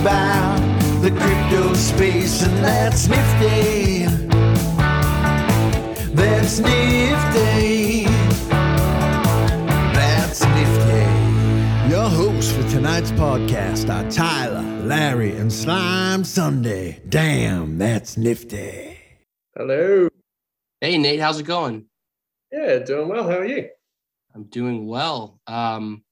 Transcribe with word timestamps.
about 0.00 0.56
the 1.02 1.10
crypto 1.10 1.74
space, 1.74 2.42
and 2.42 2.56
that's 2.64 3.06
nifty. 3.06 4.06
That's 6.14 6.58
nifty. 6.58 8.04
That's 9.92 10.40
nifty. 10.42 11.90
Your 11.90 12.08
hosts 12.08 12.50
for 12.50 12.66
tonight's 12.70 13.12
podcast 13.12 13.90
are 13.94 14.10
Tyler, 14.10 14.62
Larry, 14.86 15.36
and 15.36 15.52
Slime 15.52 16.24
Sunday. 16.24 17.02
Damn, 17.06 17.76
that's 17.76 18.16
nifty. 18.16 18.98
Hello. 19.54 20.08
Hey 20.80 20.96
Nate, 20.96 21.20
how's 21.20 21.40
it 21.40 21.46
going? 21.46 21.86
Yeah, 22.50 22.78
doing 22.78 23.08
well. 23.08 23.24
How 23.24 23.40
are 23.40 23.44
you? 23.44 23.68
I'm 24.34 24.44
doing 24.44 24.86
well. 24.86 25.40
Um, 25.46 26.04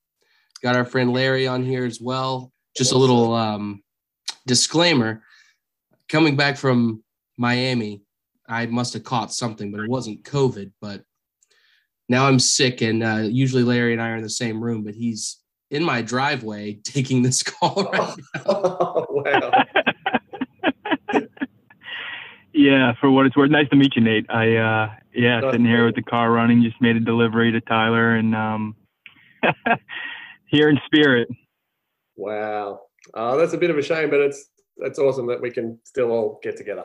got 0.62 0.77
our 0.77 0.84
friend 0.84 1.15
Larry 1.15 1.46
on 1.46 1.65
here 1.65 1.87
as 1.87 2.02
well. 2.02 2.52
Just 2.78 2.92
a 2.92 2.98
little 2.98 3.34
um, 3.34 3.82
disclaimer: 4.46 5.23
coming 6.09 6.37
back 6.37 6.56
from 6.56 7.02
Miami, 7.37 8.02
I 8.48 8.66
must 8.66 8.95
have 8.95 9.04
caught 9.04 9.32
something, 9.32 9.70
but 9.70 9.80
it 9.80 9.91
wasn't 9.91 10.23
COVID. 10.24 10.73
But 10.80 11.02
now 12.09 12.26
I'm 12.26 12.38
sick, 12.38 12.80
and 12.80 13.02
uh, 13.02 13.23
usually 13.23 13.65
Larry 13.65 13.93
and 13.93 14.01
I 14.01 14.10
are 14.10 14.16
in 14.16 14.23
the 14.23 14.30
same 14.30 14.62
room, 14.62 14.85
but 14.85 14.95
he's 14.95 15.38
in 15.70 15.82
my 15.85 16.02
driveway 16.02 16.74
taking 16.85 17.23
this 17.23 17.43
call 17.43 17.90
right 17.93 18.16
now. 18.35 18.43
Oh, 18.46 19.07
wow. 19.10 19.65
Yeah, 22.59 22.95
for 23.01 23.09
what 23.09 23.24
it's 23.24 23.37
worth. 23.37 23.51
Nice 23.51 23.68
to 23.68 23.76
meet 23.76 23.95
you, 23.95 24.02
Nate. 24.02 24.26
I 24.29 24.57
uh 24.57 24.90
yeah, 25.15 25.40
Nice 25.40 25.52
sitting 25.52 25.66
here 25.66 25.82
meet 25.82 25.87
with 25.87 25.95
the 25.95 26.02
car 26.02 26.32
running, 26.32 26.63
just 26.63 26.80
made 26.80 26.96
a 26.96 27.01
delivery 27.01 27.52
to 27.52 27.60
Tyler 27.60 28.16
and 28.16 28.35
um 28.35 28.74
here 30.46 30.68
in 30.68 30.79
spirit. 30.85 31.29
Wow. 32.19 32.80
Oh, 33.15 33.38
that's 33.38 33.52
a 33.52 33.59
bit 33.59 33.71
of 33.71 33.79
a 33.79 33.83
shame, 33.83 34.11
but 34.11 34.21
it's 34.21 34.51
it's 34.79 34.99
awesome 34.99 35.27
that 35.29 35.41
we 35.41 35.51
can 35.51 35.79
still 35.85 36.11
all 36.11 36.41
get 36.43 36.57
together. 36.57 36.85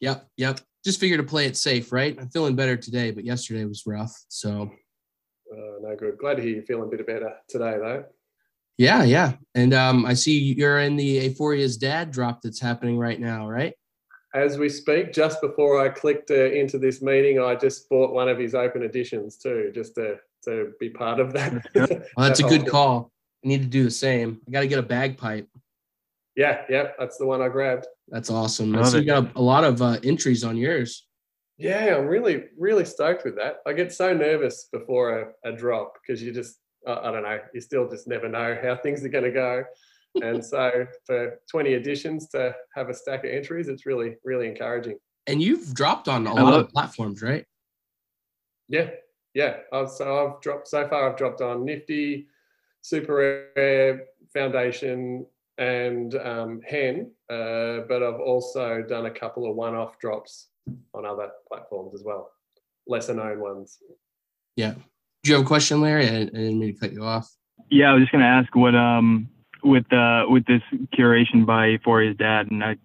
Yep, 0.00 0.28
yep. 0.36 0.60
Just 0.84 1.00
figure 1.00 1.16
to 1.16 1.22
play 1.24 1.46
it 1.46 1.56
safe, 1.56 1.90
right? 1.90 2.16
I'm 2.20 2.28
feeling 2.28 2.54
better 2.54 2.76
today, 2.76 3.10
but 3.10 3.24
yesterday 3.24 3.64
was 3.64 3.82
rough. 3.86 4.14
So 4.28 4.70
Uh, 5.50 5.78
no 5.80 5.96
good. 5.96 6.18
Glad 6.18 6.36
to 6.36 6.42
hear 6.42 6.56
you 6.56 6.62
feeling 6.62 6.88
a 6.92 6.96
bit 6.96 7.06
better 7.06 7.32
today, 7.48 7.76
though. 7.80 8.04
yeah, 8.76 9.02
yeah. 9.04 9.32
And 9.54 9.72
um, 9.74 10.04
I 10.06 10.14
see 10.14 10.38
you're 10.38 10.80
in 10.80 10.96
the 10.96 11.28
Euphoria's 11.30 11.76
dad 11.78 12.10
drop 12.10 12.42
that's 12.42 12.60
happening 12.60 12.98
right 12.98 13.18
now, 13.18 13.48
right? 13.48 13.74
As 14.34 14.58
we 14.58 14.68
speak, 14.68 15.12
just 15.14 15.40
before 15.40 15.80
I 15.80 15.88
clicked 15.88 16.30
uh, 16.30 16.50
into 16.52 16.78
this 16.78 17.00
meeting, 17.00 17.40
I 17.40 17.54
just 17.54 17.88
bought 17.88 18.12
one 18.12 18.28
of 18.28 18.38
his 18.38 18.54
open 18.54 18.82
editions 18.82 19.38
too, 19.38 19.72
just 19.74 19.94
to 19.94 20.16
to 20.44 20.72
be 20.78 20.90
part 20.90 21.18
of 21.18 21.32
that. 21.32 21.66
That's 21.74 21.90
Well, 22.16 22.28
that's 22.28 22.40
a 22.40 22.42
good 22.54 22.68
call. 22.68 23.10
I 23.44 23.48
need 23.48 23.62
to 23.62 23.68
do 23.68 23.84
the 23.84 23.90
same. 23.90 24.40
I 24.46 24.50
got 24.50 24.60
to 24.60 24.68
get 24.68 24.78
a 24.78 24.82
bagpipe. 24.82 25.48
Yeah, 26.36 26.62
yeah, 26.68 26.88
that's 26.98 27.18
the 27.18 27.26
one 27.26 27.42
I 27.42 27.48
grabbed. 27.48 27.86
That's 28.08 28.30
awesome. 28.30 28.74
I 28.76 28.84
see 28.84 28.98
you 28.98 29.04
got 29.04 29.24
a, 29.24 29.38
a 29.38 29.42
lot 29.42 29.64
of 29.64 29.82
uh, 29.82 29.98
entries 30.04 30.44
on 30.44 30.56
yours. 30.56 31.06
Yeah, 31.58 31.96
I'm 31.96 32.06
really, 32.06 32.44
really 32.56 32.84
stoked 32.84 33.24
with 33.24 33.36
that. 33.36 33.56
I 33.66 33.72
get 33.72 33.92
so 33.92 34.14
nervous 34.14 34.68
before 34.72 35.34
a, 35.44 35.50
a 35.50 35.52
drop 35.56 35.94
because 36.00 36.22
you 36.22 36.32
just, 36.32 36.58
I, 36.86 36.92
I 36.92 37.10
don't 37.10 37.24
know, 37.24 37.40
you 37.52 37.60
still 37.60 37.88
just 37.88 38.06
never 38.06 38.28
know 38.28 38.56
how 38.62 38.76
things 38.76 39.04
are 39.04 39.08
going 39.08 39.24
to 39.24 39.32
go. 39.32 39.64
And 40.22 40.42
so 40.42 40.86
for 41.04 41.38
20 41.50 41.74
editions 41.74 42.28
to 42.30 42.54
have 42.74 42.88
a 42.88 42.94
stack 42.94 43.24
of 43.24 43.30
entries, 43.30 43.68
it's 43.68 43.84
really, 43.84 44.16
really 44.24 44.48
encouraging. 44.48 44.98
And 45.26 45.40
you've 45.40 45.74
dropped 45.74 46.08
on 46.08 46.26
a 46.26 46.34
I 46.34 46.40
lot 46.40 46.52
love 46.54 46.64
of 46.64 46.70
platforms, 46.70 47.22
right? 47.22 47.44
Yeah, 48.68 48.88
yeah. 49.34 49.58
I've, 49.70 49.90
so 49.90 50.26
I've 50.26 50.40
dropped, 50.40 50.68
so 50.68 50.88
far 50.88 51.10
I've 51.10 51.18
dropped 51.18 51.42
on 51.42 51.64
Nifty, 51.64 52.26
Super 52.82 53.50
Rare, 53.56 54.04
Foundation, 54.32 55.26
and 55.58 56.14
um, 56.14 56.60
Hen. 56.66 57.10
Uh, 57.28 57.80
but 57.88 58.02
I've 58.02 58.20
also 58.20 58.82
done 58.82 59.06
a 59.06 59.10
couple 59.10 59.48
of 59.48 59.56
one 59.56 59.74
off 59.74 59.98
drops 59.98 60.48
on 60.94 61.04
other 61.04 61.30
platforms 61.48 61.94
as 61.94 62.02
well, 62.04 62.30
lesser 62.86 63.14
known 63.14 63.40
ones. 63.40 63.78
Yeah. 64.56 64.74
Do 65.22 65.30
you 65.30 65.36
have 65.36 65.44
a 65.44 65.48
question, 65.48 65.80
Larry? 65.80 66.08
I, 66.08 66.16
I 66.16 66.24
didn't 66.24 66.58
mean 66.58 66.74
to 66.74 66.80
cut 66.80 66.92
you 66.92 67.04
off. 67.04 67.28
Yeah, 67.70 67.90
I 67.90 67.94
was 67.94 68.02
just 68.02 68.12
gonna 68.12 68.24
ask 68.24 68.54
what 68.54 68.74
um 68.74 69.28
with 69.62 69.92
uh 69.92 70.24
with 70.28 70.46
this 70.46 70.62
curation 70.94 71.44
by 71.44 71.76
Euphoria's 71.76 72.16
dad 72.16 72.50
and 72.50 72.62
I 72.62 72.76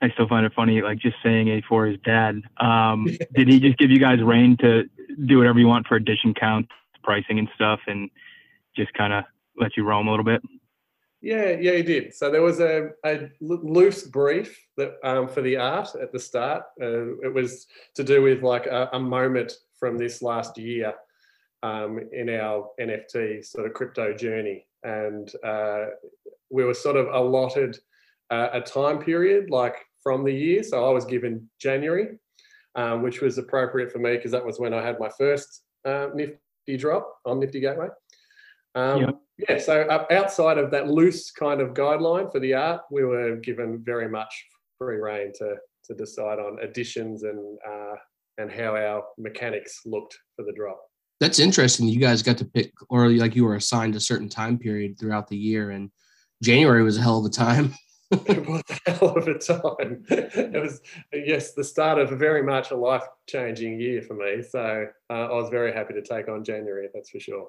I 0.00 0.10
still 0.10 0.28
find 0.28 0.46
it 0.46 0.52
funny, 0.54 0.80
like 0.82 0.98
just 0.98 1.16
saying 1.22 1.46
Euphoria's 1.46 1.98
dad. 2.04 2.42
Um 2.58 3.06
did 3.34 3.48
he 3.48 3.58
just 3.58 3.78
give 3.78 3.90
you 3.90 3.98
guys 3.98 4.22
reign 4.22 4.56
to 4.58 4.84
do 5.26 5.38
whatever 5.38 5.58
you 5.58 5.66
want 5.66 5.86
for 5.86 5.96
edition 5.96 6.34
counts, 6.34 6.70
pricing 7.02 7.38
and 7.38 7.48
stuff 7.54 7.80
and 7.86 8.10
just 8.78 8.94
kinda 8.94 9.26
let 9.56 9.76
you 9.76 9.84
roam 9.84 10.06
a 10.06 10.10
little 10.10 10.24
bit? 10.24 10.40
Yeah, 11.20 11.50
yeah, 11.50 11.72
he 11.72 11.82
did. 11.82 12.14
So 12.14 12.30
there 12.30 12.42
was 12.42 12.60
a, 12.60 12.90
a 13.04 13.28
loose 13.40 14.04
brief 14.04 14.56
that 14.76 14.94
um, 15.02 15.26
for 15.26 15.42
the 15.42 15.56
art 15.56 15.88
at 16.00 16.12
the 16.12 16.18
start. 16.18 16.62
Uh, 16.80 17.18
it 17.18 17.34
was 17.34 17.66
to 17.96 18.04
do 18.04 18.22
with 18.22 18.42
like 18.42 18.66
a, 18.66 18.88
a 18.92 19.00
moment 19.00 19.52
from 19.80 19.98
this 19.98 20.22
last 20.22 20.56
year 20.56 20.94
um, 21.64 21.98
in 22.12 22.30
our 22.30 22.70
NFT 22.80 23.44
sort 23.44 23.66
of 23.66 23.74
crypto 23.74 24.14
journey, 24.14 24.66
and 24.84 25.32
uh, 25.44 25.86
we 26.50 26.62
were 26.62 26.74
sort 26.74 26.96
of 26.96 27.08
allotted 27.08 27.76
uh, 28.30 28.50
a 28.52 28.60
time 28.60 29.00
period 29.00 29.50
like 29.50 29.74
from 30.04 30.22
the 30.22 30.32
year. 30.32 30.62
So 30.62 30.88
I 30.88 30.92
was 30.92 31.04
given 31.04 31.50
January, 31.60 32.18
um, 32.76 33.02
which 33.02 33.20
was 33.20 33.38
appropriate 33.38 33.90
for 33.90 33.98
me 33.98 34.14
because 34.16 34.30
that 34.30 34.46
was 34.46 34.60
when 34.60 34.72
I 34.72 34.84
had 34.84 35.00
my 35.00 35.10
first 35.18 35.64
uh, 35.84 36.08
Nifty 36.14 36.76
drop 36.76 37.18
on 37.24 37.40
Nifty 37.40 37.58
Gateway. 37.58 37.88
Um, 38.78 39.00
Yep. 39.00 39.20
Yeah, 39.48 39.58
so 39.58 40.04
outside 40.10 40.58
of 40.58 40.72
that 40.72 40.88
loose 40.88 41.30
kind 41.30 41.60
of 41.60 41.68
guideline 41.70 42.30
for 42.32 42.40
the 42.40 42.54
art, 42.54 42.82
we 42.90 43.04
were 43.04 43.36
given 43.36 43.80
very 43.84 44.08
much 44.08 44.34
free 44.78 44.96
reign 44.96 45.32
to 45.38 45.56
to 45.84 45.94
decide 45.94 46.40
on 46.40 46.58
additions 46.60 47.22
and 47.22 47.58
uh, 47.66 47.94
and 48.38 48.50
how 48.50 48.74
our 48.74 49.04
mechanics 49.16 49.82
looked 49.86 50.18
for 50.34 50.44
the 50.44 50.52
drop. 50.52 50.80
That's 51.20 51.38
interesting. 51.38 51.86
You 51.86 52.00
guys 52.00 52.22
got 52.22 52.38
to 52.38 52.44
pick, 52.44 52.72
or 52.88 53.08
like 53.10 53.36
you 53.36 53.44
were 53.44 53.54
assigned 53.54 53.94
a 53.94 54.00
certain 54.00 54.28
time 54.28 54.58
period 54.58 54.98
throughout 54.98 55.28
the 55.28 55.36
year, 55.36 55.70
and 55.70 55.90
January 56.42 56.82
was 56.82 56.98
a 56.98 57.02
hell 57.02 57.18
of 57.18 57.24
a 57.24 57.30
time. 57.30 57.74
it 58.10 58.48
was 58.48 58.62
a 58.86 58.90
hell 58.90 59.16
of 59.16 59.28
a 59.28 59.38
time. 59.38 60.04
It 60.08 60.60
was 60.60 60.80
yes, 61.12 61.54
the 61.54 61.64
start 61.64 61.98
of 61.98 62.10
a 62.10 62.16
very 62.16 62.42
much 62.42 62.72
a 62.72 62.76
life 62.76 63.04
changing 63.28 63.80
year 63.80 64.02
for 64.02 64.14
me. 64.14 64.42
So 64.42 64.86
uh, 65.10 65.12
I 65.12 65.32
was 65.32 65.48
very 65.50 65.72
happy 65.72 65.94
to 65.94 66.02
take 66.02 66.28
on 66.28 66.42
January. 66.42 66.88
That's 66.92 67.10
for 67.10 67.20
sure. 67.20 67.48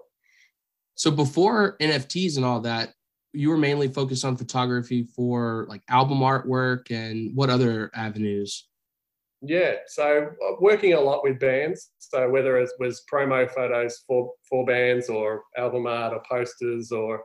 So 1.00 1.10
before 1.12 1.78
NFTs 1.78 2.36
and 2.36 2.44
all 2.44 2.60
that, 2.60 2.94
you 3.32 3.50
were 3.50 3.58
mainly 3.58 3.88
focused 3.88 4.26
on 4.26 4.36
photography 4.36 5.08
for 5.16 5.66
like 5.70 5.82
album 5.88 6.20
artwork 6.20 6.92
and 6.92 7.34
what 7.34 7.50
other 7.50 7.90
avenues? 7.94 8.68
Yeah, 9.42 9.76
so 9.88 10.28
uh, 10.28 10.56
working 10.60 10.96
a 10.96 11.00
lot 11.00 11.24
with 11.24 11.40
bands. 11.40 11.92
So 12.00 12.30
whether 12.30 12.58
it 12.58 12.70
was 12.82 13.04
promo 13.10 13.50
photos 13.50 14.04
for 14.06 14.34
for 14.50 14.66
bands 14.66 15.08
or 15.08 15.44
album 15.58 15.88
art 15.88 16.12
or 16.12 16.22
posters 16.30 16.92
or 16.92 17.24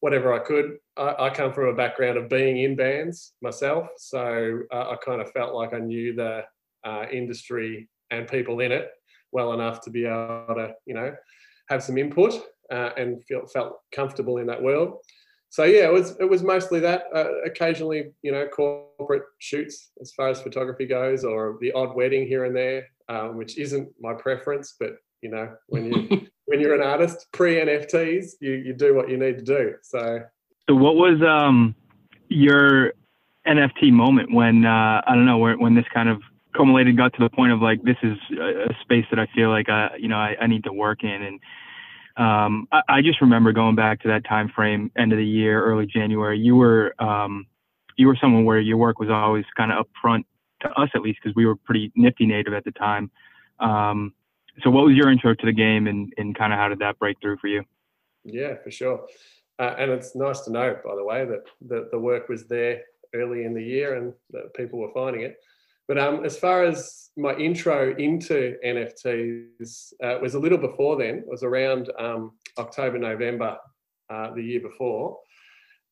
whatever 0.00 0.32
I 0.32 0.38
could. 0.38 0.78
I, 0.96 1.26
I 1.26 1.30
come 1.30 1.52
from 1.52 1.68
a 1.68 1.74
background 1.74 2.16
of 2.16 2.30
being 2.30 2.56
in 2.62 2.74
bands 2.74 3.34
myself, 3.42 3.88
so 3.98 4.60
uh, 4.72 4.92
I 4.92 4.96
kind 5.04 5.20
of 5.20 5.30
felt 5.32 5.54
like 5.54 5.74
I 5.74 5.78
knew 5.78 6.14
the 6.14 6.44
uh, 6.86 7.04
industry 7.12 7.90
and 8.10 8.26
people 8.26 8.60
in 8.60 8.72
it 8.72 8.88
well 9.30 9.52
enough 9.52 9.82
to 9.82 9.90
be 9.90 10.06
able 10.06 10.54
to, 10.56 10.72
you 10.86 10.94
know, 10.94 11.14
have 11.68 11.82
some 11.82 11.98
input 11.98 12.42
uh, 12.70 12.90
and 12.96 13.24
feel 13.24 13.46
felt 13.46 13.80
comfortable 13.92 14.38
in 14.38 14.46
that 14.46 14.62
world. 14.62 14.98
So 15.50 15.64
yeah, 15.64 15.86
it 15.86 15.92
was 15.92 16.16
it 16.20 16.28
was 16.28 16.42
mostly 16.42 16.80
that. 16.80 17.04
Uh, 17.14 17.42
occasionally, 17.44 18.12
you 18.22 18.30
know, 18.30 18.46
corporate 18.46 19.24
shoots 19.38 19.90
as 20.00 20.12
far 20.12 20.28
as 20.28 20.40
photography 20.40 20.86
goes, 20.86 21.24
or 21.24 21.58
the 21.60 21.72
odd 21.72 21.94
wedding 21.96 22.26
here 22.26 22.44
and 22.44 22.54
there, 22.54 22.86
um, 23.08 23.36
which 23.36 23.58
isn't 23.58 23.88
my 24.00 24.14
preference. 24.14 24.76
But 24.78 24.96
you 25.22 25.30
know, 25.30 25.52
when 25.66 25.86
you 25.86 26.26
when 26.46 26.60
you're 26.60 26.74
an 26.74 26.82
artist 26.82 27.26
pre 27.32 27.56
NFTs, 27.56 28.34
you 28.40 28.52
you 28.52 28.72
do 28.74 28.94
what 28.94 29.08
you 29.10 29.16
need 29.16 29.38
to 29.38 29.44
do. 29.44 29.74
So 29.82 30.20
So 30.68 30.74
what 30.76 30.94
was 30.94 31.20
um 31.22 31.74
your 32.28 32.92
NFT 33.46 33.92
moment 33.92 34.32
when 34.32 34.64
uh, 34.64 35.02
I 35.06 35.14
don't 35.14 35.26
know 35.26 35.38
where, 35.38 35.56
when 35.56 35.74
this 35.74 35.86
kind 35.92 36.08
of 36.08 36.22
culminated, 36.54 36.96
got 36.96 37.12
to 37.14 37.22
the 37.22 37.30
point 37.30 37.52
of 37.52 37.60
like 37.60 37.82
this 37.82 37.96
is 38.02 38.16
a, 38.38 38.70
a 38.70 38.76
space 38.82 39.04
that 39.10 39.18
I 39.18 39.26
feel 39.34 39.50
like 39.50 39.68
I 39.68 39.90
you 39.98 40.08
know 40.08 40.16
I, 40.16 40.36
I 40.40 40.46
need 40.46 40.64
to 40.64 40.72
work 40.72 41.02
in, 41.02 41.22
and 41.22 41.40
um, 42.20 42.68
I, 42.70 42.82
I 42.88 43.02
just 43.02 43.20
remember 43.22 43.52
going 43.52 43.74
back 43.74 44.02
to 44.02 44.08
that 44.08 44.26
time 44.26 44.50
frame, 44.54 44.90
end 44.96 45.12
of 45.12 45.18
the 45.18 45.24
year, 45.24 45.64
early 45.64 45.86
January. 45.86 46.38
You 46.38 46.54
were 46.54 46.94
um, 47.02 47.46
you 47.96 48.06
were 48.06 48.16
someone 48.20 48.44
where 48.44 48.60
your 48.60 48.76
work 48.76 49.00
was 49.00 49.08
always 49.08 49.46
kind 49.56 49.72
of 49.72 49.86
upfront 49.86 50.24
to 50.60 50.68
us 50.72 50.90
at 50.94 51.00
least 51.00 51.20
because 51.22 51.34
we 51.34 51.46
were 51.46 51.56
pretty 51.56 51.90
nifty 51.96 52.26
native 52.26 52.52
at 52.52 52.64
the 52.64 52.72
time. 52.72 53.10
Um, 53.58 54.12
so 54.62 54.68
what 54.68 54.84
was 54.84 54.94
your 54.94 55.10
intro 55.10 55.34
to 55.34 55.46
the 55.46 55.52
game, 55.52 55.86
and 55.86 56.12
and 56.18 56.36
kind 56.36 56.52
of 56.52 56.58
how 56.58 56.68
did 56.68 56.80
that 56.80 56.98
break 56.98 57.16
through 57.22 57.38
for 57.38 57.48
you? 57.48 57.64
yeah, 58.24 58.54
for 58.62 58.70
sure. 58.70 59.06
Uh, 59.58 59.74
and 59.78 59.90
it's 59.90 60.14
nice 60.14 60.40
to 60.40 60.52
know, 60.52 60.76
by 60.84 60.94
the 60.94 61.04
way, 61.04 61.24
that 61.24 61.44
the, 61.66 61.88
the 61.90 61.98
work 61.98 62.28
was 62.28 62.46
there 62.46 62.82
early 63.14 63.44
in 63.44 63.54
the 63.54 63.62
year, 63.62 63.96
and 63.96 64.12
that 64.30 64.52
people 64.54 64.78
were 64.78 64.92
finding 64.92 65.22
it. 65.22 65.38
But 65.90 65.98
um, 65.98 66.24
as 66.24 66.38
far 66.38 66.62
as 66.62 67.10
my 67.16 67.34
intro 67.34 67.96
into 67.96 68.54
NFTs, 68.64 69.92
uh, 70.00 70.18
was 70.22 70.34
a 70.34 70.38
little 70.38 70.56
before 70.56 70.96
then. 70.96 71.16
It 71.16 71.24
was 71.26 71.42
around 71.42 71.90
um, 71.98 72.38
October, 72.58 72.96
November 72.96 73.56
uh, 74.08 74.32
the 74.32 74.40
year 74.40 74.60
before. 74.60 75.18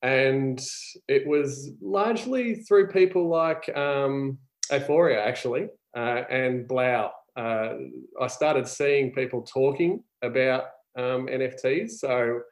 And 0.03 0.65
it 1.09 1.27
was 1.27 1.71
largely 1.83 2.63
through 2.63 2.93
people 2.93 3.29
like 3.29 3.77
um, 3.77 4.39
Aphoria, 4.71 5.27
actually, 5.27 5.67
uh, 5.97 6.23
and 6.31 6.69
Blau. 6.69 7.11
Uh, 7.37 7.73
I 8.21 8.29
started 8.29 8.69
seeing 8.69 9.13
people 9.13 9.43
talking 9.43 10.05
about 10.23 10.67
um, 10.97 11.27
NFTs, 11.27 11.91
so 11.99 12.43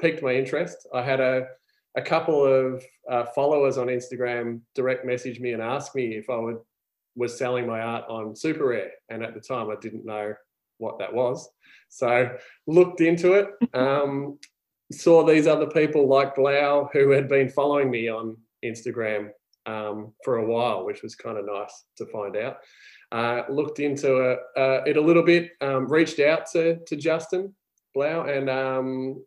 piqued 0.00 0.22
my 0.22 0.36
interest. 0.36 0.86
I 0.94 1.02
had 1.02 1.18
a, 1.18 1.48
a 1.96 2.02
couple 2.02 2.44
of 2.44 2.84
uh, 3.10 3.24
followers 3.34 3.76
on 3.76 3.88
Instagram 3.88 4.60
direct 4.76 5.04
message 5.04 5.40
me 5.40 5.52
and 5.52 5.60
ask 5.60 5.96
me 5.96 6.14
if 6.14 6.30
I 6.30 6.36
would 6.36 6.58
was 7.14 7.36
selling 7.36 7.66
my 7.66 7.80
art 7.80 8.04
on 8.08 8.36
Super 8.36 8.68
Rare, 8.68 8.90
and 9.08 9.22
at 9.22 9.34
the 9.34 9.40
time 9.40 9.70
I 9.70 9.76
didn't 9.80 10.04
know 10.04 10.34
what 10.78 10.98
that 10.98 11.12
was. 11.12 11.48
So 11.88 12.36
looked 12.66 13.00
into 13.00 13.34
it, 13.34 13.48
um, 13.74 14.38
saw 14.90 15.24
these 15.24 15.46
other 15.46 15.66
people 15.66 16.08
like 16.08 16.34
Blau 16.34 16.88
who 16.92 17.10
had 17.10 17.28
been 17.28 17.48
following 17.48 17.90
me 17.90 18.08
on 18.08 18.36
Instagram 18.64 19.30
um, 19.66 20.12
for 20.24 20.38
a 20.38 20.46
while, 20.46 20.84
which 20.84 21.02
was 21.02 21.14
kind 21.14 21.38
of 21.38 21.46
nice 21.46 21.84
to 21.98 22.06
find 22.06 22.36
out. 22.36 22.58
Uh, 23.10 23.42
looked 23.50 23.78
into 23.78 24.30
it, 24.30 24.38
uh, 24.56 24.82
it, 24.86 24.96
a 24.96 25.00
little 25.00 25.22
bit, 25.22 25.50
um, 25.60 25.86
reached 25.86 26.18
out 26.18 26.46
to, 26.50 26.78
to 26.86 26.96
Justin 26.96 27.54
Blau, 27.94 28.24
and 28.24 28.48
um, 28.48 29.22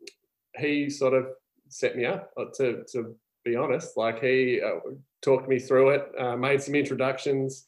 he 0.57 0.89
sort 0.89 1.13
of 1.13 1.27
set 1.69 1.95
me 1.95 2.05
up 2.05 2.31
uh, 2.37 2.45
to, 2.55 2.83
to 2.91 3.15
be 3.43 3.55
honest. 3.55 3.95
Like 3.95 4.21
he 4.21 4.59
uh, 4.59 4.79
talked 5.21 5.47
me 5.47 5.59
through 5.59 5.89
it, 5.89 6.07
uh, 6.19 6.35
made 6.35 6.61
some 6.61 6.75
introductions, 6.75 7.65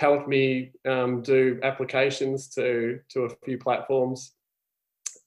helped 0.00 0.26
me 0.26 0.72
um, 0.88 1.20
do 1.20 1.60
applications 1.62 2.48
to 2.48 3.00
to 3.10 3.24
a 3.24 3.30
few 3.44 3.58
platforms, 3.58 4.32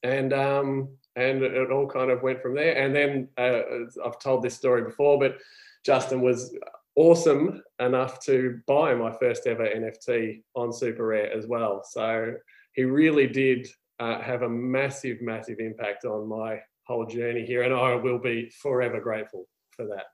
and 0.02 0.32
um, 0.32 0.88
and 1.14 1.42
it 1.42 1.70
all 1.70 1.86
kind 1.86 2.10
of 2.10 2.22
went 2.22 2.42
from 2.42 2.56
there. 2.56 2.76
And 2.76 2.94
then 2.94 3.28
uh, 3.38 3.60
I've 4.04 4.18
told 4.18 4.42
this 4.42 4.56
story 4.56 4.82
before, 4.82 5.18
but 5.18 5.38
Justin 5.86 6.20
was 6.20 6.56
awesome 6.96 7.62
enough 7.78 8.20
to 8.24 8.60
buy 8.66 8.94
my 8.94 9.12
first 9.12 9.46
ever 9.46 9.64
NFT 9.64 10.42
on 10.56 10.72
Super 10.72 11.06
Rare 11.06 11.32
as 11.32 11.46
well. 11.46 11.84
So 11.88 12.34
he 12.72 12.82
really 12.84 13.28
did 13.28 13.68
uh, 14.00 14.20
have 14.20 14.42
a 14.42 14.48
massive, 14.48 15.22
massive 15.22 15.60
impact 15.60 16.04
on 16.04 16.28
my 16.28 16.60
whole 16.86 17.06
journey 17.06 17.46
here, 17.46 17.62
and 17.62 17.72
I 17.72 17.94
will 17.94 18.18
be 18.18 18.50
forever 18.50 19.00
grateful 19.00 19.46
for 19.70 19.86
that. 19.86 20.06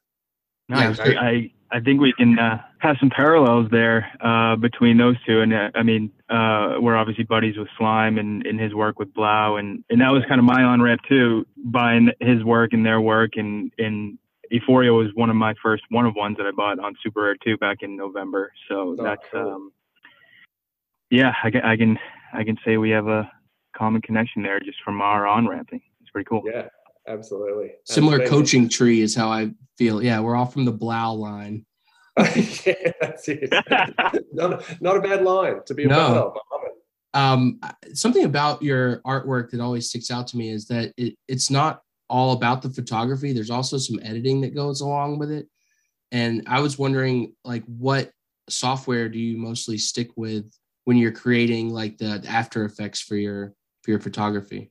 Nice. 0.70 0.98
Yeah, 0.98 1.20
I, 1.20 1.50
I 1.72 1.80
think 1.80 2.00
we 2.00 2.12
can 2.12 2.38
uh, 2.38 2.62
have 2.78 2.96
some 3.00 3.10
parallels 3.10 3.68
there 3.72 4.08
uh, 4.20 4.54
between 4.54 4.98
those 4.98 5.16
two. 5.26 5.40
And 5.40 5.52
uh, 5.52 5.70
I 5.74 5.82
mean, 5.82 6.12
uh, 6.28 6.76
we're 6.78 6.96
obviously 6.96 7.24
buddies 7.24 7.56
with 7.58 7.68
Slime 7.76 8.18
and, 8.18 8.46
and 8.46 8.58
his 8.58 8.72
work 8.72 8.98
with 8.98 9.12
Blau, 9.12 9.56
and, 9.56 9.84
and 9.90 10.00
that 10.00 10.10
was 10.10 10.22
kind 10.28 10.38
of 10.38 10.44
my 10.44 10.62
on 10.62 10.80
ramp 10.80 11.00
too, 11.08 11.44
buying 11.56 12.10
his 12.20 12.44
work 12.44 12.72
and 12.72 12.86
their 12.86 13.00
work. 13.00 13.32
And, 13.34 13.72
and 13.78 14.16
Aphoria 14.52 14.96
was 14.96 15.08
one 15.14 15.28
of 15.28 15.36
my 15.36 15.54
first 15.60 15.82
one 15.90 16.06
of 16.06 16.14
ones 16.14 16.36
that 16.38 16.46
I 16.46 16.52
bought 16.52 16.78
on 16.78 16.94
Super 17.02 17.22
Rare 17.22 17.36
2 17.44 17.56
back 17.58 17.78
in 17.82 17.96
November. 17.96 18.52
So 18.68 18.96
oh, 18.98 19.02
that's 19.02 19.22
cool. 19.32 19.52
um, 19.52 19.72
yeah, 21.10 21.32
I 21.42 21.50
can, 21.50 21.62
I 21.62 21.76
can 21.76 21.98
I 22.32 22.44
can 22.44 22.56
say 22.64 22.76
we 22.76 22.90
have 22.90 23.08
a 23.08 23.30
common 23.76 24.02
connection 24.02 24.42
there 24.42 24.60
just 24.60 24.78
from 24.84 25.00
our 25.00 25.26
on 25.26 25.48
ramping. 25.48 25.80
It's 26.00 26.10
pretty 26.10 26.28
cool. 26.28 26.42
Yeah, 26.46 26.68
absolutely. 27.06 27.72
Similar 27.84 28.26
coaching 28.26 28.68
tree 28.68 29.00
is 29.00 29.14
how 29.14 29.30
I 29.30 29.52
feel. 29.78 30.02
Yeah, 30.02 30.20
we're 30.20 30.36
all 30.36 30.46
from 30.46 30.64
the 30.64 30.72
Blau 30.72 31.12
line. 31.12 31.64
yeah, 32.18 32.92
that's 33.00 33.28
it. 33.28 33.50
not, 34.32 34.82
not 34.82 34.96
a 34.96 35.00
bad 35.00 35.22
line 35.22 35.60
to 35.66 35.74
be 35.74 35.84
a 35.84 35.88
no. 35.88 36.34
Um, 37.12 37.58
something 37.92 38.24
about 38.24 38.62
your 38.62 39.00
artwork 39.00 39.50
that 39.50 39.60
always 39.60 39.88
sticks 39.88 40.10
out 40.10 40.28
to 40.28 40.36
me 40.36 40.50
is 40.50 40.66
that 40.66 40.92
it, 40.96 41.16
it's 41.26 41.50
not 41.50 41.82
all 42.08 42.32
about 42.32 42.62
the 42.62 42.70
photography. 42.70 43.32
There's 43.32 43.50
also 43.50 43.78
some 43.78 43.98
editing 44.02 44.40
that 44.42 44.54
goes 44.54 44.80
along 44.80 45.18
with 45.18 45.30
it. 45.30 45.48
And 46.12 46.42
I 46.46 46.60
was 46.60 46.78
wondering, 46.78 47.34
like, 47.44 47.64
what 47.66 48.10
software 48.48 49.08
do 49.08 49.18
you 49.18 49.38
mostly 49.38 49.78
stick 49.78 50.10
with 50.16 50.52
when 50.84 50.96
you're 50.96 51.12
creating 51.12 51.70
like 51.70 51.98
the 51.98 52.22
After 52.28 52.64
Effects 52.64 53.00
for 53.00 53.16
your 53.16 53.54
for 53.82 53.92
your 53.92 54.00
photography? 54.00 54.70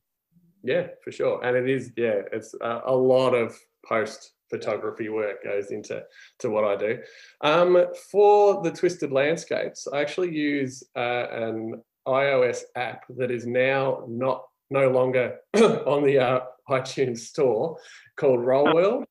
Yeah, 0.63 0.87
for 1.03 1.11
sure. 1.11 1.43
And 1.43 1.55
it 1.55 1.69
is, 1.69 1.91
yeah, 1.95 2.21
it's 2.31 2.53
a, 2.61 2.81
a 2.87 2.95
lot 2.95 3.33
of 3.33 3.57
post 3.85 4.33
photography 4.49 5.09
work 5.09 5.43
goes 5.43 5.71
into 5.71 6.03
to 6.39 6.49
what 6.49 6.63
I 6.63 6.75
do. 6.75 6.99
Um, 7.41 7.85
for 8.11 8.61
the 8.63 8.71
twisted 8.71 9.11
landscapes, 9.11 9.87
I 9.87 10.01
actually 10.01 10.35
use 10.35 10.83
uh, 10.95 11.27
an 11.31 11.81
iOS 12.07 12.61
app 12.75 13.05
that 13.17 13.31
is 13.31 13.45
now 13.45 14.03
not 14.07 14.43
no 14.69 14.89
longer 14.89 15.37
on 15.55 16.03
the 16.03 16.19
uh, 16.19 16.39
iTunes 16.69 17.19
store 17.19 17.77
called 18.17 18.43
Roll 18.43 18.73
World. 18.73 19.05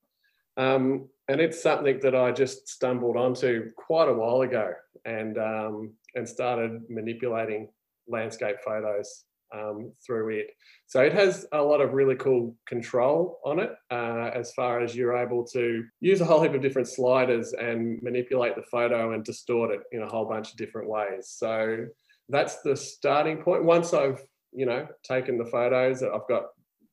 Um, 0.56 1.08
and 1.28 1.40
it's 1.40 1.62
something 1.62 2.00
that 2.00 2.14
I 2.14 2.32
just 2.32 2.68
stumbled 2.68 3.16
onto 3.16 3.70
quite 3.76 4.08
a 4.08 4.12
while 4.12 4.42
ago 4.42 4.72
and 5.04 5.38
um, 5.38 5.92
and 6.14 6.28
started 6.28 6.82
manipulating 6.88 7.68
landscape 8.08 8.56
photos 8.64 9.24
um, 9.54 9.92
through 10.04 10.30
it. 10.30 10.48
So 10.86 11.00
it 11.00 11.12
has 11.12 11.46
a 11.52 11.62
lot 11.62 11.80
of 11.80 11.92
really 11.92 12.16
cool 12.16 12.54
control 12.66 13.38
on 13.44 13.60
it 13.60 13.70
uh, 13.90 14.30
as 14.34 14.52
far 14.52 14.80
as 14.80 14.94
you're 14.94 15.16
able 15.16 15.44
to 15.48 15.84
use 16.00 16.20
a 16.20 16.24
whole 16.24 16.42
heap 16.42 16.54
of 16.54 16.62
different 16.62 16.88
sliders 16.88 17.52
and 17.52 18.02
manipulate 18.02 18.56
the 18.56 18.62
photo 18.62 19.12
and 19.12 19.24
distort 19.24 19.70
it 19.70 19.80
in 19.92 20.02
a 20.02 20.08
whole 20.08 20.26
bunch 20.26 20.50
of 20.50 20.56
different 20.56 20.88
ways. 20.88 21.34
So 21.36 21.86
that's 22.28 22.60
the 22.62 22.76
starting 22.76 23.38
point. 23.38 23.64
Once 23.64 23.94
I've, 23.94 24.22
you 24.52 24.66
know, 24.66 24.86
taken 25.02 25.38
the 25.38 25.46
photos, 25.46 26.02
I've 26.02 26.28
got 26.28 26.44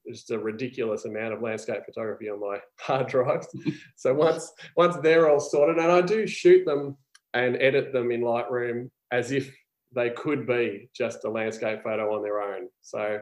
just 0.08 0.32
a 0.32 0.38
ridiculous 0.38 1.06
amount 1.06 1.34
of 1.34 1.42
landscape 1.42 1.84
photography 1.86 2.30
on 2.30 2.40
my 2.40 2.60
hard 2.80 3.08
drives. 3.08 3.48
so 3.96 4.14
once 4.14 4.52
once 4.78 4.96
they're 5.02 5.30
all 5.30 5.40
sorted, 5.40 5.78
and 5.78 5.92
I 5.92 6.02
do 6.02 6.28
shoot 6.28 6.66
them 6.66 6.98
and 7.34 7.58
edit 7.58 7.92
them 7.92 8.12
in 8.12 8.22
Lightroom 8.22 8.90
as 9.12 9.32
if 9.32 9.56
they 9.96 10.10
could 10.12 10.46
be 10.46 10.90
just 10.94 11.24
a 11.24 11.30
landscape 11.30 11.82
photo 11.84 12.16
on 12.16 12.22
their 12.22 12.42
own. 12.42 12.68
So 12.82 13.20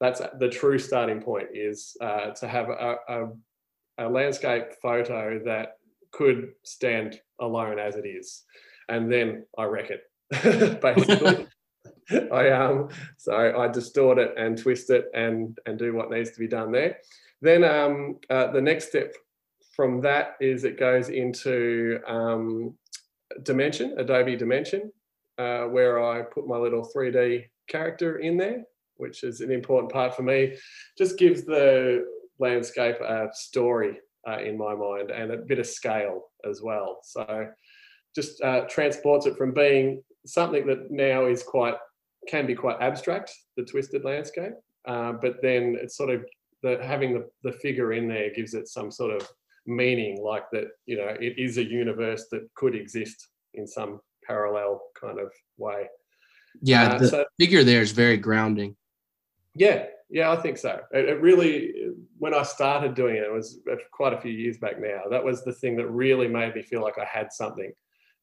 that's 0.00 0.22
the 0.38 0.48
true 0.48 0.78
starting 0.78 1.20
point 1.20 1.48
is 1.52 1.96
uh, 2.00 2.30
to 2.30 2.48
have 2.48 2.68
a, 2.68 2.96
a, 3.08 3.28
a, 3.98 4.08
landscape 4.08 4.74
photo 4.80 5.40
that 5.44 5.76
could 6.12 6.52
stand 6.62 7.20
alone 7.40 7.78
as 7.78 7.96
it 7.96 8.06
is. 8.06 8.42
And 8.88 9.10
then 9.10 9.44
I 9.58 9.64
wreck 9.64 9.90
it, 9.90 10.80
basically. 10.80 11.46
I 12.10 12.50
um 12.50 12.90
so 13.16 13.34
I 13.34 13.66
distort 13.68 14.18
it 14.18 14.34
and 14.36 14.58
twist 14.58 14.90
it 14.90 15.06
and 15.14 15.58
and 15.64 15.78
do 15.78 15.94
what 15.94 16.10
needs 16.10 16.32
to 16.32 16.38
be 16.38 16.46
done 16.46 16.70
there. 16.70 16.98
Then 17.40 17.64
um, 17.64 18.18
uh, 18.28 18.52
the 18.52 18.60
next 18.60 18.88
step 18.88 19.14
from 19.74 20.02
that 20.02 20.36
is 20.40 20.64
it 20.64 20.78
goes 20.78 21.08
into 21.08 22.00
um, 22.06 22.74
Dimension, 23.42 23.94
Adobe 23.98 24.36
Dimension, 24.36 24.92
uh, 25.38 25.64
where 25.64 26.02
I 26.02 26.22
put 26.22 26.46
my 26.46 26.56
little 26.56 26.88
3D 26.94 27.44
character 27.68 28.18
in 28.18 28.36
there, 28.36 28.64
which 28.96 29.24
is 29.24 29.40
an 29.40 29.50
important 29.50 29.92
part 29.92 30.14
for 30.14 30.22
me. 30.22 30.56
Just 30.96 31.18
gives 31.18 31.44
the 31.44 32.06
landscape 32.38 33.00
a 33.00 33.28
story 33.32 33.98
uh, 34.28 34.38
in 34.38 34.56
my 34.56 34.74
mind 34.74 35.10
and 35.10 35.32
a 35.32 35.36
bit 35.36 35.58
of 35.58 35.66
scale 35.66 36.22
as 36.48 36.62
well. 36.62 36.98
So 37.02 37.48
just 38.14 38.40
uh, 38.42 38.62
transports 38.68 39.26
it 39.26 39.36
from 39.36 39.52
being 39.52 40.02
something 40.26 40.66
that 40.66 40.90
now 40.90 41.26
is 41.26 41.42
quite 41.42 41.74
can 42.26 42.46
be 42.46 42.54
quite 42.54 42.80
abstract, 42.80 43.30
the 43.56 43.64
twisted 43.64 44.02
landscape, 44.02 44.54
uh, 44.88 45.12
but 45.12 45.42
then 45.42 45.76
it's 45.78 45.96
sort 45.96 46.08
of 46.08 46.24
the 46.62 46.78
having 46.82 47.12
the, 47.12 47.28
the 47.42 47.52
figure 47.58 47.92
in 47.92 48.08
there 48.08 48.30
gives 48.34 48.54
it 48.54 48.66
some 48.66 48.90
sort 48.90 49.14
of 49.14 49.28
meaning, 49.66 50.22
like 50.22 50.44
that 50.52 50.68
you 50.86 50.96
know 50.96 51.08
it 51.20 51.38
is 51.38 51.58
a 51.58 51.64
universe 51.64 52.26
that 52.30 52.48
could 52.54 52.74
exist 52.74 53.28
in 53.54 53.66
some 53.66 54.00
parallel 54.26 54.80
kind 54.98 55.18
of 55.18 55.32
way. 55.56 55.88
Yeah, 56.62 56.92
uh, 56.92 56.98
the 56.98 57.08
so, 57.08 57.24
figure 57.38 57.64
there 57.64 57.82
is 57.82 57.92
very 57.92 58.16
grounding. 58.16 58.76
Yeah, 59.54 59.86
yeah, 60.10 60.30
I 60.30 60.36
think 60.36 60.58
so. 60.58 60.80
It, 60.92 61.08
it, 61.08 61.20
really, 61.20 61.72
when 62.18 62.34
I 62.34 62.42
started 62.42 62.94
doing 62.94 63.16
it, 63.16 63.24
it 63.24 63.32
was 63.32 63.60
quite 63.92 64.12
a 64.12 64.20
few 64.20 64.32
years 64.32 64.58
back 64.58 64.80
now. 64.80 65.02
That 65.10 65.24
was 65.24 65.44
the 65.44 65.52
thing 65.52 65.76
that 65.76 65.88
really 65.88 66.28
made 66.28 66.54
me 66.54 66.62
feel 66.62 66.82
like 66.82 66.98
I 66.98 67.04
had 67.04 67.32
something 67.32 67.72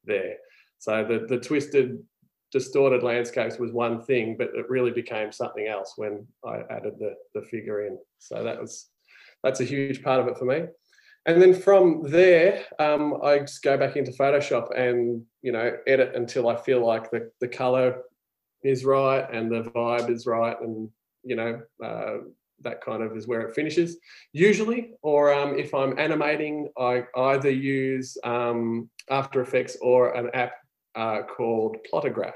there. 0.06 0.36
So 0.80 1.04
the 1.04 1.28
the 1.28 1.42
twisted, 1.42 2.00
distorted 2.52 3.04
landscapes 3.04 3.60
was 3.60 3.72
one 3.72 4.02
thing, 4.02 4.36
but 4.38 4.50
it 4.56 4.70
really 4.70 4.92
became 4.92 5.32
something 5.32 5.68
else 5.68 5.94
when 5.96 6.26
I 6.46 6.62
added 6.70 6.94
the 7.00 7.16
the 7.34 7.46
figure 7.48 7.86
in. 7.86 7.98
So 8.20 8.44
that 8.44 8.60
was 8.60 8.88
that's 9.44 9.60
a 9.60 9.66
huge 9.66 10.04
part 10.04 10.20
of 10.20 10.28
it 10.28 10.38
for 10.38 10.46
me 10.46 10.66
and 11.26 11.42
then 11.42 11.54
from 11.54 12.04
there, 12.10 12.66
um, 12.80 13.22
I 13.24 13.40
just 13.40 13.62
go 13.62 13.78
back 13.78 13.96
into 13.96 14.12
Photoshop 14.12 14.78
and 14.78 15.24
you 15.42 15.52
know 15.52 15.78
edit 15.86 16.16
until 16.16 16.48
I 16.48 16.56
feel 16.56 16.86
like 16.86 17.12
the 17.12 17.32
the 17.40 17.48
color 17.48 18.02
is 18.64 18.86
right 18.86 19.28
and 19.32 19.52
the 19.52 19.64
vibe 19.72 20.10
is 20.10 20.26
right, 20.26 20.60
and 20.60 20.90
you 21.24 21.36
know 21.36 21.62
uh, 21.84 22.18
that 22.62 22.82
kind 22.82 23.04
of 23.04 23.16
is 23.16 23.28
where 23.28 23.42
it 23.42 23.56
finishes 23.56 23.98
usually. 24.34 24.94
Or 25.04 25.34
um, 25.34 25.60
if 25.60 25.74
I'm 25.76 25.98
animating, 26.00 26.70
I 26.78 27.04
either 27.16 27.52
use 27.52 28.18
um, 28.24 28.90
After 29.10 29.42
Effects 29.42 29.78
or 29.82 30.14
an 30.14 30.32
app 30.34 30.54
uh, 30.96 31.22
called 31.24 31.78
Plotagraph, 31.92 32.34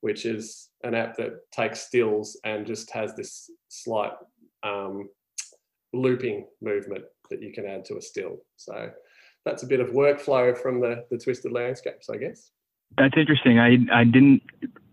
which 0.00 0.26
is 0.26 0.68
an 0.84 0.94
app 0.94 1.16
that 1.16 1.40
takes 1.50 1.80
stills 1.80 2.38
and 2.44 2.66
just 2.66 2.90
has 2.92 3.14
this 3.14 3.50
slight 3.68 4.12
um, 4.62 5.08
looping 5.92 6.46
movement 6.60 7.04
that 7.32 7.42
you 7.42 7.52
can 7.52 7.66
add 7.66 7.84
to 7.86 7.96
a 7.96 8.02
still. 8.02 8.38
So 8.56 8.90
that's 9.44 9.62
a 9.62 9.66
bit 9.66 9.80
of 9.80 9.88
workflow 9.88 10.56
from 10.56 10.80
the, 10.80 11.04
the 11.10 11.18
twisted 11.18 11.52
landscapes, 11.52 12.08
I 12.08 12.16
guess. 12.16 12.50
That's 12.96 13.14
interesting. 13.16 13.58
I 13.58 13.78
I 13.92 14.04
didn't 14.04 14.42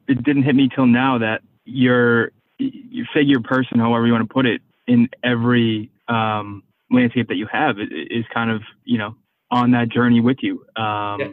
it 0.08 0.24
didn't 0.24 0.44
hit 0.44 0.56
me 0.56 0.70
till 0.74 0.88
now 0.88 1.18
that 1.20 1.42
your 1.66 2.32
your 2.58 3.06
figure 3.14 3.40
person, 3.42 3.80
however 3.80 4.08
you 4.08 4.14
want 4.14 4.28
to 4.28 4.34
put 4.34 4.46
it, 4.46 4.62
in 4.88 5.10
every 5.24 5.92
um, 6.08 6.64
landscape 6.90 7.28
that 7.28 7.36
you 7.36 7.48
have 7.52 7.76
is 7.80 8.26
kind 8.34 8.50
of 8.50 8.62
you 8.86 8.98
know 8.98 9.16
on 9.52 9.72
that 9.72 9.90
journey 9.90 10.22
with 10.22 10.38
you. 10.42 10.66
Um, 10.76 11.20
yeah. 11.20 11.28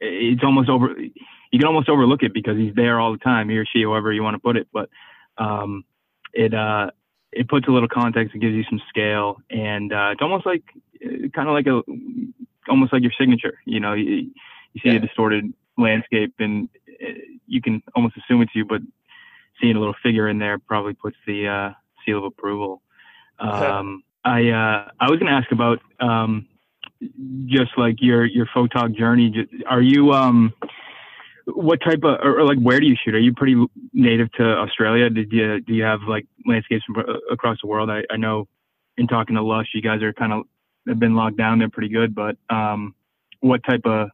It's 0.00 0.42
almost 0.44 0.68
over. 0.68 0.94
You 0.98 1.58
can 1.58 1.66
almost 1.66 1.88
overlook 1.88 2.22
it 2.22 2.34
because 2.34 2.56
he's 2.56 2.74
there 2.74 3.00
all 3.00 3.12
the 3.12 3.18
time, 3.18 3.48
he 3.48 3.56
or 3.56 3.66
she, 3.66 3.82
however 3.82 4.12
you 4.12 4.22
want 4.22 4.34
to 4.34 4.40
put 4.40 4.56
it. 4.56 4.68
But 4.72 4.88
um, 5.38 5.84
it 6.32 6.52
uh, 6.54 6.90
it 7.32 7.48
puts 7.48 7.66
a 7.66 7.70
little 7.70 7.88
context. 7.88 8.34
It 8.34 8.40
gives 8.40 8.54
you 8.54 8.64
some 8.68 8.80
scale, 8.88 9.38
and 9.50 9.92
uh, 9.92 10.10
it's 10.12 10.22
almost 10.22 10.46
like 10.46 10.62
kind 11.34 11.48
of 11.48 11.54
like 11.54 11.66
a 11.66 11.82
almost 12.68 12.92
like 12.92 13.02
your 13.02 13.12
signature. 13.18 13.58
You 13.64 13.80
know, 13.80 13.94
you, 13.94 14.30
you 14.72 14.80
see 14.82 14.90
yeah. 14.90 14.94
a 14.94 14.98
distorted 15.00 15.52
landscape, 15.78 16.34
and 16.38 16.68
uh, 16.88 17.12
you 17.46 17.62
can 17.62 17.82
almost 17.94 18.16
assume 18.16 18.42
it's 18.42 18.54
you, 18.54 18.64
but 18.64 18.82
seeing 19.60 19.76
a 19.76 19.78
little 19.78 19.94
figure 20.02 20.28
in 20.28 20.38
there 20.38 20.58
probably 20.58 20.94
puts 20.94 21.16
the 21.26 21.48
uh, 21.48 21.70
seal 22.04 22.18
of 22.18 22.24
approval. 22.24 22.82
Um, 23.38 24.04
I 24.24 24.50
uh, 24.50 24.90
I 25.00 25.10
was 25.10 25.18
going 25.18 25.26
to 25.26 25.32
ask 25.32 25.50
about 25.50 25.80
um, 26.00 26.46
just 27.46 27.72
like 27.76 27.96
your 28.00 28.24
your 28.24 28.46
photog 28.46 28.96
journey. 28.96 29.48
Are 29.66 29.82
you 29.82 30.12
um, 30.12 30.52
what 31.46 31.80
type 31.82 32.00
of 32.04 32.18
or, 32.22 32.40
or, 32.40 32.44
like 32.44 32.58
where 32.58 32.80
do 32.80 32.86
you 32.86 32.96
shoot? 33.02 33.14
Are 33.14 33.20
you 33.20 33.32
pretty 33.34 33.56
native 33.92 34.30
to 34.32 34.44
Australia? 34.44 35.10
Did 35.10 35.32
you 35.32 35.60
do 35.60 35.74
you 35.74 35.82
have 35.82 36.00
like 36.08 36.26
landscapes 36.46 36.84
from 36.84 36.98
uh, 36.98 37.14
across 37.30 37.58
the 37.62 37.68
world? 37.68 37.90
I, 37.90 38.02
I 38.10 38.16
know 38.16 38.48
in 38.96 39.06
talking 39.06 39.36
to 39.36 39.42
Lush, 39.42 39.68
you 39.74 39.82
guys 39.82 40.02
are 40.02 40.12
kind 40.12 40.32
of 40.32 40.42
have 40.88 40.98
been 40.98 41.14
locked 41.14 41.36
down 41.36 41.58
there 41.58 41.70
pretty 41.70 41.88
good, 41.88 42.14
but 42.14 42.36
um, 42.50 42.94
what 43.40 43.62
type 43.64 43.82
of 43.84 44.08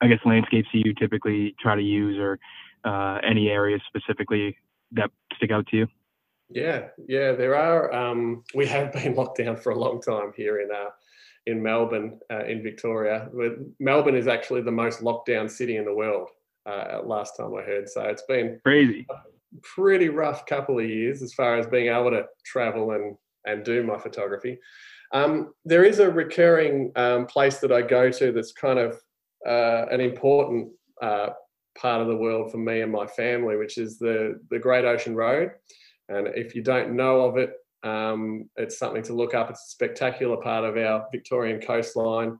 I 0.00 0.08
guess 0.08 0.18
landscapes 0.24 0.68
do 0.72 0.80
you 0.84 0.94
typically 0.94 1.54
try 1.60 1.74
to 1.74 1.82
use, 1.82 2.18
or 2.18 2.38
uh, 2.84 3.18
any 3.26 3.48
areas 3.48 3.80
specifically 3.86 4.56
that 4.92 5.10
stick 5.36 5.50
out 5.50 5.66
to 5.68 5.76
you? 5.76 5.86
Yeah, 6.48 6.88
yeah, 7.08 7.32
there 7.32 7.56
are. 7.56 7.92
Um, 7.92 8.44
we 8.54 8.66
have 8.66 8.92
been 8.92 9.14
locked 9.16 9.38
down 9.38 9.56
for 9.56 9.70
a 9.70 9.78
long 9.78 10.00
time 10.00 10.32
here 10.36 10.60
in 10.60 10.70
uh, 10.70 10.90
in 11.46 11.62
Melbourne, 11.62 12.18
uh, 12.30 12.44
in 12.44 12.62
Victoria. 12.62 13.28
Melbourne 13.78 14.16
is 14.16 14.26
actually 14.26 14.62
the 14.62 14.72
most 14.72 15.02
locked 15.02 15.28
down 15.28 15.48
city 15.48 15.76
in 15.76 15.84
the 15.84 15.94
world. 15.94 16.28
Uh, 16.66 17.00
last 17.04 17.36
time 17.36 17.54
I 17.54 17.62
heard, 17.62 17.88
so 17.88 18.02
it's 18.02 18.24
been 18.24 18.60
crazy, 18.64 19.06
pretty 19.62 20.08
rough 20.08 20.46
couple 20.46 20.80
of 20.80 20.84
years 20.84 21.22
as 21.22 21.32
far 21.32 21.56
as 21.56 21.66
being 21.66 21.88
able 21.88 22.10
to 22.10 22.26
travel 22.44 22.90
and 22.92 23.16
and 23.44 23.64
do 23.64 23.84
my 23.84 23.96
photography. 23.98 24.58
Um, 25.12 25.52
there 25.64 25.84
is 25.84 26.00
a 26.00 26.10
recurring 26.10 26.90
um, 26.96 27.26
place 27.26 27.58
that 27.58 27.70
I 27.70 27.82
go 27.82 28.10
to 28.10 28.32
that's 28.32 28.52
kind 28.52 28.80
of 28.80 29.00
uh, 29.46 29.86
an 29.92 30.00
important 30.00 30.70
uh, 31.00 31.28
part 31.78 32.00
of 32.00 32.08
the 32.08 32.16
world 32.16 32.50
for 32.50 32.58
me 32.58 32.80
and 32.80 32.90
my 32.90 33.06
family, 33.06 33.56
which 33.56 33.78
is 33.78 33.98
the 33.98 34.40
the 34.50 34.58
Great 34.58 34.84
Ocean 34.84 35.14
Road. 35.14 35.52
And 36.08 36.28
if 36.34 36.56
you 36.56 36.62
don't 36.62 36.96
know 36.96 37.20
of 37.20 37.36
it, 37.36 37.52
um, 37.86 38.48
it's 38.56 38.78
something 38.78 39.02
to 39.04 39.14
look 39.14 39.34
up. 39.34 39.50
It's 39.50 39.66
a 39.66 39.70
spectacular 39.70 40.36
part 40.38 40.64
of 40.64 40.76
our 40.76 41.06
Victorian 41.12 41.60
coastline. 41.60 42.38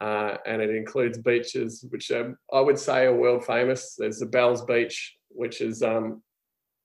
Uh, 0.00 0.36
and 0.46 0.60
it 0.60 0.70
includes 0.70 1.18
beaches 1.18 1.84
which 1.90 2.10
I 2.10 2.60
would 2.60 2.78
say 2.78 3.04
are 3.04 3.14
world 3.14 3.46
famous. 3.46 3.94
There's 3.96 4.18
the 4.18 4.26
Bells 4.26 4.64
Beach, 4.64 5.16
which 5.28 5.60
is 5.60 5.80
um, 5.80 6.22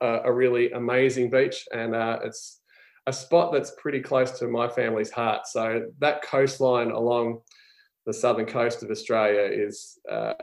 a, 0.01 0.19
a, 0.25 0.31
really 0.31 0.71
amazing 0.71 1.31
beach, 1.31 1.65
and 1.73 1.95
uh, 1.95 2.19
it's 2.23 2.61
a 3.07 3.13
spot 3.13 3.51
that's 3.51 3.73
pretty 3.81 4.01
close 4.01 4.37
to 4.37 4.47
my 4.47 4.69
family's 4.69 5.09
heart. 5.09 5.47
So 5.47 5.87
that 5.97 6.21
coastline 6.21 6.91
along 6.91 7.39
the 8.05 8.13
southern 8.13 8.45
coast 8.45 8.83
of 8.83 8.91
Australia 8.91 9.49
is 9.51 9.97
uh, 10.11 10.33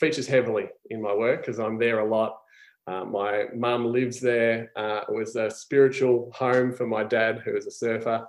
features 0.00 0.26
heavily 0.26 0.66
in 0.90 1.00
my 1.00 1.14
work 1.14 1.42
because 1.42 1.60
I'm 1.60 1.78
there 1.78 2.00
a 2.00 2.10
lot. 2.10 2.36
Uh, 2.86 3.04
my 3.04 3.46
mum 3.54 3.86
lives 3.86 4.20
there. 4.20 4.70
Uh, 4.76 5.00
it 5.08 5.14
was 5.14 5.34
a 5.36 5.50
spiritual 5.50 6.30
home 6.34 6.72
for 6.72 6.86
my 6.86 7.02
dad, 7.02 7.42
who 7.44 7.56
is 7.56 7.66
a 7.66 7.70
surfer. 7.70 8.26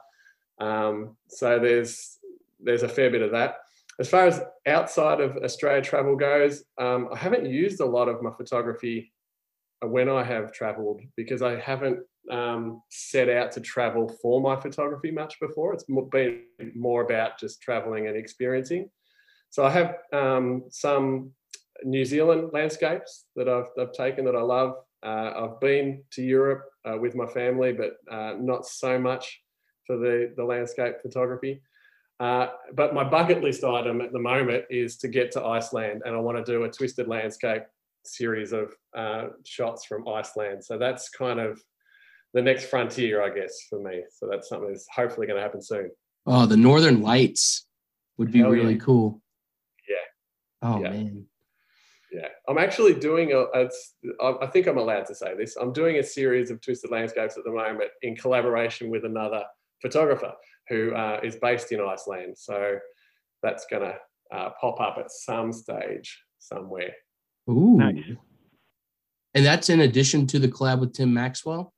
Um, 0.59 1.15
so 1.27 1.59
there's 1.59 2.17
there's 2.59 2.83
a 2.83 2.89
fair 2.89 3.11
bit 3.11 3.21
of 3.21 3.31
that. 3.31 3.57
As 3.99 4.09
far 4.09 4.25
as 4.25 4.41
outside 4.65 5.21
of 5.21 5.37
Australia 5.37 5.81
travel 5.81 6.15
goes, 6.15 6.63
um, 6.79 7.09
I 7.11 7.17
haven't 7.17 7.45
used 7.45 7.79
a 7.81 7.85
lot 7.85 8.07
of 8.07 8.21
my 8.21 8.31
photography 8.31 9.11
when 9.81 10.09
I 10.09 10.23
have 10.23 10.51
travelled 10.51 11.01
because 11.15 11.41
I 11.41 11.59
haven't 11.59 11.99
um, 12.31 12.81
set 12.89 13.29
out 13.29 13.51
to 13.53 13.61
travel 13.61 14.09
for 14.21 14.41
my 14.41 14.55
photography 14.55 15.11
much 15.11 15.39
before. 15.39 15.73
It's 15.73 15.85
been 15.85 16.43
more 16.75 17.03
about 17.03 17.39
just 17.39 17.61
traveling 17.61 18.07
and 18.07 18.17
experiencing. 18.17 18.89
So 19.49 19.63
I 19.63 19.69
have 19.71 19.97
um, 20.11 20.63
some 20.69 21.31
New 21.84 22.05
Zealand 22.05 22.50
landscapes 22.53 23.25
that 23.36 23.48
I've, 23.48 23.67
I've 23.79 23.93
taken 23.93 24.25
that 24.25 24.36
I 24.36 24.41
love. 24.41 24.75
Uh, 25.03 25.31
I've 25.36 25.60
been 25.60 26.03
to 26.12 26.24
Europe 26.24 26.65
uh, 26.86 26.98
with 26.98 27.15
my 27.15 27.25
family, 27.27 27.74
but 27.74 27.98
uh, 28.12 28.36
not 28.39 28.65
so 28.65 29.00
much 29.00 29.41
for 29.86 29.98
the, 29.98 30.34
the 30.36 30.43
landscape 30.43 30.96
photography. 31.01 31.62
Uh, 32.19 32.48
but 32.74 32.96
my 32.96 33.03
bucket 33.03 33.43
list 33.43 33.63
item 33.63 34.01
at 34.01 34.12
the 34.12 34.19
moment 34.19 34.65
is 34.69 34.98
to 34.98 35.07
get 35.07 35.31
to 35.31 35.43
Iceland, 35.43 36.01
and 36.05 36.15
I 36.15 36.19
want 36.19 36.43
to 36.43 36.51
do 36.51 36.63
a 36.63 36.69
twisted 36.69 37.07
landscape 37.07 37.63
series 38.05 38.53
of 38.53 38.74
uh, 38.96 39.27
shots 39.46 39.86
from 39.86 40.07
Iceland. 40.07 40.63
So 40.63 40.77
that's 40.77 41.10
kind 41.10 41.39
of 41.39 41.62
the 42.34 42.41
next 42.41 42.65
frontier, 42.65 43.22
I 43.22 43.29
guess, 43.29 43.53
for 43.69 43.81
me. 43.81 44.03
So 44.12 44.27
that's 44.29 44.50
something 44.50 44.69
that's 44.69 44.88
hopefully 44.93 45.27
going 45.27 45.38
to 45.38 45.43
happen 45.43 45.62
soon. 45.62 45.91
Oh, 46.25 46.46
the 46.46 46.57
Northern 46.57 47.01
Lights 47.01 47.67
would 48.17 48.31
be 48.31 48.39
Hell 48.39 48.50
really 48.50 48.74
yeah. 48.74 48.79
cool. 48.79 49.22
Yeah. 49.88 49.96
Oh 50.69 50.81
yeah. 50.81 50.89
man. 50.89 51.25
Yeah, 52.11 52.27
I'm 52.47 52.57
actually 52.57 52.93
doing 52.93 53.33
a. 53.33 53.45
It's, 53.53 53.95
I 54.21 54.47
think 54.47 54.67
I'm 54.67 54.77
allowed 54.77 55.05
to 55.07 55.15
say 55.15 55.35
this. 55.35 55.57
I'm 55.57 55.73
doing 55.73 55.97
a 55.97 56.03
series 56.03 56.49
of 56.49 56.61
twisted 56.61 56.89
landscapes 56.89 57.37
at 57.37 57.43
the 57.43 57.51
moment 57.51 57.91
in 58.01 58.15
collaboration 58.15 58.89
with 58.89 59.03
another 59.03 59.43
photographer 59.81 60.33
who 60.69 60.93
uh, 60.93 61.19
is 61.21 61.35
based 61.35 61.71
in 61.71 61.81
Iceland. 61.81 62.37
So 62.37 62.77
that's 63.43 63.65
going 63.69 63.83
to 63.83 63.95
uh, 64.35 64.51
pop 64.59 64.79
up 64.79 64.97
at 64.97 65.11
some 65.11 65.51
stage 65.51 66.17
somewhere. 66.39 66.93
Ooh. 67.49 67.77
Nice. 67.77 68.03
And 69.33 69.45
that's 69.45 69.69
in 69.69 69.81
addition 69.81 70.27
to 70.27 70.39
the 70.39 70.47
collab 70.47 70.79
with 70.79 70.93
Tim 70.93 71.13
Maxwell. 71.13 71.73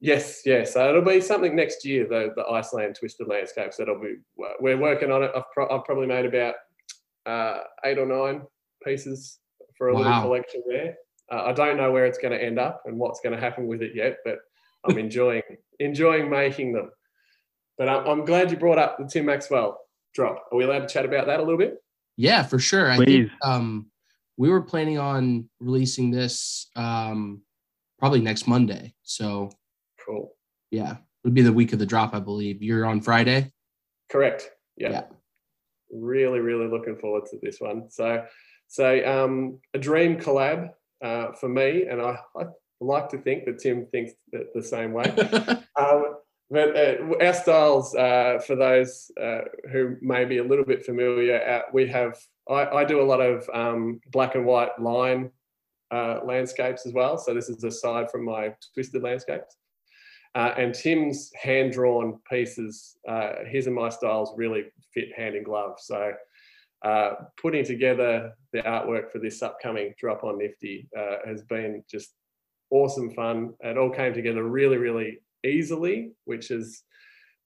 Yes, 0.00 0.42
yes. 0.46 0.74
So 0.74 0.88
it'll 0.88 1.02
be 1.02 1.20
something 1.20 1.54
next 1.54 1.84
year. 1.84 2.06
The 2.08 2.32
the 2.36 2.46
Iceland 2.46 2.96
twisted 2.98 3.26
landscapes. 3.26 3.76
That'll 3.76 4.00
be. 4.00 4.14
We're 4.60 4.78
working 4.78 5.10
on 5.10 5.24
it. 5.24 5.32
I've, 5.34 5.50
pro- 5.52 5.68
I've 5.68 5.84
probably 5.84 6.06
made 6.06 6.24
about 6.24 6.54
uh, 7.26 7.58
eight 7.84 7.98
or 7.98 8.06
nine 8.06 8.42
pieces 8.84 9.38
for 9.76 9.88
a 9.88 9.94
wow. 9.94 10.00
little 10.00 10.22
collection 10.22 10.62
there. 10.68 10.94
Uh, 11.32 11.44
I 11.44 11.52
don't 11.52 11.76
know 11.76 11.92
where 11.92 12.06
it's 12.06 12.18
going 12.18 12.32
to 12.32 12.42
end 12.42 12.58
up 12.58 12.82
and 12.86 12.98
what's 12.98 13.20
going 13.20 13.34
to 13.34 13.40
happen 13.40 13.66
with 13.66 13.82
it 13.82 13.92
yet, 13.94 14.18
but 14.24 14.38
I'm 14.84 14.98
enjoying 15.06 15.42
enjoying 15.78 16.28
making 16.28 16.72
them. 16.72 16.90
But 17.78 17.88
I'm, 17.88 18.06
I'm, 18.06 18.24
glad 18.24 18.50
you 18.50 18.58
brought 18.58 18.78
up 18.78 18.98
the 18.98 19.06
Tim 19.06 19.26
Maxwell 19.26 19.78
drop. 20.14 20.44
Are 20.52 20.58
we 20.58 20.64
allowed 20.64 20.80
to 20.80 20.86
chat 20.86 21.06
about 21.06 21.26
that 21.26 21.40
a 21.40 21.42
little 21.42 21.58
bit? 21.58 21.76
Yeah, 22.16 22.42
for 22.42 22.58
sure. 22.58 22.94
Please. 22.96 23.00
I 23.00 23.04
think 23.04 23.30
um, 23.42 23.90
we 24.36 24.50
were 24.50 24.60
planning 24.60 24.98
on 24.98 25.48
releasing 25.60 26.10
this 26.10 26.68
um, 26.76 27.40
probably 27.98 28.20
next 28.20 28.46
Monday. 28.46 28.92
So 29.02 29.50
Cool. 30.10 30.32
Yeah. 30.70 30.92
It 30.92 30.98
would 31.24 31.34
be 31.34 31.42
the 31.42 31.52
week 31.52 31.72
of 31.72 31.78
the 31.78 31.86
drop, 31.86 32.14
I 32.14 32.20
believe. 32.20 32.62
You're 32.62 32.86
on 32.86 33.00
Friday? 33.00 33.52
Correct. 34.10 34.50
Yeah. 34.76 34.90
yeah. 34.90 35.02
Really, 35.92 36.40
really 36.40 36.66
looking 36.66 36.96
forward 36.96 37.26
to 37.30 37.38
this 37.42 37.60
one. 37.60 37.90
So, 37.90 38.24
so 38.70 39.04
um, 39.04 39.58
a 39.74 39.78
dream 39.78 40.16
collab 40.16 40.70
uh, 41.02 41.32
for 41.32 41.48
me, 41.48 41.86
and 41.86 42.00
I, 42.00 42.18
I 42.36 42.44
like 42.80 43.08
to 43.08 43.18
think 43.18 43.44
that 43.46 43.58
Tim 43.58 43.86
thinks 43.86 44.12
that 44.30 44.54
the 44.54 44.62
same 44.62 44.92
way. 44.92 45.06
um, 45.76 46.14
but 46.48 46.76
uh, 46.76 46.94
our 47.20 47.34
styles, 47.34 47.96
uh, 47.96 48.38
for 48.46 48.54
those 48.54 49.10
uh, 49.20 49.40
who 49.72 49.96
may 50.00 50.24
be 50.24 50.38
a 50.38 50.44
little 50.44 50.64
bit 50.64 50.84
familiar, 50.84 51.42
uh, 51.42 51.62
we 51.72 51.88
have 51.88 52.16
I, 52.48 52.66
I, 52.66 52.84
do 52.84 53.00
a 53.00 53.02
lot 53.02 53.20
of 53.20 53.48
um, 53.52 54.00
black 54.12 54.36
and 54.36 54.46
white 54.46 54.80
line 54.80 55.30
uh, 55.90 56.20
landscapes 56.24 56.86
as 56.86 56.92
well. 56.92 57.18
So 57.18 57.34
this 57.34 57.48
is 57.48 57.64
aside 57.64 58.08
from 58.08 58.24
my 58.24 58.54
twisted 58.72 59.02
landscapes. 59.02 59.56
Uh, 60.36 60.54
and 60.56 60.72
Tim's 60.72 61.32
hand 61.40 61.72
drawn 61.72 62.20
pieces, 62.30 62.96
uh, 63.08 63.44
his 63.48 63.66
and 63.66 63.74
my 63.74 63.88
styles 63.88 64.32
really 64.36 64.66
fit 64.94 65.08
hand 65.16 65.34
in 65.34 65.42
glove. 65.42 65.78
So, 65.80 66.12
uh, 66.84 67.10
putting 67.40 67.64
together 67.64 68.32
the 68.52 68.62
artwork 68.62 69.10
for 69.10 69.18
this 69.18 69.42
upcoming 69.42 69.94
drop 69.98 70.24
on 70.24 70.38
Nifty 70.38 70.88
uh, 70.98 71.16
has 71.26 71.42
been 71.42 71.82
just 71.90 72.14
awesome 72.70 73.10
fun. 73.10 73.54
It 73.60 73.78
all 73.78 73.90
came 73.90 74.14
together 74.14 74.44
really, 74.44 74.76
really 74.76 75.20
easily, 75.44 76.12
which 76.24 76.50
is 76.50 76.82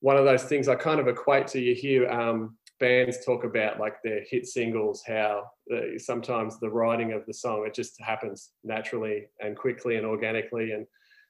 one 0.00 0.16
of 0.16 0.24
those 0.24 0.44
things 0.44 0.68
I 0.68 0.74
kind 0.74 1.00
of 1.00 1.08
equate 1.08 1.46
to. 1.48 1.60
You 1.60 1.74
hear 1.74 2.08
um, 2.10 2.56
bands 2.80 3.24
talk 3.24 3.44
about 3.44 3.80
like 3.80 3.96
their 4.02 4.22
hit 4.28 4.46
singles, 4.46 5.02
how 5.06 5.44
uh, 5.74 5.98
sometimes 5.98 6.58
the 6.58 6.70
writing 6.70 7.12
of 7.12 7.24
the 7.26 7.34
song 7.34 7.64
it 7.66 7.74
just 7.74 8.00
happens 8.00 8.50
naturally 8.62 9.26
and 9.40 9.56
quickly 9.56 9.96
and 9.96 10.06
organically, 10.06 10.72
and 10.72 10.86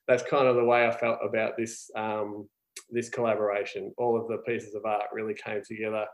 that's 0.09 0.23
kind 0.23 0.47
of 0.47 0.57
the 0.57 0.65
way 0.65 0.87
I 0.87 0.91
felt 0.91 1.19
about 1.23 1.57
this 1.57 1.91
um, 1.97 2.49
this 2.91 3.09
collaboration. 3.09 3.93
All 3.97 4.21
of 4.21 4.29
the 4.29 4.39
pieces 4.39 4.75
of 4.75 4.85
art 4.85 5.05
really 5.13 5.35
came 5.35 5.63
together 5.67 6.07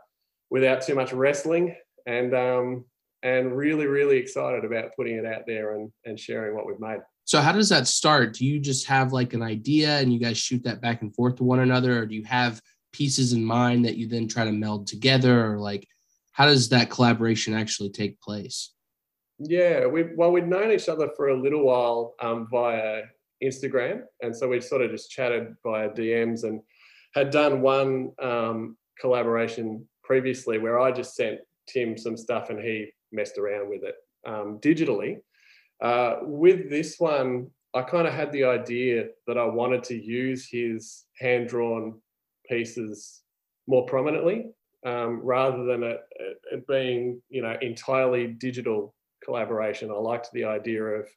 without 0.49 0.81
too 0.81 0.95
much 0.95 1.13
wrestling, 1.13 1.75
and 2.05 2.33
um, 2.35 2.85
and 3.23 3.55
really 3.55 3.85
really 3.85 4.17
excited 4.17 4.65
about 4.65 4.95
putting 4.95 5.15
it 5.15 5.25
out 5.25 5.43
there 5.45 5.75
and 5.75 5.91
and 6.05 6.19
sharing 6.19 6.55
what 6.55 6.65
we've 6.65 6.79
made. 6.79 6.99
So 7.25 7.39
how 7.39 7.51
does 7.51 7.69
that 7.69 7.87
start? 7.87 8.33
Do 8.33 8.45
you 8.45 8.59
just 8.59 8.87
have 8.87 9.13
like 9.13 9.33
an 9.33 9.43
idea 9.43 9.99
and 9.99 10.11
you 10.11 10.19
guys 10.19 10.37
shoot 10.37 10.63
that 10.63 10.81
back 10.81 11.01
and 11.01 11.13
forth 11.15 11.35
to 11.37 11.43
one 11.43 11.59
another, 11.59 11.99
or 11.99 12.05
do 12.05 12.15
you 12.15 12.23
have 12.25 12.61
pieces 12.91 13.33
in 13.33 13.43
mind 13.43 13.85
that 13.85 13.95
you 13.95 14.07
then 14.07 14.27
try 14.27 14.43
to 14.43 14.51
meld 14.51 14.87
together, 14.87 15.45
or 15.45 15.59
like 15.59 15.87
how 16.31 16.45
does 16.45 16.69
that 16.69 16.89
collaboration 16.89 17.53
actually 17.53 17.89
take 17.89 18.19
place? 18.21 18.73
Yeah, 19.39 19.85
we 19.85 20.05
well 20.15 20.31
we'd 20.31 20.47
known 20.47 20.71
each 20.71 20.89
other 20.89 21.09
for 21.15 21.29
a 21.29 21.39
little 21.39 21.65
while 21.65 22.15
um, 22.21 22.47
via 22.49 23.03
Instagram, 23.43 24.01
and 24.21 24.35
so 24.35 24.47
we 24.47 24.61
sort 24.61 24.81
of 24.81 24.91
just 24.91 25.11
chatted 25.11 25.55
via 25.63 25.89
DMs 25.89 26.43
and 26.43 26.61
had 27.13 27.29
done 27.29 27.61
one 27.61 28.11
um, 28.21 28.77
collaboration 28.99 29.87
previously 30.03 30.57
where 30.57 30.79
I 30.79 30.91
just 30.91 31.15
sent 31.15 31.39
Tim 31.67 31.97
some 31.97 32.17
stuff 32.17 32.49
and 32.49 32.59
he 32.59 32.91
messed 33.11 33.37
around 33.37 33.69
with 33.69 33.83
it 33.83 33.95
um, 34.25 34.59
digitally. 34.59 35.19
Uh, 35.81 36.17
with 36.21 36.69
this 36.69 36.99
one, 36.99 37.47
I 37.73 37.81
kind 37.81 38.07
of 38.07 38.13
had 38.13 38.31
the 38.31 38.43
idea 38.43 39.07
that 39.27 39.37
I 39.37 39.45
wanted 39.45 39.83
to 39.85 39.95
use 39.95 40.47
his 40.49 41.05
hand 41.17 41.47
drawn 41.47 41.99
pieces 42.47 43.21
more 43.67 43.85
prominently 43.85 44.47
um, 44.85 45.21
rather 45.23 45.63
than 45.63 45.83
it, 45.83 46.01
it, 46.51 46.67
being, 46.67 47.21
you 47.29 47.41
know, 47.41 47.55
entirely 47.61 48.27
digital 48.27 48.93
collaboration. 49.23 49.89
I 49.89 49.93
liked 49.93 50.29
the 50.33 50.43
idea 50.45 50.83
of 50.83 51.07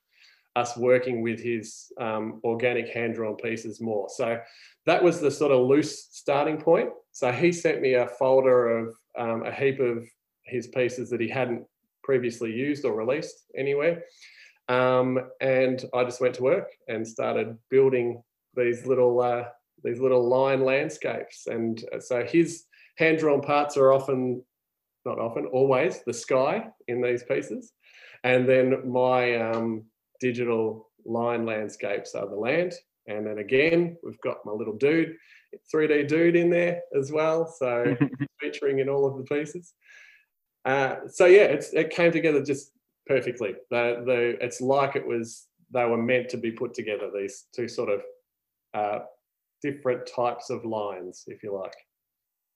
us 0.57 0.77
working 0.77 1.23
with 1.23 1.41
his 1.41 1.91
um, 2.01 2.41
organic 2.45 2.89
hand 2.89 3.15
drawn 3.15 3.37
pieces 3.37 3.81
more. 3.81 4.09
So 4.09 4.39
that 4.87 5.03
was 5.03 5.21
the 5.21 5.31
sort 5.31 5.51
of 5.51 5.67
loose 5.67 6.09
starting 6.13 6.59
point. 6.59 6.91
So 7.11 7.33
he 7.33 7.51
sent 7.51 7.81
me 7.81 7.95
a 7.95 8.07
folder 8.07 8.79
of 8.79 8.95
um, 9.19 9.45
a 9.45 9.53
heap 9.53 9.81
of 9.81 10.07
his 10.45 10.69
pieces 10.69 11.11
that 11.11 11.21
he 11.21 11.29
hadn't 11.29 11.65
previously 12.05 12.53
used 12.53 12.85
or 12.85 12.95
released 12.95 13.47
anywhere. 13.57 14.05
Um, 14.69 15.19
and 15.41 15.85
I 15.93 16.05
just 16.05 16.21
went 16.21 16.35
to 16.37 16.43
work 16.43 16.71
and 16.89 17.07
started 17.07 17.59
building 17.71 18.23
these 18.55 18.87
little 18.87 19.21
uh, 19.21 19.45
these 19.83 20.01
little 20.01 20.27
line 20.27 20.65
landscapes. 20.65 21.47
And 21.47 21.83
uh, 21.93 22.01
so 22.01 22.25
his 22.25 22.65
hand 22.97 23.19
drawn 23.19 23.43
parts 23.43 23.77
are 23.77 23.93
often, 23.93 24.43
not 25.05 25.19
often, 25.19 25.47
always 25.47 26.01
the 26.07 26.13
sky 26.13 26.69
in 26.89 27.03
these 27.03 27.25
pieces, 27.25 27.73
and 28.23 28.49
then 28.49 28.89
my 28.91 29.37
um, 29.37 29.85
digital 30.21 30.89
line 31.05 31.45
landscapes 31.45 32.15
are 32.15 32.29
the 32.29 32.37
land. 32.37 32.73
And 33.07 33.27
then 33.27 33.39
again, 33.39 33.99
we've 34.03 34.21
got 34.21 34.39
my 34.47 34.53
little 34.53 34.77
dude, 34.79 35.17
3D 35.73 36.09
dude 36.09 36.37
in 36.37 36.49
there 36.49 36.81
as 36.99 37.13
well. 37.13 37.47
So 37.59 37.95
featuring 38.41 38.79
in 38.79 38.89
all 38.89 39.07
of 39.07 39.19
the 39.19 39.25
pieces. 39.25 39.75
Uh, 40.65 40.97
so 41.09 41.27
yeah, 41.27 41.43
it's, 41.43 41.73
it 41.73 41.91
came 41.91 42.13
together 42.13 42.43
just 42.43 42.73
perfectly. 43.07 43.55
The, 43.71 44.03
the, 44.05 44.45
it's 44.45 44.61
like 44.61 44.97
it 44.97 45.07
was, 45.07 45.47
they 45.71 45.85
were 45.85 46.03
meant 46.03 46.29
to 46.31 46.37
be 46.37 46.53
put 46.53 46.75
together, 46.75 47.11
these 47.15 47.47
two 47.55 47.69
sort 47.69 47.91
of 47.91 48.03
uh, 48.75 49.01
different 49.63 50.07
types 50.07 50.51
of 50.51 50.65
lines, 50.65 51.25
if 51.27 51.43
you 51.43 51.55
like. 51.55 51.75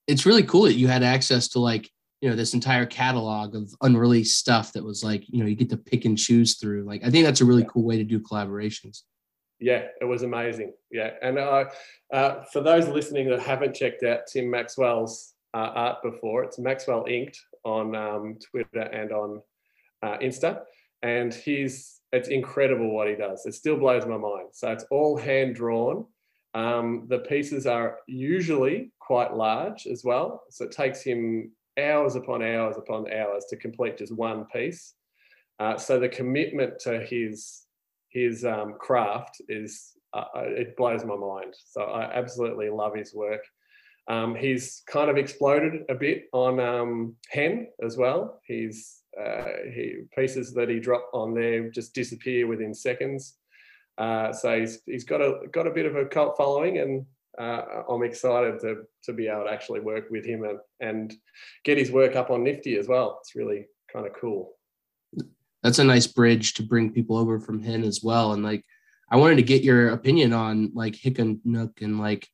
It's 0.07 0.27
really 0.27 0.43
cool 0.43 0.63
that 0.63 0.75
you 0.75 0.89
had 0.89 1.03
access 1.03 1.49
to 1.49 1.59
like 1.59 1.91
you 2.21 2.29
know 2.29 2.37
this 2.37 2.55
entire 2.55 2.87
catalog 2.87 3.55
of 3.55 3.75
unreleased 3.83 4.39
stuff 4.39 4.73
that 4.73 4.85
was 4.85 5.05
like 5.05 5.25
you 5.29 5.41
know 5.41 5.47
you 5.47 5.55
get 5.55 5.71
to 5.71 5.77
pick 5.77 6.05
and 6.05 6.19
choose 6.19 6.57
through. 6.57 6.85
Like 6.85 7.05
i 7.05 7.11
think 7.11 7.25
that's 7.25 7.41
a 7.41 7.45
really 7.45 7.67
cool 7.69 7.85
way 7.85 7.97
to 7.97 8.05
do 8.05 8.21
collaborations. 8.21 9.03
Yeah 9.61 9.85
it 10.01 10.05
was 10.05 10.23
amazing. 10.23 10.73
Yeah 10.91 11.11
and 11.23 11.39
uh, 11.39 11.65
uh, 12.13 12.45
for 12.53 12.61
those 12.61 12.89
listening 12.89 13.29
that 13.31 13.41
haven't 13.41 13.75
checked 13.75 14.03
out 14.03 14.21
tim 14.31 14.51
maxwell's 14.51 15.35
uh, 15.55 15.71
art 15.75 16.03
before 16.03 16.45
it's 16.45 16.59
maxwell 16.59 17.05
inked 17.09 17.39
on 17.65 17.95
um, 17.95 18.37
twitter 18.51 18.81
and 18.81 19.13
on 19.13 19.41
uh, 20.03 20.17
insta 20.19 20.61
and 21.03 21.33
he's 21.35 22.01
it's 22.13 22.29
incredible 22.29 22.95
what 22.95 23.09
he 23.09 23.15
does 23.15 23.45
it 23.47 23.55
still 23.55 23.77
blows 23.77 24.07
my 24.07 24.17
mind 24.17 24.49
so 24.53 24.71
it's 24.71 24.85
all 24.91 25.17
hand 25.17 25.55
drawn 25.55 26.05
um, 26.55 27.07
the 27.09 27.19
pieces 27.21 27.67
are 27.67 27.99
usually 28.07 28.91
quite 28.99 29.35
large 29.35 29.87
as 29.87 30.03
well 30.05 30.43
so 30.51 30.65
it 30.65 30.73
takes 30.73 31.03
him 31.03 31.51
hours 31.79 32.17
upon 32.17 32.43
hours 32.43 32.77
upon 32.77 33.11
hours 33.13 33.45
to 33.49 33.57
complete 33.57 33.99
just 33.99 34.15
one 34.15 34.45
piece. 34.47 34.95
Uh, 35.59 35.77
so 35.77 35.99
the 35.99 36.09
commitment 36.09 36.79
to 36.81 37.01
his 37.01 37.63
his 38.11 38.45
um, 38.45 38.75
craft 38.79 39.41
is 39.49 39.93
uh, 40.15 40.25
it 40.35 40.77
blows 40.77 41.05
my 41.05 41.17
mind. 41.17 41.55
So 41.67 41.83
I 41.83 42.05
absolutely 42.05 42.71
love 42.71 42.95
his 42.95 43.15
work. 43.15 43.45
Um, 44.09 44.35
he's 44.35 44.83
kind 44.87 45.11
of 45.11 45.19
exploded 45.19 45.83
a 45.91 45.95
bit 45.95 46.29
on 46.33 46.59
um, 46.61 47.15
Hen 47.31 47.69
as 47.85 47.97
well. 47.97 48.41
He's 48.45 49.03
uh, 49.21 49.45
he 49.75 50.05
pieces 50.17 50.55
that 50.55 50.69
he 50.69 50.81
dropped 50.81 51.13
on 51.13 51.35
there 51.35 51.71
just 51.71 51.95
disappear 51.95 52.47
within 52.47 52.73
seconds. 52.73 53.37
Uh, 53.99 54.33
so 54.33 54.59
he's 54.59 54.81
he's 54.87 55.05
got 55.05 55.21
a 55.21 55.41
got 55.53 55.67
a 55.67 55.73
bit 55.73 55.87
of 55.87 55.97
a 55.97 56.07
cult 56.07 56.37
following, 56.37 56.79
and 56.79 57.05
uh, 57.39 57.83
I'm 57.89 58.03
excited 58.03 58.61
to 58.61 58.85
to 59.05 59.13
be 59.13 59.29
able 59.29 59.45
to 59.45 59.51
actually 59.51 59.81
work 59.81 60.09
with 60.11 60.25
him 60.25 60.45
and 60.45 60.59
and 60.81 61.15
get 61.65 61.79
his 61.79 61.91
work 61.91 62.17
up 62.17 62.31
on 62.31 62.45
Nifty 62.45 62.79
as 62.79 62.89
well. 62.89 63.19
It's 63.21 63.35
really 63.35 63.67
kind 63.93 64.07
of 64.07 64.13
cool. 64.19 64.55
That's 65.63 65.81
a 65.81 65.85
nice 65.85 66.07
bridge 66.07 66.55
to 66.55 66.63
bring 66.63 66.93
people 66.93 67.17
over 67.17 67.41
from 67.41 67.63
Hen 67.63 67.83
as 67.83 68.03
well. 68.03 68.33
And 68.33 68.45
like, 68.45 68.65
I 69.11 69.17
wanted 69.17 69.37
to 69.37 69.43
get 69.43 69.65
your 69.65 69.89
opinion 69.89 70.33
on 70.33 70.71
like 70.75 70.95
Hic 70.95 71.19
et 71.19 71.27
Nunc 71.45 71.83
and 71.83 71.99
like 71.99 72.29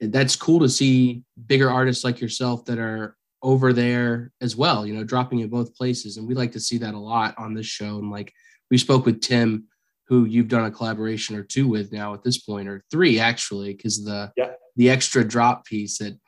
that's 0.00 0.36
cool 0.36 0.60
to 0.60 0.68
see 0.68 1.24
bigger 1.46 1.70
artists 1.70 2.04
like 2.04 2.20
yourself 2.20 2.64
that 2.66 2.78
are 2.78 3.16
over 3.42 3.72
there 3.72 4.32
as 4.40 4.56
well. 4.56 4.86
You 4.86 4.94
know, 4.94 5.04
dropping 5.04 5.40
in 5.40 5.48
both 5.48 5.74
places, 5.74 6.16
and 6.16 6.26
we 6.26 6.34
like 6.34 6.52
to 6.52 6.60
see 6.60 6.78
that 6.78 6.94
a 6.94 6.98
lot 6.98 7.34
on 7.38 7.54
this 7.54 7.66
show. 7.66 7.98
And 7.98 8.10
like, 8.10 8.32
we 8.70 8.78
spoke 8.78 9.04
with 9.04 9.20
Tim 9.20 9.66
who 10.06 10.24
you've 10.24 10.48
done 10.48 10.64
a 10.64 10.70
collaboration 10.70 11.36
or 11.36 11.44
two 11.44 11.68
with 11.68 11.92
now 11.92 12.14
at 12.14 12.24
this 12.24 12.38
point, 12.38 12.68
or 12.68 12.84
three 12.90 13.20
actually, 13.20 13.74
because 13.74 14.04
the 14.04 14.32
yeah. 14.36 14.52
the 14.76 14.90
extra 14.90 15.22
drop 15.22 15.64
piece 15.64 15.98
that 15.98 16.18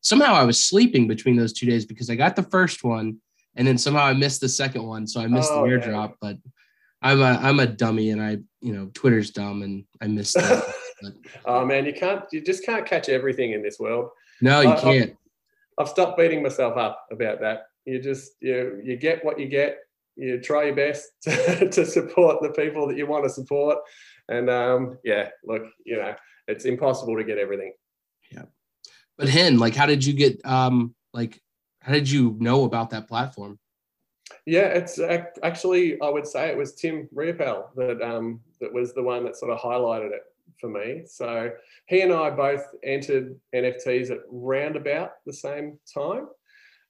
somehow 0.00 0.34
I 0.34 0.44
was 0.44 0.64
sleeping 0.64 1.08
between 1.08 1.36
those 1.36 1.52
two 1.52 1.66
days 1.66 1.86
because 1.86 2.10
I 2.10 2.14
got 2.14 2.36
the 2.36 2.42
first 2.42 2.84
one 2.84 3.18
and 3.56 3.66
then 3.66 3.78
somehow 3.78 4.04
I 4.04 4.12
missed 4.12 4.40
the 4.40 4.48
second 4.48 4.84
one, 4.84 5.06
so 5.06 5.20
I 5.20 5.26
missed 5.26 5.50
oh, 5.52 5.62
the 5.62 5.70
airdrop. 5.70 6.14
But 6.20 6.36
I'm 7.02 7.20
a 7.20 7.38
I'm 7.42 7.60
a 7.60 7.66
dummy, 7.66 8.10
and 8.10 8.22
I 8.22 8.38
you 8.60 8.72
know 8.72 8.90
Twitter's 8.94 9.30
dumb, 9.30 9.62
and 9.62 9.84
I 10.00 10.06
missed 10.06 10.34
that. 10.34 10.64
oh 11.44 11.64
man, 11.64 11.84
you 11.86 11.92
can't 11.92 12.24
you 12.32 12.40
just 12.40 12.64
can't 12.64 12.86
catch 12.86 13.08
everything 13.08 13.52
in 13.52 13.62
this 13.62 13.78
world. 13.78 14.10
No, 14.40 14.60
you 14.60 14.70
I, 14.70 14.80
can't. 14.80 15.10
I've, 15.10 15.16
I've 15.86 15.88
stopped 15.88 16.18
beating 16.18 16.42
myself 16.42 16.76
up 16.76 17.06
about 17.10 17.40
that. 17.40 17.66
You 17.84 18.00
just 18.00 18.32
you 18.40 18.80
you 18.84 18.96
get 18.96 19.24
what 19.24 19.38
you 19.38 19.48
get 19.48 19.78
you 20.20 20.38
try 20.40 20.64
your 20.64 20.76
best 20.76 21.10
to, 21.22 21.68
to 21.70 21.86
support 21.86 22.42
the 22.42 22.50
people 22.50 22.86
that 22.88 22.96
you 22.96 23.06
want 23.06 23.24
to 23.24 23.30
support. 23.30 23.78
And 24.28 24.50
um, 24.50 24.98
yeah, 25.02 25.30
look, 25.44 25.62
you 25.84 25.96
know, 25.96 26.14
it's 26.46 26.64
impossible 26.64 27.16
to 27.16 27.24
get 27.24 27.38
everything. 27.38 27.72
Yeah. 28.30 28.44
But 29.16 29.28
Hen, 29.28 29.58
like, 29.58 29.74
how 29.74 29.86
did 29.86 30.04
you 30.04 30.12
get, 30.12 30.44
um, 30.44 30.94
like, 31.12 31.40
how 31.80 31.92
did 31.92 32.10
you 32.10 32.36
know 32.38 32.64
about 32.64 32.90
that 32.90 33.08
platform? 33.08 33.58
Yeah, 34.46 34.66
it's 34.66 34.98
actually, 35.42 36.00
I 36.00 36.08
would 36.08 36.26
say 36.26 36.48
it 36.48 36.56
was 36.56 36.74
Tim 36.74 37.08
Riopel 37.14 37.74
that, 37.76 38.00
um, 38.02 38.40
that 38.60 38.72
was 38.72 38.94
the 38.94 39.02
one 39.02 39.24
that 39.24 39.36
sort 39.36 39.50
of 39.50 39.58
highlighted 39.58 40.12
it 40.12 40.22
for 40.60 40.68
me. 40.68 41.02
So 41.06 41.50
he 41.86 42.02
and 42.02 42.12
I 42.12 42.30
both 42.30 42.64
entered 42.82 43.38
NFTs 43.54 44.10
at 44.10 44.18
round 44.28 44.76
about 44.76 45.12
the 45.26 45.32
same 45.32 45.78
time 45.92 46.28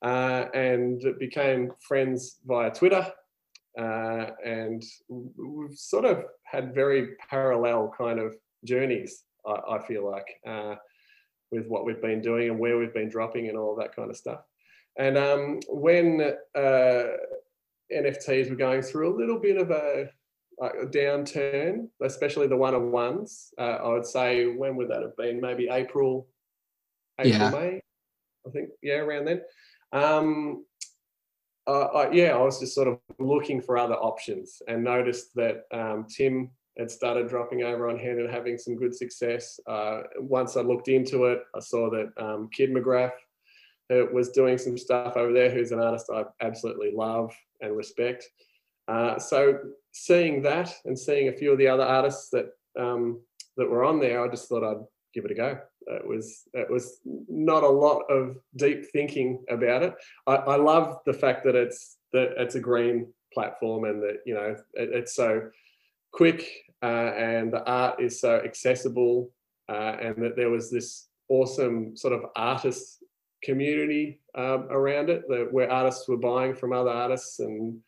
uh, 0.02 0.46
and 0.54 1.02
became 1.18 1.72
friends 1.80 2.38
via 2.46 2.70
Twitter. 2.70 3.06
Uh, 3.78 4.30
and 4.44 4.82
we've 5.08 5.76
sort 5.76 6.04
of 6.04 6.24
had 6.44 6.74
very 6.74 7.10
parallel 7.28 7.92
kind 7.96 8.18
of 8.18 8.34
journeys, 8.64 9.22
I, 9.46 9.76
I 9.76 9.86
feel 9.86 10.10
like, 10.10 10.26
uh, 10.46 10.74
with 11.50 11.66
what 11.66 11.84
we've 11.84 12.02
been 12.02 12.20
doing 12.20 12.50
and 12.50 12.58
where 12.58 12.78
we've 12.78 12.94
been 12.94 13.08
dropping 13.08 13.48
and 13.48 13.56
all 13.56 13.76
that 13.76 13.94
kind 13.94 14.10
of 14.10 14.16
stuff. 14.16 14.40
And 14.98 15.16
um, 15.16 15.60
when 15.68 16.20
uh, 16.54 17.04
NFTs 17.92 18.50
were 18.50 18.56
going 18.56 18.82
through 18.82 19.14
a 19.14 19.18
little 19.18 19.38
bit 19.38 19.56
of 19.56 19.70
a, 19.70 20.10
a 20.60 20.86
downturn, 20.86 21.88
especially 22.02 22.46
the 22.46 22.56
one 22.56 22.74
on 22.74 22.92
ones, 22.92 23.52
uh, 23.58 23.78
I 23.82 23.88
would 23.88 24.06
say, 24.06 24.46
when 24.46 24.76
would 24.76 24.90
that 24.90 25.02
have 25.02 25.16
been? 25.16 25.40
Maybe 25.40 25.68
April, 25.70 26.28
April, 27.18 27.34
yeah. 27.34 27.50
May, 27.50 27.80
I 28.46 28.50
think, 28.50 28.70
yeah, 28.82 28.96
around 28.96 29.26
then. 29.26 29.42
Um, 29.92 30.64
uh, 31.66 31.84
I, 31.84 32.10
yeah, 32.12 32.36
I 32.36 32.42
was 32.42 32.60
just 32.60 32.74
sort 32.74 32.88
of 32.88 32.98
looking 33.18 33.60
for 33.60 33.78
other 33.78 33.94
options 33.94 34.60
and 34.68 34.84
noticed 34.84 35.34
that 35.36 35.64
um, 35.72 36.06
Tim 36.08 36.50
had 36.78 36.90
started 36.90 37.28
dropping 37.28 37.62
over 37.62 37.88
on 37.88 37.98
Hen 37.98 38.18
and 38.18 38.30
having 38.30 38.58
some 38.58 38.76
good 38.76 38.94
success. 38.94 39.58
Uh, 39.66 40.02
once 40.18 40.56
I 40.56 40.62
looked 40.62 40.88
into 40.88 41.26
it, 41.26 41.40
I 41.54 41.60
saw 41.60 41.90
that 41.90 42.12
um, 42.16 42.48
Kid 42.52 42.70
Mograph 42.70 43.12
uh, 43.92 44.06
was 44.12 44.30
doing 44.30 44.58
some 44.58 44.78
stuff 44.78 45.16
over 45.16 45.32
there, 45.32 45.50
who's 45.50 45.72
an 45.72 45.80
artist 45.80 46.10
I 46.12 46.24
absolutely 46.40 46.92
love 46.94 47.34
and 47.60 47.76
respect. 47.76 48.26
Uh, 48.88 49.18
so 49.18 49.58
seeing 49.92 50.42
that 50.42 50.72
and 50.84 50.98
seeing 50.98 51.28
a 51.28 51.32
few 51.32 51.52
of 51.52 51.58
the 51.58 51.68
other 51.68 51.84
artists 51.84 52.30
that 52.30 52.50
um, 52.78 53.20
that 53.56 53.68
were 53.68 53.84
on 53.84 54.00
there, 54.00 54.24
I 54.24 54.28
just 54.28 54.48
thought 54.48 54.64
I'd 54.64 54.84
give 55.12 55.24
it 55.24 55.32
a 55.32 55.34
go. 55.34 55.58
It 55.86 56.06
was 56.06 56.44
it 56.52 56.70
was 56.70 57.00
not 57.04 57.62
a 57.62 57.68
lot 57.68 58.02
of 58.10 58.36
deep 58.56 58.86
thinking 58.92 59.42
about 59.48 59.82
it. 59.82 59.94
I, 60.26 60.36
I 60.36 60.56
love 60.56 60.98
the 61.04 61.12
fact 61.12 61.44
that 61.44 61.56
it's 61.56 61.96
that 62.12 62.34
it's 62.36 62.54
a 62.54 62.60
green 62.60 63.12
platform 63.32 63.84
and 63.84 64.02
that 64.02 64.18
you 64.26 64.34
know 64.34 64.56
it, 64.74 64.90
it's 64.92 65.14
so 65.14 65.50
quick 66.12 66.46
uh, 66.82 67.12
and 67.16 67.52
the 67.52 67.64
art 67.64 68.00
is 68.00 68.20
so 68.20 68.36
accessible 68.36 69.30
uh, 69.68 69.96
and 70.00 70.22
that 70.22 70.36
there 70.36 70.50
was 70.50 70.70
this 70.70 71.08
awesome 71.28 71.96
sort 71.96 72.12
of 72.12 72.22
artist 72.36 73.04
community 73.42 74.20
um, 74.34 74.66
around 74.70 75.08
it 75.08 75.22
that 75.28 75.52
where 75.52 75.70
artists 75.70 76.08
were 76.08 76.16
buying 76.16 76.54
from 76.54 76.72
other 76.72 76.90
artists 76.90 77.38
and 77.38 77.78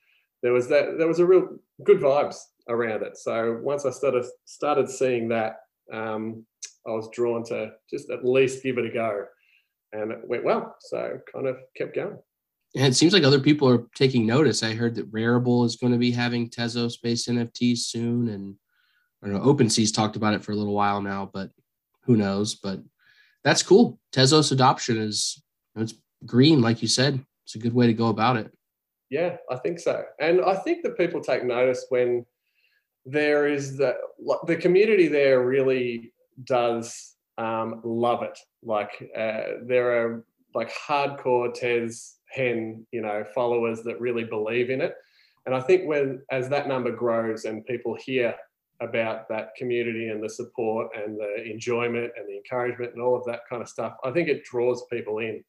there 0.43 0.53
was 0.53 0.69
that 0.69 0.99
there 0.99 1.09
was 1.09 1.19
a 1.19 1.27
real 1.27 1.59
good 1.85 2.01
vibes 2.01 2.38
around 2.68 3.03
it 3.03 3.16
so 3.16 3.59
once 3.62 3.85
i 3.85 3.90
started 3.90 4.25
started 4.45 4.88
seeing 4.88 5.29
that 5.29 5.61
um, 5.92 6.45
i 6.87 6.90
was 6.90 7.09
drawn 7.12 7.45
to 7.45 7.73
just 7.90 8.11
at 8.11 8.25
least 8.25 8.62
give 8.62 8.79
it 8.79 8.87
a 8.87 8.90
go 8.90 9.25
and 9.92 10.12
it 10.12 10.21
went 10.27 10.45
well 10.45 10.77
so 10.81 11.18
kind 11.33 11.47
of 11.47 11.57
kept 11.77 11.95
going 11.95 12.16
and 12.75 12.87
it 12.87 12.97
seems 12.97 13.12
like 13.12 13.25
other 13.25 13.40
people 13.40 13.68
are 13.68 13.87
taking 13.95 14.25
notice. 14.25 14.62
I 14.62 14.73
heard 14.73 14.95
that 14.95 15.12
Rarible 15.12 15.66
is 15.66 15.77
going 15.77 15.92
to 15.92 15.99
be 15.99 16.11
having 16.11 16.49
Tezos 16.49 16.95
based 17.03 17.29
NFTs 17.29 17.79
soon, 17.79 18.29
and 18.29 18.55
I 19.23 19.27
don't 19.27 19.37
know, 19.37 19.53
OpenSea's 19.53 19.92
talked 19.92 20.16
about 20.16 20.35
it 20.35 20.42
for 20.42 20.53
a 20.53 20.57
little 20.57 20.73
while 20.73 21.03
now, 21.03 21.31
but 21.33 21.51
who 22.05 22.16
knows? 22.16 22.55
But 22.55 22.81
that's 23.45 23.62
cool. 23.62 23.99
Tezos 24.12 24.53
adoption 24.53 24.97
is 24.97 25.42
it's 25.77 25.95
green, 26.25 26.62
like 26.62 26.81
you 26.81 26.88
said. 26.88 27.25
It's 27.45 27.57
a 27.57 27.59
good 27.59 27.75
way 27.75 27.88
to 27.88 27.95
go 27.95 28.07
about 28.07 28.37
it. 28.37 28.51
Yeah, 29.12 29.37
I 29.51 29.57
think 29.57 29.79
so, 29.79 30.05
and 30.20 30.40
I 30.40 30.55
think 30.55 30.83
that 30.85 30.96
people 30.96 31.20
take 31.20 31.44
notice 31.44 31.85
when 31.90 32.25
there 33.05 33.46
is 33.46 33.77
the 33.77 33.98
the 34.46 34.57
community 34.57 35.07
there 35.07 35.44
really 35.44 36.14
does 36.44 37.16
um, 37.37 37.83
love 37.85 38.22
it. 38.22 38.38
Like 38.62 39.11
uh, 39.14 39.64
there 39.66 39.92
are 40.01 40.25
like 40.55 40.72
hardcore 40.72 41.53
Tez 41.53 42.16
hen, 42.31 42.87
you 42.90 43.03
know, 43.03 43.22
followers 43.35 43.83
that 43.83 44.01
really 44.01 44.25
believe 44.25 44.70
in 44.70 44.81
it. 44.81 44.94
And 45.44 45.55
I 45.55 45.61
think 45.61 45.87
when 45.87 46.22
as 46.31 46.48
that 46.48 46.66
number 46.66 46.90
grows 46.90 47.44
and 47.44 47.66
people 47.66 47.94
hear 47.94 48.35
about 48.81 49.29
that 49.29 49.55
community 49.59 50.09
and 50.09 50.25
the 50.25 50.31
support 50.31 50.88
and 50.96 51.20
the 51.20 51.44
enjoyment 51.44 52.12
and 52.16 52.27
the 52.27 52.37
encouragement 52.37 52.94
and 52.94 53.03
all 53.03 53.14
of 53.14 53.27
that 53.27 53.40
kind 53.46 53.61
of 53.61 53.68
stuff, 53.68 53.94
I 54.05 54.11
think 54.11 54.31
it 54.31 54.42
draws 54.42 54.87
people 54.90 55.18
in. 55.18 55.44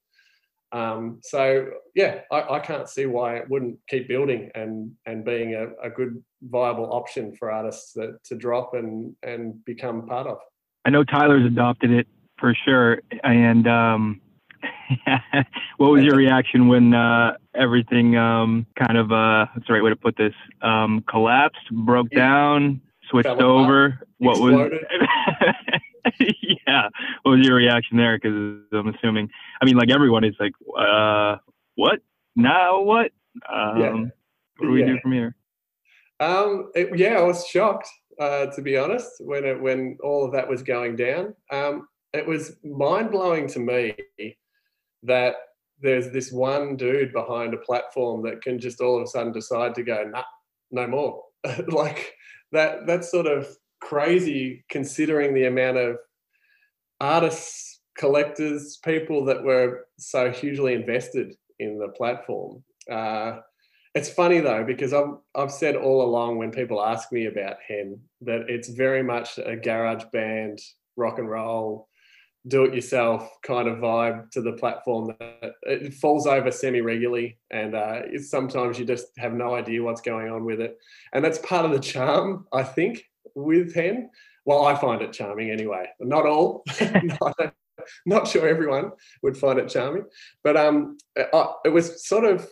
Um, 0.74 1.20
so 1.22 1.68
yeah, 1.94 2.22
I, 2.32 2.56
I, 2.56 2.60
can't 2.60 2.90
see 2.90 3.06
why 3.06 3.38
it 3.38 3.48
wouldn't 3.48 3.78
keep 3.88 4.08
building 4.08 4.50
and 4.56 4.92
and 5.06 5.24
being 5.24 5.54
a, 5.54 5.68
a 5.86 5.90
good 5.92 6.24
viable 6.42 6.92
option 6.92 7.36
for 7.36 7.52
artists 7.52 7.94
that, 7.94 8.18
to 8.26 8.36
drop 8.36 8.74
and 8.74 9.16
and 9.22 9.64
become 9.66 10.08
part 10.08 10.26
of. 10.26 10.40
I 10.84 10.90
know 10.90 11.04
Tyler's 11.04 11.46
adopted 11.46 11.92
it 11.92 12.08
for 12.40 12.56
sure, 12.66 13.02
and 13.24 13.68
um, 13.68 14.20
what 15.78 15.92
was 15.92 16.04
your 16.04 16.16
reaction 16.16 16.68
when 16.68 16.96
uh, 16.96 17.38
everything 17.54 18.18
um, 18.18 18.66
kind 18.76 18.98
of 18.98 19.12
uh, 19.12 19.46
what's 19.54 19.68
the 19.68 19.74
right 19.74 19.84
way 19.84 19.92
to 19.92 19.96
put 19.96 20.18
this 20.18 20.34
um, 20.64 21.04
collapsed, 21.08 21.70
broke 21.72 22.10
down, 22.10 22.82
switched 23.12 23.30
over? 23.30 24.00
What 24.18 24.40
was? 24.40 24.72
yeah, 26.20 26.90
what 27.24 27.38
was 27.38 27.46
your 27.46 27.56
reaction 27.56 27.98
there? 27.98 28.18
Because 28.18 28.62
I'm 28.72 28.88
assuming, 28.88 29.30
I 29.62 29.66
mean, 29.66 29.78
like 29.78 29.90
everyone 29.90 30.24
is 30.24 30.36
like, 30.40 30.54
uh, 30.78 31.38
what 31.76 32.00
now? 32.36 32.82
What? 32.82 33.12
Um, 33.52 33.80
yeah. 33.80 33.92
What 34.58 34.68
do 34.68 34.70
we 34.70 34.82
yeah. 34.82 34.88
do 34.88 35.00
from 35.02 35.12
here? 35.12 35.36
Um, 36.20 36.72
it, 36.76 36.98
yeah, 36.98 37.20
I 37.20 37.24
was 37.24 37.46
shocked 37.48 37.90
uh, 38.20 38.48
to 38.48 38.62
be 38.62 38.78
honest 38.78 39.10
when 39.20 39.46
it, 39.46 39.62
when 39.62 39.98
all 40.04 40.26
of 40.26 40.32
that 40.34 40.48
was 40.48 40.64
going 40.64 40.96
down. 40.96 41.34
Um, 41.52 41.88
it 42.14 42.26
was 42.26 42.58
mind 42.64 43.12
blowing 43.12 43.48
to 43.48 43.60
me 43.60 43.96
that 45.04 45.36
there's 45.82 46.12
this 46.12 46.32
one 46.32 46.76
dude 46.76 47.12
behind 47.12 47.54
a 47.54 47.58
platform 47.58 48.24
that 48.24 48.42
can 48.42 48.60
just 48.60 48.80
all 48.80 48.98
of 48.98 49.04
a 49.04 49.08
sudden 49.08 49.34
decide 49.34 49.76
to 49.76 49.84
go, 49.84 50.04
nah, 50.04 50.24
no 50.72 50.88
more. 50.88 51.24
like 51.68 52.14
that, 52.52 52.86
that's 52.86 53.12
sort 53.12 53.26
of 53.26 53.48
crazy 53.84 54.64
considering 54.70 55.34
the 55.34 55.46
amount 55.46 55.78
of 55.78 55.98
artists, 57.00 57.82
collectors, 57.98 58.78
people 58.84 59.26
that 59.26 59.44
were 59.44 59.86
so 59.98 60.32
hugely 60.32 60.74
invested 60.74 61.34
in 61.60 61.78
the 61.78 61.90
platform. 61.90 62.64
Uh, 62.90 63.40
it's 63.94 64.10
funny 64.10 64.40
though 64.40 64.64
because 64.64 64.92
I've 64.94 65.18
I've 65.36 65.52
said 65.52 65.76
all 65.76 66.02
along 66.04 66.38
when 66.38 66.52
people 66.52 66.84
ask 66.84 67.12
me 67.12 67.28
about 67.28 67.58
Hen 67.68 68.00
that 68.22 68.50
it's 68.50 68.70
very 68.70 69.04
much 69.04 69.38
a 69.38 69.56
garage 69.56 70.06
band 70.12 70.60
rock 70.96 71.20
and 71.20 71.30
roll 71.30 71.88
do 72.48 72.66
it 72.66 72.74
yourself 72.74 73.30
kind 73.42 73.70
of 73.70 73.78
vibe 73.78 74.30
to 74.32 74.42
the 74.42 74.52
platform 74.54 75.16
that 75.20 75.54
it 75.64 75.94
falls 75.94 76.28
over 76.28 76.52
semi 76.52 76.82
regularly 76.82 77.38
and 77.52 77.74
uh, 77.74 78.02
sometimes 78.20 78.78
you 78.78 78.86
just 78.86 79.08
have 79.18 79.34
no 79.34 79.56
idea 79.56 79.82
what's 79.82 80.02
going 80.02 80.30
on 80.30 80.44
with 80.44 80.60
it 80.60 80.78
and 81.14 81.24
that's 81.24 81.40
part 81.40 81.66
of 81.66 81.72
the 81.72 81.80
charm 81.80 82.46
i 82.52 82.62
think 82.62 83.06
with 83.36 83.74
hen 83.74 84.10
well 84.46 84.66
i 84.66 84.76
find 84.76 85.02
it 85.02 85.14
charming 85.14 85.50
anyway 85.50 85.86
not 86.00 86.26
all 86.26 86.64
not, 87.22 87.54
not, 88.06 88.28
sure 88.28 88.48
everyone 88.48 88.92
would 89.22 89.38
find 89.38 89.60
it 89.60 89.70
charming 89.70 90.06
but 90.44 90.56
um 90.56 90.98
it 91.16 91.72
was 91.72 92.08
sort 92.08 92.24
of 92.24 92.48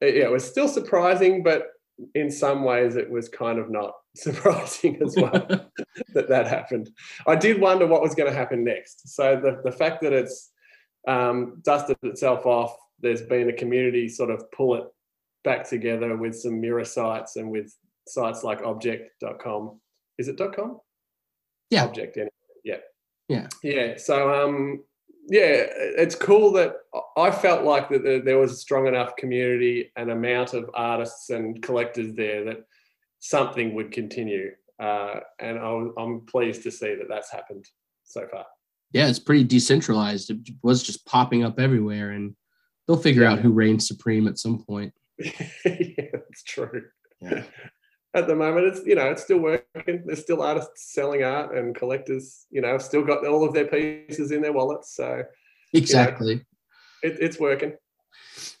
yeah 0.00 0.24
it 0.24 0.30
was 0.30 0.44
still 0.44 0.68
surprising 0.68 1.42
but 1.42 1.68
in 2.14 2.30
some 2.30 2.64
ways 2.64 2.96
it 2.96 3.10
was 3.10 3.28
kind 3.28 3.58
of 3.58 3.70
not 3.70 3.92
surprising 4.16 5.00
as 5.02 5.14
well 5.16 5.46
that 6.14 6.28
that 6.28 6.46
happened. 6.46 6.90
I 7.26 7.36
did 7.36 7.60
wonder 7.60 7.86
what 7.86 8.02
was 8.02 8.14
going 8.14 8.30
to 8.30 8.36
happen 8.36 8.64
next. 8.64 9.14
So 9.14 9.36
the, 9.36 9.60
the 9.64 9.76
fact 9.76 10.02
that 10.02 10.12
it's 10.12 10.50
um, 11.06 11.60
dusted 11.64 11.96
itself 12.02 12.46
off, 12.46 12.76
there's 13.00 13.22
been 13.22 13.48
a 13.48 13.52
community 13.52 14.08
sort 14.08 14.30
of 14.30 14.50
pull 14.50 14.74
it 14.76 14.84
back 15.44 15.68
together 15.68 16.16
with 16.16 16.34
some 16.34 16.60
mirror 16.60 16.84
sites 16.84 17.36
and 17.36 17.50
with 17.50 17.74
sites 18.06 18.42
like 18.42 18.62
objkt.com. 18.62 19.80
Is 20.18 20.28
it 20.28 20.38
.com? 20.54 20.80
Yeah. 21.70 21.84
Object. 21.84 22.16
Anyway. 22.16 22.30
Yeah. 22.64 22.76
Yeah. 23.28 23.48
Yeah. 23.62 23.94
So 23.96 24.32
um, 24.32 24.84
yeah, 25.28 25.64
it's 25.68 26.14
cool 26.14 26.52
that 26.52 26.76
I 27.16 27.30
felt 27.30 27.64
like 27.64 27.88
that 27.88 28.22
there 28.24 28.38
was 28.38 28.52
a 28.52 28.56
strong 28.56 28.86
enough 28.86 29.16
community 29.16 29.90
and 29.96 30.10
amount 30.10 30.54
of 30.54 30.70
artists 30.74 31.30
and 31.30 31.60
collectors 31.62 32.14
there 32.14 32.44
that 32.44 32.58
something 33.18 33.74
would 33.74 33.90
continue. 33.90 34.52
Uh, 34.78 35.20
and 35.40 35.58
I'm 35.58 36.26
pleased 36.26 36.62
to 36.64 36.70
see 36.70 36.94
that 36.94 37.08
that's 37.08 37.32
happened 37.32 37.66
so 38.04 38.26
far. 38.30 38.46
Yeah, 38.92 39.08
it's 39.08 39.18
pretty 39.18 39.44
decentralized. 39.44 40.30
It 40.30 40.38
was 40.62 40.82
just 40.82 41.04
popping 41.06 41.42
up 41.42 41.58
everywhere, 41.58 42.10
and 42.10 42.36
they'll 42.86 42.96
figure 42.96 43.22
yeah. 43.22 43.32
out 43.32 43.40
who 43.40 43.52
reigns 43.52 43.88
supreme 43.88 44.28
at 44.28 44.38
some 44.38 44.62
point. 44.62 44.92
yeah, 45.18 45.32
that's 46.12 46.44
true. 46.44 46.84
Yeah. 47.20 47.42
At 48.16 48.26
the 48.26 48.34
moment, 48.34 48.66
it's 48.66 48.86
you 48.86 48.94
know 48.94 49.10
it's 49.10 49.22
still 49.22 49.38
working. 49.38 50.02
There's 50.06 50.22
still 50.22 50.42
artists 50.42 50.94
selling 50.94 51.22
art, 51.22 51.54
and 51.54 51.76
collectors, 51.76 52.46
you 52.50 52.62
know, 52.62 52.78
still 52.78 53.04
got 53.04 53.26
all 53.26 53.46
of 53.46 53.52
their 53.52 53.66
pieces 53.66 54.32
in 54.32 54.40
their 54.40 54.54
wallets. 54.54 54.96
So 54.96 55.22
exactly, 55.74 56.32
you 56.32 56.38
know, 57.04 57.10
it, 57.10 57.18
it's 57.20 57.38
working. 57.38 57.74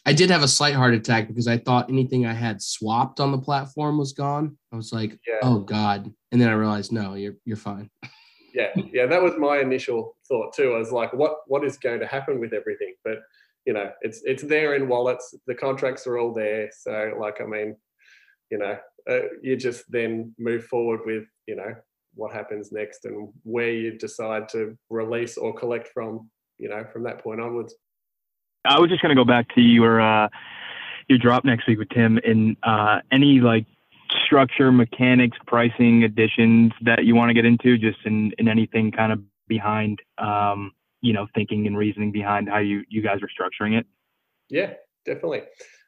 I 0.04 0.12
did 0.12 0.28
have 0.28 0.42
a 0.42 0.48
slight 0.48 0.74
heart 0.74 0.92
attack 0.92 1.26
because 1.26 1.48
I 1.48 1.56
thought 1.56 1.88
anything 1.88 2.26
I 2.26 2.34
had 2.34 2.60
swapped 2.60 3.18
on 3.18 3.32
the 3.32 3.38
platform 3.38 3.96
was 3.96 4.12
gone. 4.12 4.58
I 4.72 4.76
was 4.76 4.92
like, 4.92 5.18
yeah. 5.26 5.40
"Oh 5.42 5.60
God!" 5.60 6.12
And 6.32 6.40
then 6.40 6.50
I 6.50 6.52
realized, 6.52 6.92
no, 6.92 7.14
you're 7.14 7.36
you're 7.44 7.56
fine. 7.56 7.90
Yeah, 8.54 8.72
yeah, 8.90 9.04
that 9.04 9.22
was 9.22 9.34
my 9.36 9.58
initial 9.58 10.16
thought 10.26 10.54
too. 10.54 10.72
I 10.72 10.78
was 10.78 10.90
like, 10.90 11.12
"What 11.12 11.40
what 11.46 11.62
is 11.62 11.76
going 11.76 12.00
to 12.00 12.06
happen 12.06 12.40
with 12.40 12.54
everything?" 12.54 12.94
But 13.04 13.18
you 13.66 13.74
know, 13.74 13.90
it's 14.00 14.22
it's 14.24 14.42
there 14.42 14.76
in 14.76 14.88
wallets. 14.88 15.34
The 15.46 15.54
contracts 15.54 16.06
are 16.06 16.16
all 16.16 16.32
there. 16.32 16.70
So, 16.74 17.18
like, 17.20 17.42
I 17.42 17.44
mean, 17.44 17.76
you 18.50 18.56
know, 18.56 18.78
uh, 19.10 19.20
you 19.42 19.56
just 19.56 19.84
then 19.90 20.34
move 20.38 20.64
forward 20.64 21.00
with 21.04 21.24
you 21.46 21.56
know 21.56 21.74
what 22.14 22.32
happens 22.32 22.72
next 22.72 23.04
and 23.04 23.28
where 23.42 23.70
you 23.70 23.98
decide 23.98 24.48
to 24.48 24.76
release 24.90 25.36
or 25.36 25.54
collect 25.54 25.88
from. 25.88 26.30
You 26.58 26.70
know, 26.70 26.84
from 26.90 27.02
that 27.02 27.18
point 27.18 27.40
onwards. 27.40 27.74
I 28.64 28.80
was 28.80 28.88
just 28.88 29.02
going 29.02 29.14
to 29.14 29.20
go 29.20 29.26
back 29.26 29.54
to 29.54 29.60
your 29.60 30.00
uh, 30.00 30.28
your 31.08 31.18
drop 31.18 31.44
next 31.44 31.66
week 31.68 31.78
with 31.78 31.88
Tim 31.90 32.18
in 32.18 32.56
uh, 32.62 33.00
any 33.12 33.40
like 33.40 33.66
structure, 34.24 34.72
mechanics, 34.72 35.36
pricing, 35.46 36.04
additions 36.04 36.72
that 36.82 37.04
you 37.04 37.14
want 37.14 37.30
to 37.30 37.34
get 37.34 37.44
into, 37.44 37.78
just 37.78 37.98
in, 38.04 38.32
in 38.38 38.48
anything 38.48 38.90
kind 38.90 39.12
of 39.12 39.20
behind, 39.48 40.00
um, 40.18 40.72
you 41.00 41.12
know, 41.12 41.26
thinking 41.34 41.66
and 41.66 41.76
reasoning 41.76 42.12
behind 42.12 42.48
how 42.48 42.58
you 42.58 42.82
you 42.88 43.02
guys 43.02 43.18
are 43.22 43.28
structuring 43.28 43.78
it. 43.78 43.86
Yeah, 44.48 44.74
definitely. 45.04 45.42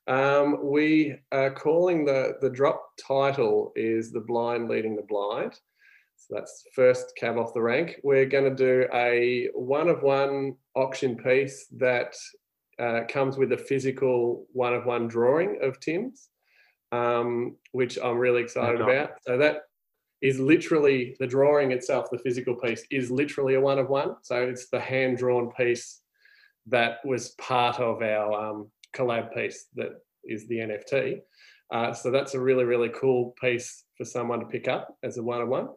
Um, 0.08 0.58
we 0.62 1.16
are 1.32 1.50
calling 1.50 2.06
the 2.06 2.38
the 2.40 2.48
drop 2.48 2.82
title 3.06 3.72
is 3.76 4.10
the 4.10 4.20
blind 4.20 4.68
leading 4.68 4.96
the 4.96 5.02
blind. 5.02 5.52
So 6.16 6.34
that's 6.34 6.64
first 6.74 7.12
cab 7.16 7.36
off 7.36 7.52
the 7.54 7.60
rank. 7.60 8.00
We're 8.02 8.26
going 8.26 8.44
to 8.44 8.54
do 8.54 8.88
a 8.92 9.50
one 9.54 9.88
of 9.88 10.02
one 10.02 10.56
auction 10.74 11.16
piece 11.16 11.66
that 11.76 12.16
uh, 12.78 13.02
comes 13.08 13.36
with 13.36 13.52
a 13.52 13.58
physical 13.58 14.46
one 14.52 14.74
of 14.74 14.86
one 14.86 15.08
drawing 15.08 15.58
of 15.62 15.78
Tim's, 15.78 16.30
um, 16.90 17.56
which 17.72 17.98
I'm 18.02 18.16
really 18.16 18.42
excited 18.42 18.80
about. 18.80 19.10
So 19.26 19.36
that 19.36 19.62
is 20.22 20.40
literally 20.40 21.16
the 21.20 21.26
drawing 21.26 21.70
itself, 21.72 22.06
the 22.10 22.18
physical 22.18 22.56
piece 22.56 22.84
is 22.90 23.10
literally 23.10 23.54
a 23.54 23.60
one 23.60 23.78
of 23.78 23.88
one. 23.88 24.16
So 24.22 24.42
it's 24.42 24.68
the 24.70 24.80
hand 24.80 25.18
drawn 25.18 25.52
piece 25.52 26.00
that 26.66 26.98
was 27.04 27.30
part 27.32 27.78
of 27.78 28.02
our 28.02 28.50
um, 28.50 28.70
collab 28.98 29.34
piece 29.34 29.66
that 29.76 29.90
is 30.24 30.46
the 30.48 30.56
NFT. 30.56 31.20
Uh, 31.70 31.92
so 31.92 32.10
that's 32.10 32.34
a 32.34 32.40
really, 32.40 32.64
really 32.64 32.88
cool 32.88 33.34
piece 33.40 33.84
for 33.96 34.04
someone 34.04 34.40
to 34.40 34.46
pick 34.46 34.68
up 34.68 34.96
as 35.02 35.18
a 35.18 35.22
one 35.22 35.40
of 35.40 35.48
one. 35.48 35.68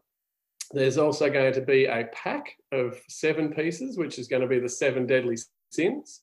There's 0.72 0.98
also 0.98 1.30
going 1.30 1.54
to 1.54 1.62
be 1.62 1.86
a 1.86 2.08
pack 2.14 2.56
of 2.72 2.98
seven 3.10 3.54
pieces, 3.54 3.98
which 3.98 4.18
is 4.18 4.28
going 4.28 4.42
to 4.42 4.48
be 4.48 4.60
the 4.60 4.70
seven 4.70 5.06
deadly 5.06 5.38
sins. 5.70 6.22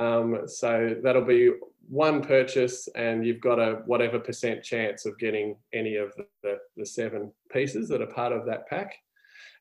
Um, 0.00 0.42
so 0.46 0.96
that'll 1.02 1.24
be 1.24 1.52
one 1.88 2.22
purchase, 2.22 2.88
and 2.94 3.24
you've 3.24 3.40
got 3.40 3.58
a 3.58 3.82
whatever 3.86 4.18
percent 4.18 4.62
chance 4.62 5.06
of 5.06 5.18
getting 5.18 5.56
any 5.72 5.96
of 5.96 6.12
the, 6.42 6.58
the 6.76 6.86
seven 6.86 7.32
pieces 7.52 7.88
that 7.88 8.02
are 8.02 8.06
part 8.06 8.32
of 8.32 8.46
that 8.46 8.68
pack. 8.68 8.94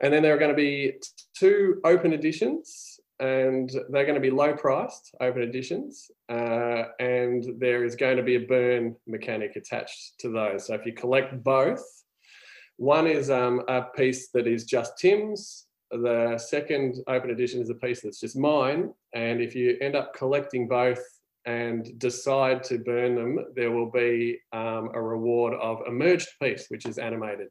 And 0.01 0.13
then 0.13 0.21
there 0.21 0.35
are 0.35 0.39
going 0.39 0.51
to 0.51 0.55
be 0.55 0.93
two 1.35 1.79
open 1.83 2.13
editions, 2.13 2.96
and 3.19 3.69
they're 3.89 4.05
going 4.05 4.15
to 4.15 4.21
be 4.21 4.29
low 4.29 4.53
priced 4.53 5.15
open 5.21 5.41
editions. 5.41 6.11
Uh, 6.29 6.83
and 6.99 7.45
there 7.59 7.83
is 7.83 7.95
going 7.95 8.17
to 8.17 8.23
be 8.23 8.35
a 8.35 8.45
burn 8.45 8.95
mechanic 9.07 9.55
attached 9.55 10.19
to 10.19 10.29
those. 10.29 10.67
So 10.67 10.75
if 10.75 10.85
you 10.85 10.93
collect 10.93 11.43
both, 11.43 11.83
one 12.77 13.07
is 13.07 13.29
um, 13.29 13.63
a 13.67 13.83
piece 13.83 14.29
that 14.29 14.45
is 14.47 14.65
just 14.65 14.97
Tim's. 14.97 15.65
The 15.89 16.37
second 16.37 16.97
open 17.07 17.31
edition 17.31 17.61
is 17.61 17.69
a 17.69 17.75
piece 17.75 18.01
that's 18.01 18.19
just 18.19 18.37
mine. 18.37 18.93
And 19.13 19.41
if 19.41 19.55
you 19.55 19.77
end 19.81 19.95
up 19.95 20.13
collecting 20.13 20.67
both 20.67 21.01
and 21.45 21.97
decide 21.97 22.63
to 22.65 22.77
burn 22.77 23.15
them, 23.15 23.39
there 23.55 23.71
will 23.71 23.89
be 23.89 24.37
um, 24.51 24.91
a 24.93 25.01
reward 25.01 25.53
of 25.55 25.81
a 25.87 25.91
merged 25.91 26.27
piece, 26.41 26.65
which 26.69 26.85
is 26.85 26.99
animated 26.99 27.47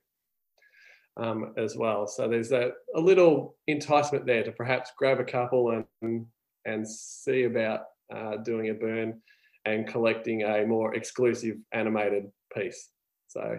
um, 1.16 1.54
as 1.56 1.76
well. 1.76 2.06
So 2.06 2.28
there's 2.28 2.52
a, 2.52 2.72
a 2.94 3.00
little 3.00 3.56
enticement 3.66 4.26
there 4.26 4.42
to 4.42 4.52
perhaps 4.52 4.92
grab 4.96 5.20
a 5.20 5.24
couple 5.24 5.84
and, 6.02 6.26
and 6.64 6.88
see 6.88 7.44
about 7.44 7.80
uh, 8.14 8.36
doing 8.38 8.70
a 8.70 8.74
burn 8.74 9.20
and 9.64 9.86
collecting 9.86 10.42
a 10.42 10.64
more 10.66 10.94
exclusive 10.94 11.56
animated 11.72 12.30
piece. 12.54 12.90
So 13.28 13.58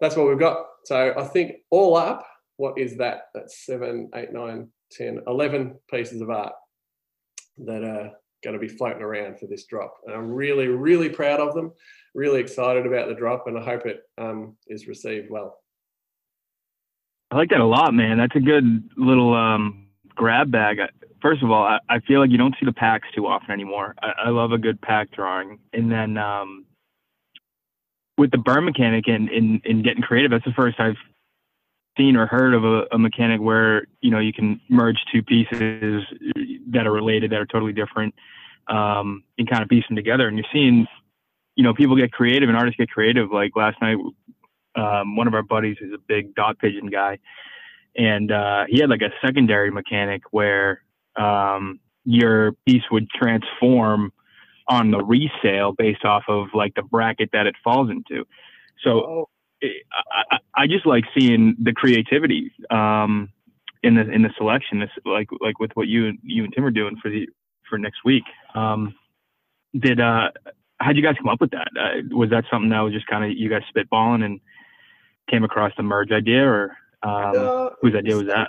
that's 0.00 0.16
what 0.16 0.28
we've 0.28 0.38
got. 0.38 0.64
So 0.84 1.14
I 1.16 1.24
think 1.24 1.56
all 1.70 1.96
up, 1.96 2.26
what 2.56 2.78
is 2.78 2.96
that? 2.98 3.28
That's 3.34 3.64
seven, 3.64 4.10
eight, 4.14 4.32
nine, 4.32 4.68
10, 4.92 5.20
11 5.26 5.78
pieces 5.90 6.20
of 6.20 6.30
art 6.30 6.52
that 7.58 7.84
are 7.84 8.12
going 8.42 8.54
to 8.54 8.58
be 8.58 8.68
floating 8.68 9.02
around 9.02 9.38
for 9.38 9.46
this 9.46 9.64
drop. 9.66 9.94
And 10.06 10.14
I'm 10.14 10.30
really, 10.30 10.68
really 10.68 11.08
proud 11.08 11.40
of 11.40 11.54
them, 11.54 11.72
really 12.14 12.40
excited 12.40 12.86
about 12.86 13.08
the 13.08 13.14
drop, 13.14 13.46
and 13.46 13.58
I 13.58 13.62
hope 13.62 13.86
it 13.86 14.02
um, 14.18 14.56
is 14.66 14.88
received 14.88 15.30
well. 15.30 15.58
I 17.30 17.36
like 17.36 17.50
that 17.50 17.60
a 17.60 17.66
lot, 17.66 17.94
man. 17.94 18.18
That's 18.18 18.34
a 18.34 18.40
good 18.40 18.90
little 18.96 19.34
um, 19.34 19.86
grab 20.14 20.50
bag. 20.50 20.78
First 21.22 21.42
of 21.42 21.50
all, 21.50 21.62
I, 21.62 21.78
I, 21.88 22.00
feel 22.00 22.20
like 22.20 22.30
you 22.30 22.38
don't 22.38 22.54
see 22.58 22.66
the 22.66 22.72
packs 22.72 23.06
too 23.14 23.26
often 23.26 23.50
anymore. 23.50 23.94
I, 24.02 24.26
I 24.26 24.28
love 24.30 24.52
a 24.52 24.58
good 24.58 24.80
pack 24.80 25.12
drawing. 25.12 25.58
And 25.72 25.92
then 25.92 26.16
um, 26.16 26.66
with 28.18 28.30
the 28.30 28.38
burn 28.38 28.64
mechanic 28.64 29.06
and 29.06 29.28
in, 29.30 29.60
in 29.64 29.82
getting 29.82 30.02
creative, 30.02 30.30
that's 30.30 30.44
the 30.44 30.52
first 30.52 30.80
I've 30.80 30.96
seen 31.96 32.16
or 32.16 32.26
heard 32.26 32.54
of 32.54 32.64
a, 32.64 32.84
a, 32.92 32.98
mechanic 32.98 33.40
where 33.40 33.86
you 34.00 34.10
know 34.10 34.18
you 34.18 34.32
can 34.32 34.60
merge 34.68 34.96
two 35.12 35.22
pieces 35.22 36.02
that 36.70 36.86
are 36.86 36.92
related 36.92 37.30
that 37.32 37.40
are 37.40 37.46
totally 37.46 37.72
different 37.72 38.14
um, 38.68 39.24
and 39.38 39.48
kind 39.48 39.62
of 39.62 39.68
piece 39.68 39.84
them 39.88 39.96
together. 39.96 40.28
And 40.28 40.36
you're 40.36 40.46
seeing, 40.52 40.86
you 41.56 41.64
know, 41.64 41.74
people 41.74 41.96
get 41.96 42.12
creative 42.12 42.48
and 42.48 42.56
artists 42.56 42.78
get 42.78 42.90
creative. 42.90 43.30
Like 43.30 43.56
last 43.56 43.76
night, 43.82 43.96
um, 44.80 45.16
one 45.16 45.26
of 45.26 45.34
our 45.34 45.42
buddies 45.42 45.76
is 45.80 45.92
a 45.92 45.98
big 45.98 46.34
dot 46.34 46.58
pigeon 46.58 46.88
guy, 46.88 47.18
and 47.96 48.32
uh, 48.32 48.64
he 48.68 48.80
had 48.80 48.90
like 48.90 49.02
a 49.02 49.10
secondary 49.24 49.70
mechanic 49.70 50.22
where 50.30 50.82
um, 51.16 51.80
your 52.04 52.52
piece 52.66 52.82
would 52.90 53.08
transform 53.10 54.12
on 54.68 54.90
the 54.90 55.02
resale 55.02 55.72
based 55.76 56.04
off 56.04 56.22
of 56.28 56.48
like 56.54 56.74
the 56.74 56.82
bracket 56.82 57.30
that 57.32 57.46
it 57.46 57.56
falls 57.62 57.90
into. 57.90 58.24
So 58.84 58.90
oh. 58.90 59.28
it, 59.60 59.84
I, 60.30 60.38
I, 60.54 60.66
just 60.66 60.86
like 60.86 61.04
seeing 61.18 61.56
the 61.60 61.72
creativity 61.72 62.52
um, 62.70 63.30
in 63.82 63.96
the 63.96 64.08
in 64.10 64.22
the 64.22 64.30
selection. 64.36 64.80
This 64.80 64.90
like 65.04 65.28
like 65.40 65.58
with 65.58 65.72
what 65.74 65.88
you 65.88 66.12
you 66.22 66.44
and 66.44 66.52
Tim 66.54 66.64
are 66.64 66.70
doing 66.70 66.96
for 67.02 67.10
the 67.10 67.28
for 67.68 67.78
next 67.78 68.04
week. 68.04 68.24
Um, 68.54 68.94
did 69.78 70.00
uh, 70.00 70.30
how'd 70.78 70.96
you 70.96 71.02
guys 71.02 71.16
come 71.18 71.28
up 71.28 71.40
with 71.40 71.50
that? 71.50 71.68
Uh, 71.78 72.16
was 72.16 72.30
that 72.30 72.44
something 72.50 72.70
that 72.70 72.80
was 72.80 72.92
just 72.92 73.06
kind 73.06 73.24
of 73.24 73.36
you 73.36 73.50
guys 73.50 73.62
spitballing 73.74 74.24
and 74.24 74.40
came 75.28 75.44
across 75.44 75.72
the 75.76 75.82
merge 75.82 76.12
idea, 76.12 76.44
or 76.44 76.76
um, 77.02 77.32
uh, 77.36 77.68
whose 77.80 77.94
idea 77.94 78.16
was 78.16 78.26
that? 78.26 78.48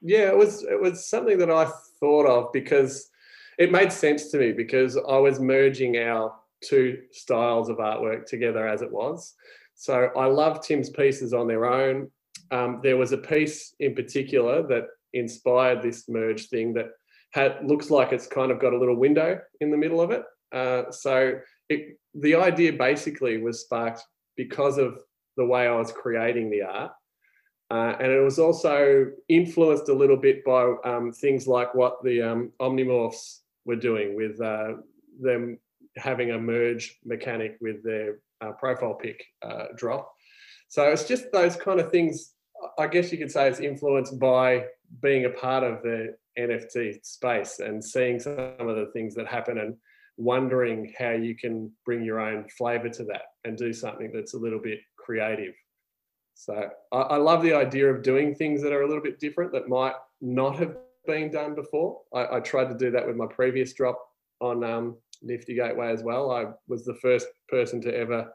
Yeah, 0.00 0.28
it 0.28 0.36
was 0.36 0.64
it 0.64 0.80
was 0.80 1.06
something 1.06 1.38
that 1.38 1.50
I 1.50 1.70
thought 2.00 2.26
of 2.26 2.52
because 2.52 3.10
it 3.58 3.70
made 3.70 3.92
sense 3.92 4.30
to 4.30 4.38
me 4.38 4.52
because 4.52 4.96
I 4.96 5.18
was 5.18 5.40
merging 5.40 5.96
our 5.98 6.34
two 6.62 7.02
styles 7.10 7.68
of 7.68 7.76
artwork 7.76 8.26
together 8.26 8.66
as 8.66 8.82
it 8.82 8.90
was. 8.90 9.34
So 9.74 10.10
I 10.16 10.26
love 10.26 10.60
Tim's 10.60 10.90
pieces 10.90 11.32
on 11.32 11.46
their 11.46 11.66
own. 11.66 12.10
Um, 12.50 12.80
there 12.82 12.96
was 12.96 13.12
a 13.12 13.18
piece 13.18 13.74
in 13.80 13.94
particular 13.94 14.66
that 14.68 14.86
inspired 15.12 15.82
this 15.82 16.08
merge 16.08 16.48
thing 16.48 16.72
that 16.74 16.86
had 17.32 17.58
looks 17.64 17.90
like 17.90 18.12
it's 18.12 18.26
kind 18.26 18.50
of 18.50 18.60
got 18.60 18.72
a 18.72 18.78
little 18.78 18.96
window 18.96 19.40
in 19.60 19.70
the 19.70 19.76
middle 19.76 20.00
of 20.00 20.10
it. 20.10 20.22
Uh, 20.52 20.90
so 20.90 21.38
it, 21.68 21.98
the 22.14 22.34
idea 22.34 22.72
basically 22.72 23.38
was 23.38 23.62
sparked 23.62 24.02
because 24.36 24.78
of 24.78 24.98
the 25.36 25.44
way 25.44 25.66
I 25.66 25.76
was 25.76 25.92
creating 25.92 26.50
the 26.50 26.62
art. 26.62 26.92
Uh, 27.70 27.96
and 28.00 28.12
it 28.12 28.20
was 28.20 28.38
also 28.38 29.10
influenced 29.28 29.88
a 29.88 29.94
little 29.94 30.16
bit 30.16 30.44
by 30.44 30.74
um, 30.84 31.10
things 31.10 31.46
like 31.46 31.74
what 31.74 32.02
the 32.04 32.20
um, 32.20 32.52
Omnimorphs 32.60 33.38
were 33.64 33.76
doing 33.76 34.14
with 34.14 34.38
uh, 34.42 34.74
them 35.20 35.58
having 35.96 36.32
a 36.32 36.38
merge 36.38 36.98
mechanic 37.04 37.56
with 37.60 37.82
their 37.82 38.18
uh, 38.42 38.52
profile 38.52 38.94
pick 38.94 39.24
uh, 39.42 39.66
drop. 39.74 40.12
So 40.68 40.84
it's 40.90 41.04
just 41.04 41.32
those 41.32 41.56
kind 41.56 41.80
of 41.80 41.90
things. 41.90 42.34
I 42.78 42.86
guess 42.86 43.10
you 43.10 43.18
could 43.18 43.30
say 43.30 43.48
it's 43.48 43.60
influenced 43.60 44.18
by 44.18 44.66
being 45.00 45.24
a 45.24 45.30
part 45.30 45.64
of 45.64 45.82
the 45.82 46.14
NFT 46.38 47.04
space 47.04 47.60
and 47.60 47.82
seeing 47.82 48.20
some 48.20 48.54
of 48.58 48.76
the 48.76 48.90
things 48.92 49.14
that 49.14 49.26
happen 49.26 49.58
and 49.58 49.76
wondering 50.16 50.92
how 50.98 51.10
you 51.10 51.34
can 51.34 51.70
bring 51.84 52.04
your 52.04 52.20
own 52.20 52.48
flavor 52.48 52.88
to 52.88 53.04
that 53.04 53.22
and 53.44 53.56
do 53.56 53.72
something 53.72 54.10
that's 54.12 54.34
a 54.34 54.38
little 54.38 54.58
bit 54.58 54.80
creative. 55.04 55.54
So 56.34 56.70
I, 56.92 56.96
I, 56.96 57.16
love 57.16 57.42
the 57.42 57.52
idea 57.52 57.92
of 57.92 58.02
doing 58.02 58.34
things 58.34 58.62
that 58.62 58.72
are 58.72 58.82
a 58.82 58.86
little 58.88 59.02
bit 59.02 59.20
different 59.20 59.52
that 59.52 59.68
might 59.68 59.94
not 60.20 60.58
have 60.58 60.76
been 61.06 61.30
done 61.30 61.54
before. 61.54 62.00
I, 62.14 62.36
I 62.36 62.40
tried 62.40 62.68
to 62.68 62.76
do 62.76 62.90
that 62.90 63.06
with 63.06 63.16
my 63.16 63.26
previous 63.26 63.72
drop 63.74 64.00
on 64.40 64.64
um, 64.64 64.96
Nifty 65.22 65.54
Gateway 65.54 65.92
as 65.92 66.02
well. 66.02 66.30
I 66.30 66.46
was 66.68 66.84
the 66.84 66.94
first 66.94 67.26
person 67.48 67.80
to 67.82 67.94
ever 67.94 68.32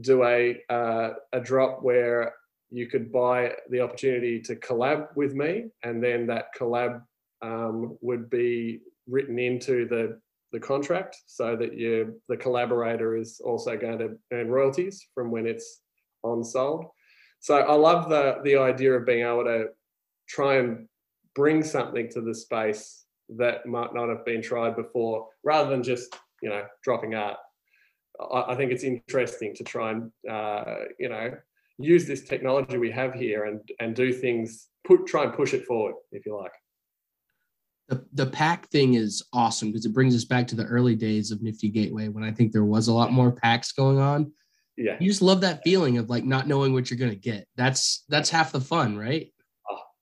do 0.00 0.24
a 0.24 0.58
uh, 0.68 1.10
a 1.32 1.40
drop 1.40 1.82
where 1.82 2.34
you 2.70 2.86
could 2.86 3.12
buy 3.12 3.52
the 3.70 3.80
opportunity 3.80 4.40
to 4.40 4.56
collab 4.56 5.08
with 5.16 5.34
me, 5.34 5.66
and 5.82 6.02
then 6.02 6.26
that 6.28 6.46
collab 6.58 7.02
um, 7.42 7.98
would 8.00 8.30
be 8.30 8.80
written 9.08 9.38
into 9.38 9.86
the 9.88 10.20
the 10.52 10.60
contract 10.60 11.16
so 11.26 11.56
that 11.56 11.72
the 12.28 12.36
collaborator 12.36 13.16
is 13.16 13.40
also 13.42 13.76
going 13.76 13.98
to 13.98 14.18
earn 14.32 14.48
royalties 14.48 15.06
from 15.14 15.30
when 15.30 15.46
it's 15.46 15.81
on 16.22 16.44
sold. 16.44 16.86
So 17.40 17.56
I 17.56 17.74
love 17.74 18.08
the 18.08 18.40
the 18.44 18.56
idea 18.56 18.92
of 18.92 19.06
being 19.06 19.26
able 19.26 19.44
to 19.44 19.66
try 20.28 20.56
and 20.56 20.88
bring 21.34 21.62
something 21.62 22.08
to 22.10 22.20
the 22.20 22.34
space 22.34 23.04
that 23.36 23.66
might 23.66 23.94
not 23.94 24.08
have 24.08 24.24
been 24.24 24.42
tried 24.42 24.76
before, 24.76 25.28
rather 25.42 25.70
than 25.70 25.82
just 25.82 26.16
you 26.42 26.48
know 26.48 26.64
dropping 26.84 27.14
art. 27.14 27.38
I, 28.20 28.52
I 28.52 28.54
think 28.54 28.72
it's 28.72 28.84
interesting 28.84 29.54
to 29.56 29.64
try 29.64 29.92
and 29.92 30.10
uh, 30.30 30.74
you 30.98 31.08
know 31.08 31.32
use 31.78 32.06
this 32.06 32.22
technology 32.22 32.78
we 32.78 32.90
have 32.90 33.14
here 33.14 33.44
and 33.44 33.60
and 33.80 33.94
do 33.94 34.12
things 34.12 34.68
put 34.84 35.06
try 35.06 35.24
and 35.24 35.32
push 35.32 35.54
it 35.54 35.64
forward 35.64 35.94
if 36.12 36.26
you 36.26 36.36
like 36.36 36.52
the, 37.88 38.04
the 38.14 38.26
pack 38.26 38.68
thing 38.68 38.94
is 38.94 39.22
awesome 39.32 39.68
because 39.68 39.84
it 39.84 39.92
brings 39.92 40.14
us 40.14 40.24
back 40.24 40.46
to 40.48 40.56
the 40.56 40.64
early 40.64 40.94
days 40.94 41.30
of 41.30 41.42
Nifty 41.42 41.68
Gateway 41.68 42.08
when 42.08 42.24
I 42.24 42.30
think 42.30 42.52
there 42.52 42.64
was 42.64 42.88
a 42.88 42.92
lot 42.92 43.12
more 43.12 43.30
packs 43.30 43.72
going 43.72 43.98
on. 43.98 44.32
Yeah. 44.76 44.96
You 44.98 45.08
just 45.08 45.22
love 45.22 45.42
that 45.42 45.62
feeling 45.62 45.98
of 45.98 46.08
like 46.08 46.24
not 46.24 46.48
knowing 46.48 46.72
what 46.72 46.90
you're 46.90 46.98
going 46.98 47.10
to 47.10 47.16
get. 47.16 47.46
That's 47.56 48.04
that's 48.08 48.30
half 48.30 48.52
the 48.52 48.60
fun, 48.60 48.96
right? 48.96 49.32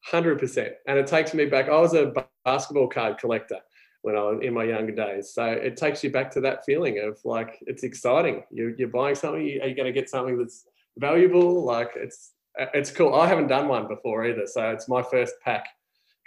hundred 0.05 0.39
percent. 0.39 0.73
And 0.87 0.99
it 0.99 1.07
takes 1.07 1.35
me 1.35 1.45
back. 1.45 1.69
I 1.69 1.79
was 1.79 1.95
a 1.95 2.13
basketball 2.45 2.89
card 2.89 3.19
collector. 3.19 3.59
when 4.03 4.17
I 4.17 4.23
was 4.23 4.41
in 4.43 4.55
my 4.55 4.65
younger 4.65 4.93
days. 4.93 5.33
So 5.35 5.45
it 5.45 5.77
takes 5.77 6.03
you 6.03 6.11
back 6.11 6.31
to 6.33 6.41
that 6.43 6.65
feeling 6.65 6.99
of 7.01 7.19
like 7.25 7.59
it's 7.67 7.83
exciting. 7.83 8.45
You're, 8.51 8.71
you're 8.77 8.89
buying 8.89 9.15
something. 9.15 9.41
Are 9.41 9.67
you 9.67 9.75
going 9.75 9.87
to 9.87 9.93
get 9.93 10.09
something 10.09 10.39
that's 10.39 10.67
valuable? 10.97 11.65
Like 11.65 11.91
it's 11.97 12.33
it's 12.75 12.91
cool. 12.91 13.15
I 13.15 13.29
haven't 13.29 13.49
done 13.49 13.69
one 13.69 13.89
before 13.89 14.27
either, 14.27 14.47
so 14.47 14.71
it's 14.71 14.89
my 14.89 15.03
first 15.03 15.35
pack 15.45 15.67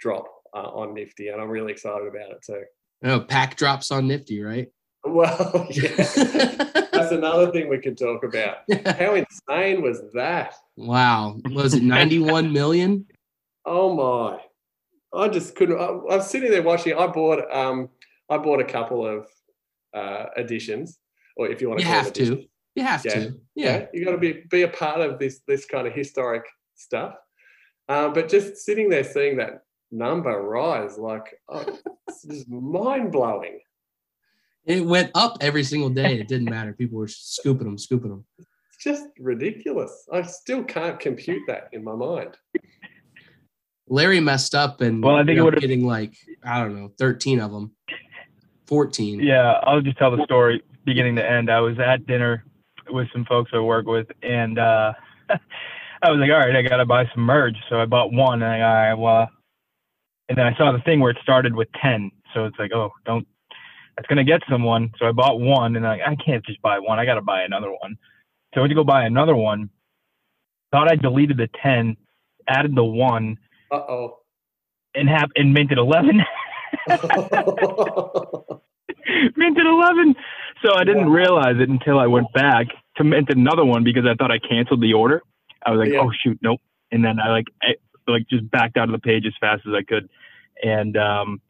drop 0.00 0.26
uh, 0.54 0.70
on 0.70 0.94
Nifty, 0.94 1.28
and 1.28 1.40
I'm 1.40 1.48
really 1.48 1.72
excited 1.72 2.06
about 2.06 2.30
it 2.30 2.42
too. 2.44 2.62
Oh, 3.04 3.20
pack 3.20 3.56
drops 3.56 3.90
on 3.90 4.08
Nifty, 4.08 4.40
right? 4.42 4.68
Well, 5.04 5.66
yeah, 5.70 5.88
that's 5.96 7.12
another 7.12 7.50
thing 7.52 7.68
we 7.68 7.78
can 7.78 7.94
talk 7.94 8.24
about. 8.24 8.58
How 8.98 9.14
insane 9.14 9.82
was 9.82 10.02
that? 10.14 10.54
wow. 10.76 11.38
Was 11.50 11.74
it 11.74 11.82
91 11.82 12.52
million? 12.52 13.06
Oh 13.66 13.94
my! 13.94 14.40
I 15.18 15.28
just 15.28 15.54
couldn't. 15.56 15.78
I, 15.80 15.90
was 15.90 16.28
sitting 16.28 16.50
there 16.50 16.62
watching. 16.62 16.94
I 16.94 17.06
bought 17.06 17.50
um, 17.54 17.88
I 18.28 18.38
bought 18.38 18.60
a 18.60 18.64
couple 18.64 19.06
of 19.06 19.26
uh, 19.94 20.26
editions, 20.36 20.98
or 21.36 21.48
if 21.48 21.60
you 21.60 21.68
want 21.68 21.80
You 21.80 21.86
to 21.86 21.92
call 21.92 22.02
have 22.04 22.12
to. 22.14 22.44
You 22.74 22.82
have 22.82 23.04
Yeah. 23.04 23.14
to. 23.14 23.40
Yeah. 23.54 23.86
you 23.92 24.04
got 24.04 24.12
to 24.12 24.18
be 24.18 24.42
be 24.50 24.62
a 24.62 24.68
part 24.68 25.00
of 25.00 25.18
this 25.18 25.40
this 25.46 25.64
kind 25.66 25.86
of 25.86 25.92
historic 25.94 26.44
stuff. 26.74 27.14
Um, 27.88 28.12
but 28.14 28.28
just 28.28 28.56
sitting 28.58 28.88
there 28.88 29.04
seeing 29.04 29.36
that 29.36 29.62
number 29.92 30.42
rise, 30.42 30.98
like 30.98 31.38
oh, 31.48 31.78
it's 32.08 32.22
just 32.24 32.48
mind 32.48 33.12
blowing. 33.12 33.60
It 34.66 34.84
went 34.84 35.10
up 35.14 35.36
every 35.40 35.62
single 35.64 35.90
day. 35.90 36.18
It 36.18 36.28
didn't 36.28 36.48
matter. 36.48 36.72
People 36.72 36.98
were 36.98 37.08
scooping 37.08 37.66
them, 37.66 37.76
scooping 37.78 38.10
them. 38.10 38.24
It's 38.38 38.48
just 38.82 39.06
ridiculous. 39.18 40.06
I 40.12 40.22
still 40.22 40.64
can't 40.64 40.98
compute 40.98 41.42
that 41.48 41.68
in 41.72 41.84
my 41.84 41.94
mind. 41.94 42.36
Larry 43.88 44.20
messed 44.20 44.54
up 44.54 44.80
and 44.80 45.02
Well, 45.02 45.16
I 45.16 45.18
think 45.20 45.28
it 45.28 45.30
ended 45.32 45.44
would've- 45.44 45.60
getting 45.60 45.84
like, 45.84 46.14
I 46.42 46.60
don't 46.60 46.74
know, 46.74 46.90
13 46.98 47.40
of 47.40 47.52
them, 47.52 47.72
14. 48.66 49.20
Yeah, 49.20 49.60
I'll 49.64 49.82
just 49.82 49.98
tell 49.98 50.10
the 50.16 50.24
story 50.24 50.62
beginning 50.86 51.16
to 51.16 51.30
end. 51.30 51.50
I 51.50 51.60
was 51.60 51.78
at 51.78 52.06
dinner 52.06 52.44
with 52.88 53.08
some 53.12 53.26
folks 53.26 53.50
I 53.52 53.58
work 53.58 53.86
with, 53.86 54.06
and 54.22 54.58
uh, 54.58 54.94
I 55.30 56.10
was 56.10 56.18
like, 56.18 56.30
all 56.30 56.38
right, 56.38 56.56
I 56.56 56.62
got 56.62 56.78
to 56.78 56.86
buy 56.86 57.04
some 57.14 57.24
merge. 57.24 57.56
So 57.68 57.78
I 57.80 57.84
bought 57.84 58.12
one, 58.12 58.42
and 58.42 58.52
I, 58.52 58.60
all 58.62 58.74
right, 58.74 58.94
well, 58.94 59.30
and 60.30 60.38
then 60.38 60.46
I 60.46 60.56
saw 60.56 60.72
the 60.72 60.80
thing 60.80 61.00
where 61.00 61.10
it 61.10 61.18
started 61.22 61.54
with 61.54 61.68
10. 61.82 62.10
So 62.32 62.46
it's 62.46 62.58
like, 62.58 62.72
oh, 62.74 62.90
don't, 63.04 63.26
that's 63.96 64.06
going 64.08 64.18
to 64.18 64.24
get 64.24 64.40
someone. 64.50 64.90
So 64.98 65.06
I 65.06 65.12
bought 65.12 65.40
one, 65.40 65.76
and 65.76 65.86
I, 65.86 66.00
I 66.06 66.16
can't 66.16 66.44
just 66.44 66.60
buy 66.62 66.78
one. 66.78 66.98
I 66.98 67.04
got 67.04 67.14
to 67.14 67.22
buy 67.22 67.42
another 67.42 67.70
one. 67.70 67.96
So 68.52 68.60
I 68.60 68.62
went 68.62 68.70
to 68.70 68.74
go 68.76 68.84
buy 68.84 69.04
another 69.04 69.34
one, 69.36 69.70
thought 70.72 70.90
I 70.90 70.96
deleted 70.96 71.36
the 71.36 71.48
10, 71.62 71.96
added 72.48 72.74
the 72.74 72.84
one, 72.84 73.36
Uh 73.70 73.76
oh. 73.76 74.18
and, 74.94 75.08
have, 75.08 75.30
and 75.36 75.52
minted 75.52 75.78
11. 75.78 76.20
minted 79.36 79.66
11. 79.66 80.14
So 80.64 80.74
I 80.74 80.84
didn't 80.84 81.06
Wow. 81.06 81.12
realize 81.14 81.56
it 81.60 81.68
until 81.68 81.98
I 81.98 82.06
went 82.06 82.32
back 82.32 82.66
to 82.96 83.04
mint 83.04 83.28
another 83.30 83.64
one 83.64 83.84
because 83.84 84.04
I 84.06 84.14
thought 84.14 84.30
I 84.30 84.38
canceled 84.38 84.80
the 84.82 84.92
order. 84.94 85.22
I 85.66 85.70
was 85.70 85.78
like, 85.80 85.92
Yeah. 85.92 86.00
oh 86.00 86.10
shoot, 86.22 86.38
nope. 86.42 86.60
And 86.90 87.04
then 87.04 87.18
I 87.20 87.30
like, 87.30 87.46
I, 87.62 87.74
like 88.06 88.26
just 88.28 88.48
backed 88.50 88.76
out 88.76 88.88
of 88.88 88.92
the 88.92 88.98
page 88.98 89.24
as 89.26 89.32
fast 89.40 89.62
as 89.66 89.74
I 89.74 89.82
could. 89.82 90.08
And 90.62 90.96
um. 90.96 91.40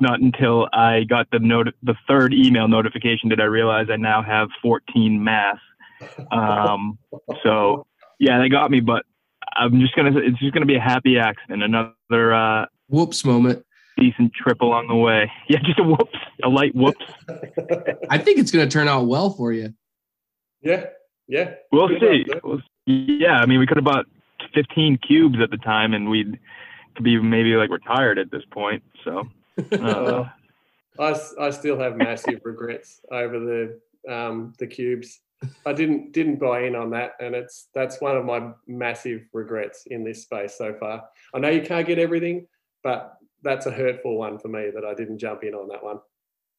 Not 0.00 0.20
until 0.20 0.68
I 0.72 1.04
got 1.04 1.26
the 1.30 1.38
note, 1.38 1.68
the 1.82 1.94
third 2.08 2.32
email 2.34 2.68
notification 2.68 3.28
did 3.28 3.40
I 3.40 3.44
realize 3.44 3.86
I 3.90 3.96
now 3.96 4.22
have 4.22 4.48
14 4.62 5.22
mass. 5.22 5.56
Um, 6.30 6.98
so 7.42 7.86
yeah, 8.18 8.38
they 8.40 8.48
got 8.48 8.70
me, 8.70 8.80
but 8.80 9.04
I'm 9.56 9.80
just 9.80 9.94
gonna, 9.96 10.16
it's 10.18 10.38
just 10.38 10.52
gonna 10.52 10.66
be 10.66 10.76
a 10.76 10.80
happy 10.80 11.18
accident. 11.18 11.62
Another 11.62 12.34
uh, 12.34 12.66
Whoops 12.88 13.24
moment. 13.24 13.64
decent 13.98 14.32
trip 14.32 14.60
along 14.62 14.88
the 14.88 14.96
way. 14.96 15.30
Yeah, 15.48 15.58
just 15.64 15.78
a 15.78 15.82
whoops, 15.84 16.16
a 16.42 16.48
light 16.48 16.74
whoops. 16.74 17.04
I 18.08 18.18
think 18.18 18.38
it's 18.38 18.50
going 18.50 18.66
to 18.68 18.72
turn 18.72 18.88
out 18.88 19.06
well 19.06 19.30
for 19.30 19.52
you. 19.52 19.74
yeah. 20.62 20.86
Yeah. 21.28 21.54
We'll 21.70 21.86
Good 21.88 22.00
see. 22.00 22.24
We'll- 22.42 22.60
yeah, 22.86 23.34
I 23.34 23.46
mean, 23.46 23.60
we 23.60 23.66
could 23.68 23.76
have 23.76 23.84
bought 23.84 24.06
15 24.54 24.98
cubes 25.06 25.36
at 25.40 25.50
the 25.50 25.58
time, 25.58 25.92
and 25.94 26.08
we'd 26.10 26.38
could 26.96 27.04
be 27.04 27.20
maybe 27.20 27.54
like 27.54 27.70
retired 27.70 28.18
at 28.18 28.32
this 28.32 28.42
point. 28.52 28.82
So, 29.04 29.28
uh, 29.80 30.24
I, 30.98 31.10
s- 31.10 31.34
I 31.40 31.50
still 31.50 31.78
have 31.78 31.96
massive 31.96 32.40
regrets 32.44 33.00
over 33.10 33.38
the 33.38 33.80
um, 34.12 34.52
the 34.58 34.66
cubes. 34.66 35.20
I 35.64 35.72
didn't 35.72 36.12
didn't 36.12 36.36
buy 36.38 36.64
in 36.64 36.74
on 36.74 36.90
that, 36.90 37.12
and 37.20 37.34
it's 37.34 37.68
that's 37.74 38.00
one 38.00 38.16
of 38.16 38.24
my 38.24 38.52
massive 38.66 39.22
regrets 39.32 39.84
in 39.86 40.04
this 40.04 40.22
space 40.22 40.56
so 40.58 40.74
far. 40.78 41.04
I 41.34 41.38
know 41.38 41.48
you 41.48 41.62
can't 41.62 41.86
get 41.86 41.98
everything, 41.98 42.46
but 42.82 43.14
that's 43.42 43.66
a 43.66 43.70
hurtful 43.70 44.16
one 44.18 44.38
for 44.38 44.48
me 44.48 44.70
that 44.74 44.84
I 44.84 44.92
didn't 44.94 45.18
jump 45.18 45.44
in 45.44 45.54
on 45.54 45.68
that 45.68 45.82
one. 45.82 46.00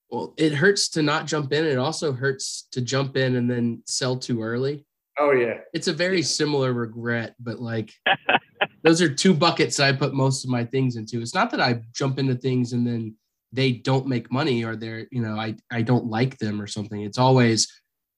Well, 0.09 0.33
it 0.37 0.53
hurts 0.53 0.89
to 0.89 1.01
not 1.03 1.25
jump 1.27 1.53
in. 1.53 1.65
It 1.65 1.77
also 1.77 2.11
hurts 2.11 2.67
to 2.71 2.81
jump 2.81 3.15
in 3.15 3.35
and 3.35 3.49
then 3.49 3.83
sell 3.85 4.17
too 4.17 4.41
early. 4.41 4.85
Oh 5.19 5.31
yeah, 5.31 5.59
It's 5.73 5.87
a 5.87 5.93
very 5.93 6.21
similar 6.23 6.73
regret, 6.73 7.35
but 7.39 7.59
like 7.59 7.93
those 8.83 9.01
are 9.01 9.13
two 9.13 9.33
buckets 9.33 9.77
that 9.77 9.87
I 9.87 9.97
put 9.97 10.13
most 10.13 10.43
of 10.43 10.49
my 10.49 10.65
things 10.65 10.95
into. 10.95 11.21
It's 11.21 11.35
not 11.35 11.51
that 11.51 11.61
I 11.61 11.81
jump 11.93 12.19
into 12.19 12.35
things 12.35 12.73
and 12.73 12.85
then 12.85 13.15
they 13.51 13.71
don't 13.71 14.07
make 14.07 14.31
money 14.31 14.63
or 14.63 14.75
they're, 14.75 15.07
you 15.11 15.21
know, 15.21 15.35
I, 15.35 15.55
I 15.71 15.81
don't 15.81 16.07
like 16.07 16.37
them 16.37 16.61
or 16.61 16.67
something. 16.67 17.01
It's 17.01 17.17
always 17.17 17.71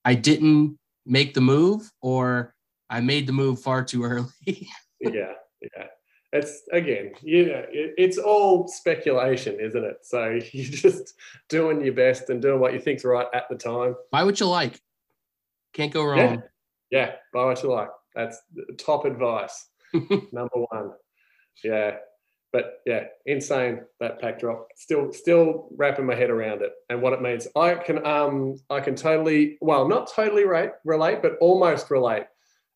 I 0.06 0.16
didn't 0.16 0.78
make 1.06 1.34
the 1.34 1.42
move 1.42 1.92
or 2.02 2.54
I 2.90 3.02
made 3.02 3.28
the 3.28 3.34
move 3.34 3.60
far 3.60 3.84
too 3.84 4.04
early. 4.04 4.28
yeah, 5.00 5.34
yeah. 5.62 5.88
It's 6.32 6.64
again, 6.72 7.14
yeah, 7.22 7.66
it, 7.72 7.94
it's 7.98 8.18
all 8.18 8.68
speculation, 8.68 9.60
isn't 9.60 9.84
it? 9.84 9.98
So 10.04 10.40
you're 10.52 10.72
just 10.72 11.14
doing 11.50 11.84
your 11.84 11.94
best 11.94 12.30
and 12.30 12.42
doing 12.42 12.60
what 12.60 12.74
you 12.74 12.80
think's 12.80 13.04
right 13.04 13.28
at 13.34 13.50
the 13.50 13.56
time. 13.56 13.96
Buy 14.12 14.24
what 14.24 14.40
you 14.40 14.48
like. 14.48 14.80
Can't 15.74 15.92
go 15.92 16.04
wrong. 16.04 16.44
Yeah, 16.92 17.14
buy 17.34 17.46
what 17.46 17.62
you 17.64 17.72
like. 17.72 17.90
That's 18.16 18.38
top 18.78 19.06
advice. 19.06 19.68
Number 20.32 20.66
one. 20.70 20.92
Yeah. 21.64 21.98
But 22.52 22.82
yeah, 22.86 23.06
insane 23.26 23.82
that 24.00 24.22
Pak 24.22 24.40
drop. 24.40 24.68
Still 24.76 25.12
still 25.12 25.70
wrapping 25.76 26.06
my 26.06 26.14
head 26.14 26.30
around 26.30 26.62
it 26.62 26.72
and 26.90 27.02
what 27.02 27.14
it 27.14 27.22
means. 27.22 27.48
I 27.56 27.74
can 27.76 28.06
um 28.06 28.58
I 28.70 28.80
can 28.80 28.96
totally 28.96 29.58
well 29.60 29.88
not 29.88 30.12
totally 30.14 30.46
relate 30.46 30.72
relate, 30.86 31.22
but 31.24 31.38
almost 31.42 31.90
relate 31.90 32.26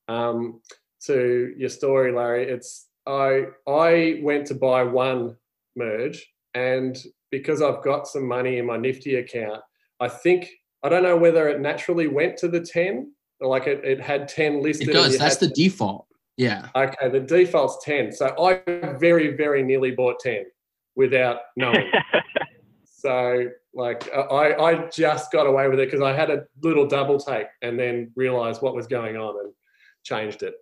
um 0.07 0.61
to 1.05 1.53
your 1.55 1.69
story, 1.69 2.11
Larry. 2.11 2.49
It's 2.49 2.87
I 3.05 3.45
I 3.67 4.19
went 4.23 4.47
to 4.47 4.55
buy 4.55 4.81
one 4.83 5.37
merge 5.75 6.25
and 6.55 6.97
because 7.29 7.61
I've 7.61 7.83
got 7.83 8.07
some 8.07 8.27
money 8.27 8.57
in 8.57 8.65
my 8.65 8.77
Nifty 8.77 9.15
account, 9.15 9.61
I 9.99 10.07
think 10.07 10.49
I 10.83 10.89
don't 10.89 11.03
know 11.03 11.17
whether 11.17 11.49
it 11.49 11.59
naturally 11.59 12.07
went 12.07 12.37
to 12.37 12.47
the 12.47 12.61
10 12.61 13.11
like 13.41 13.67
it, 13.67 13.83
it 13.83 14.01
had 14.01 14.27
10 14.27 14.63
listed. 14.63 14.89
It 14.89 14.93
does. 14.93 15.17
That's 15.17 15.37
the 15.37 15.49
default. 15.49 16.06
Yeah. 16.37 16.67
Okay, 16.75 17.09
the 17.09 17.19
default's 17.19 17.83
10. 17.83 18.11
So 18.11 18.33
I 18.39 18.61
very, 18.97 19.35
very 19.35 19.63
nearly 19.63 19.91
bought 19.91 20.19
10 20.19 20.45
without 20.95 21.39
knowing. 21.55 21.91
so 22.85 23.49
like 23.73 24.11
I, 24.13 24.53
I 24.53 24.89
just 24.89 25.31
got 25.31 25.47
away 25.47 25.67
with 25.67 25.79
it 25.79 25.87
because 25.87 26.01
I 26.01 26.13
had 26.13 26.29
a 26.29 26.43
little 26.61 26.87
double 26.87 27.19
take 27.19 27.47
and 27.61 27.79
then 27.79 28.11
realized 28.15 28.61
what 28.61 28.75
was 28.75 28.87
going 28.87 29.17
on 29.17 29.35
and 29.43 29.53
changed 30.03 30.43
it. 30.43 30.53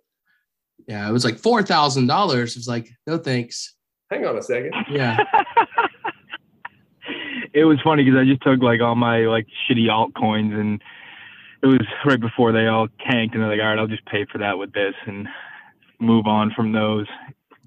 Yeah. 0.88 1.08
It 1.08 1.12
was 1.12 1.24
like 1.24 1.38
four 1.38 1.62
thousand 1.62 2.06
dollars. 2.06 2.52
It 2.52 2.58
was 2.58 2.68
like, 2.68 2.88
no 3.06 3.18
thanks. 3.18 3.74
Hang 4.10 4.24
on 4.24 4.38
a 4.38 4.42
second. 4.42 4.72
Yeah. 4.90 5.18
it 7.52 7.64
was 7.64 7.78
funny 7.82 8.04
because 8.04 8.18
I 8.18 8.24
just 8.24 8.42
took 8.42 8.62
like 8.62 8.80
all 8.80 8.94
my 8.94 9.20
like 9.20 9.46
shitty 9.68 9.88
altcoins 9.88 10.58
and 10.58 10.80
it 11.62 11.66
was 11.66 11.80
right 12.04 12.20
before 12.20 12.52
they 12.52 12.66
all 12.66 12.88
tanked 13.10 13.34
and 13.34 13.42
they're 13.42 13.50
like, 13.50 13.60
all 13.60 13.66
right, 13.66 13.78
I'll 13.78 13.86
just 13.86 14.06
pay 14.06 14.26
for 14.30 14.38
that 14.38 14.58
with 14.58 14.72
this 14.72 14.94
and 15.06 15.26
move 16.00 16.26
on 16.26 16.52
from 16.54 16.72
those. 16.72 17.06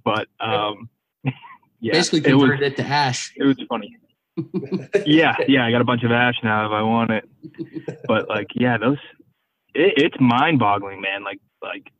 But 0.03 0.27
um, 0.39 0.89
yeah, 1.79 1.93
Basically 1.93 2.31
it 2.31 2.35
was 2.35 2.51
it 2.61 2.77
to 2.77 2.85
ash. 2.85 3.33
it 3.35 3.43
was 3.43 3.57
funny. 3.67 3.95
Yeah, 5.05 5.35
yeah, 5.49 5.65
I 5.65 5.71
got 5.71 5.81
a 5.81 5.85
bunch 5.85 6.03
of 6.03 6.11
ash 6.11 6.35
now 6.43 6.65
if 6.65 6.71
I 6.71 6.81
want 6.81 7.11
it. 7.11 7.29
But 8.07 8.29
like, 8.29 8.47
yeah, 8.55 8.77
those 8.77 8.97
it, 9.73 9.93
it's 9.97 10.15
mind-boggling, 10.19 11.01
man. 11.01 11.23
Like, 11.23 11.39
like, 11.61 11.91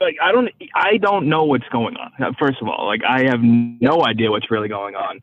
like 0.00 0.16
I 0.20 0.32
don't, 0.32 0.50
I 0.74 0.96
don't 0.96 1.28
know 1.28 1.44
what's 1.44 1.68
going 1.70 1.96
on. 1.96 2.10
Uh, 2.20 2.32
First 2.38 2.60
of 2.60 2.68
all, 2.68 2.86
like 2.86 3.02
I 3.08 3.24
have 3.24 3.40
no 3.42 4.04
idea 4.04 4.30
what's 4.30 4.50
really 4.50 4.68
going 4.68 4.96
on. 4.96 5.20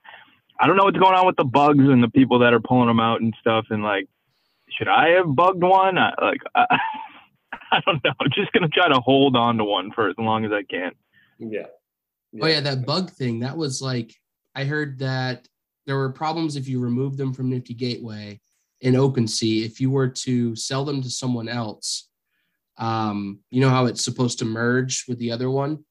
I 0.60 0.68
don't 0.68 0.78
know 0.78 0.86
what's 0.86 0.98
going 0.98 1.16
on 1.16 1.26
with 1.26 1.36
the 1.36 1.44
bugs 1.44 1.84
and 1.84 2.02
the 2.02 2.10
people 2.10 2.40
that 2.40 2.54
are 2.54 2.60
pulling 2.60 2.88
them 2.88 3.00
out 3.00 3.22
and 3.22 3.34
stuff. 3.40 3.66
And 3.70 3.84
like, 3.84 4.08
should 4.70 4.88
I 4.88 5.10
have 5.10 5.36
bugged 5.36 5.62
one? 5.62 5.98
I, 5.98 6.14
like, 6.22 6.42
I, 6.56 6.78
I 7.72 7.82
don't 7.86 8.04
know. 8.04 8.12
I'm 8.20 8.32
just 8.34 8.52
gonna 8.52 8.68
try 8.68 8.88
to 8.88 9.00
hold 9.00 9.36
on 9.36 9.58
to 9.58 9.64
one 9.64 9.92
for 9.92 10.10
as 10.10 10.16
long 10.18 10.46
as 10.46 10.52
I 10.52 10.64
can. 10.64 10.92
Yeah. 11.40 11.68
Oh 12.42 12.48
yeah, 12.48 12.62
that 12.62 12.86
bug 12.86 13.12
thing. 13.12 13.40
That 13.40 13.58
was 13.58 13.82
like 13.82 14.14
I 14.56 14.66
heard 14.66 15.00
that 15.00 15.48
there 15.86 15.96
were 15.96 16.12
problems 16.12 16.56
if 16.56 16.68
you 16.68 16.80
removed 16.80 17.18
them 17.18 17.34
from 17.34 17.50
Nifty 17.50 17.74
Gateway 17.74 18.40
in 18.82 18.94
OpenSea. 18.94 19.66
If 19.66 19.80
you 19.80 19.90
were 19.90 20.10
to 20.10 20.56
sell 20.56 20.84
them 20.84 21.02
to 21.02 21.10
someone 21.10 21.50
else, 21.50 22.10
um, 22.78 23.40
you 23.50 23.62
know 23.62 23.70
how 23.70 23.86
it's 23.86 24.04
supposed 24.04 24.40
to 24.40 24.46
merge 24.46 25.06
with 25.08 25.18
the 25.20 25.32
other 25.32 25.50
one 25.50 25.84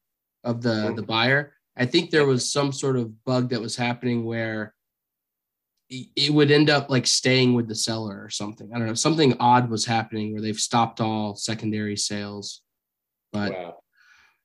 of 0.45 0.63
the 0.63 0.93
the 0.95 1.03
buyer. 1.03 1.53
I 1.77 1.87
think 1.87 2.11
there 2.11 2.27
was 2.27 2.51
some 2.51 2.73
sort 2.73 2.97
of 2.97 3.25
bug 3.25 3.51
that 3.51 3.61
was 3.61 3.77
happening 3.77 4.25
where 4.25 4.75
it 5.89 6.33
would 6.33 6.51
end 6.51 6.69
up 6.69 6.91
like 6.91 7.07
staying 7.07 7.55
with 7.55 7.69
the 7.69 7.75
seller 7.75 8.21
or 8.23 8.31
something. 8.31 8.71
I 8.75 8.79
don't 8.79 8.89
know. 8.89 8.95
Something 8.95 9.37
odd 9.39 9.71
was 9.71 9.87
happening 9.87 10.33
where 10.33 10.43
they've 10.43 10.59
stopped 10.59 11.01
all 11.01 11.37
secondary 11.37 11.97
sales. 11.97 12.63
But 13.33 13.53
wow. 13.53 13.77